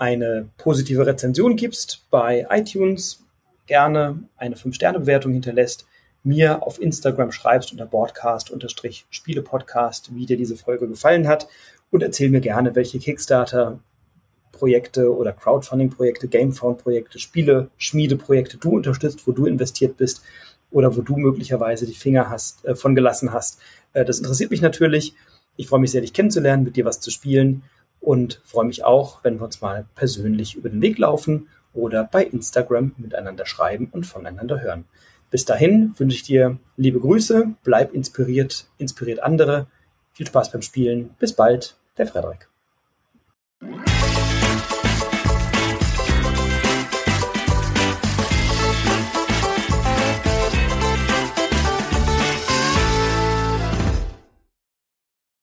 eine 0.00 0.48
positive 0.56 1.06
Rezension 1.06 1.54
gibst 1.56 2.06
bei 2.10 2.46
iTunes, 2.48 3.22
gerne 3.66 4.24
eine 4.38 4.56
5-Sterne-Bewertung 4.56 5.34
hinterlässt, 5.34 5.86
mir 6.24 6.62
auf 6.62 6.80
Instagram 6.80 7.32
schreibst 7.32 7.70
unter 7.70 7.84
Broadcast-Spiele-Podcast, 7.84 10.14
wie 10.14 10.24
dir 10.24 10.38
diese 10.38 10.56
Folge 10.56 10.88
gefallen 10.88 11.28
hat 11.28 11.48
und 11.90 12.02
erzähl 12.02 12.30
mir 12.30 12.40
gerne, 12.40 12.74
welche 12.74 12.98
Kickstarter-Projekte 12.98 15.14
oder 15.14 15.34
Crowdfunding-Projekte, 15.34 16.28
Gamefound-Projekte, 16.28 17.18
Spiele, 17.18 17.68
Schmiede-Projekte 17.76 18.56
du 18.56 18.70
unterstützt, 18.70 19.26
wo 19.26 19.32
du 19.32 19.44
investiert 19.44 19.98
bist 19.98 20.22
oder 20.70 20.96
wo 20.96 21.02
du 21.02 21.18
möglicherweise 21.18 21.84
die 21.84 21.92
Finger 21.92 22.30
hast, 22.30 22.64
äh, 22.64 22.74
von 22.74 22.94
gelassen 22.94 23.34
hast. 23.34 23.60
Äh, 23.92 24.06
das 24.06 24.18
interessiert 24.18 24.50
mich 24.50 24.62
natürlich. 24.62 25.12
Ich 25.56 25.68
freue 25.68 25.80
mich 25.80 25.90
sehr, 25.90 26.00
dich 26.00 26.14
kennenzulernen, 26.14 26.64
mit 26.64 26.76
dir 26.76 26.86
was 26.86 27.00
zu 27.00 27.10
spielen 27.10 27.64
und 28.00 28.40
freue 28.44 28.66
mich 28.66 28.84
auch, 28.84 29.22
wenn 29.24 29.38
wir 29.38 29.44
uns 29.44 29.60
mal 29.60 29.86
persönlich 29.94 30.54
über 30.54 30.68
den 30.68 30.82
Weg 30.82 30.98
laufen 30.98 31.48
oder 31.72 32.04
bei 32.04 32.24
Instagram 32.24 32.92
miteinander 32.96 33.46
schreiben 33.46 33.88
und 33.92 34.06
voneinander 34.06 34.60
hören. 34.60 34.84
Bis 35.30 35.44
dahin 35.44 35.94
wünsche 35.96 36.16
ich 36.16 36.24
dir 36.24 36.58
liebe 36.76 36.98
Grüße, 36.98 37.54
bleib 37.62 37.94
inspiriert, 37.94 38.66
inspiriert 38.78 39.22
andere. 39.22 39.68
Viel 40.12 40.26
Spaß 40.26 40.50
beim 40.50 40.62
Spielen. 40.62 41.10
Bis 41.18 41.34
bald, 41.34 41.76
der 41.96 42.06
Frederik. 42.06 42.49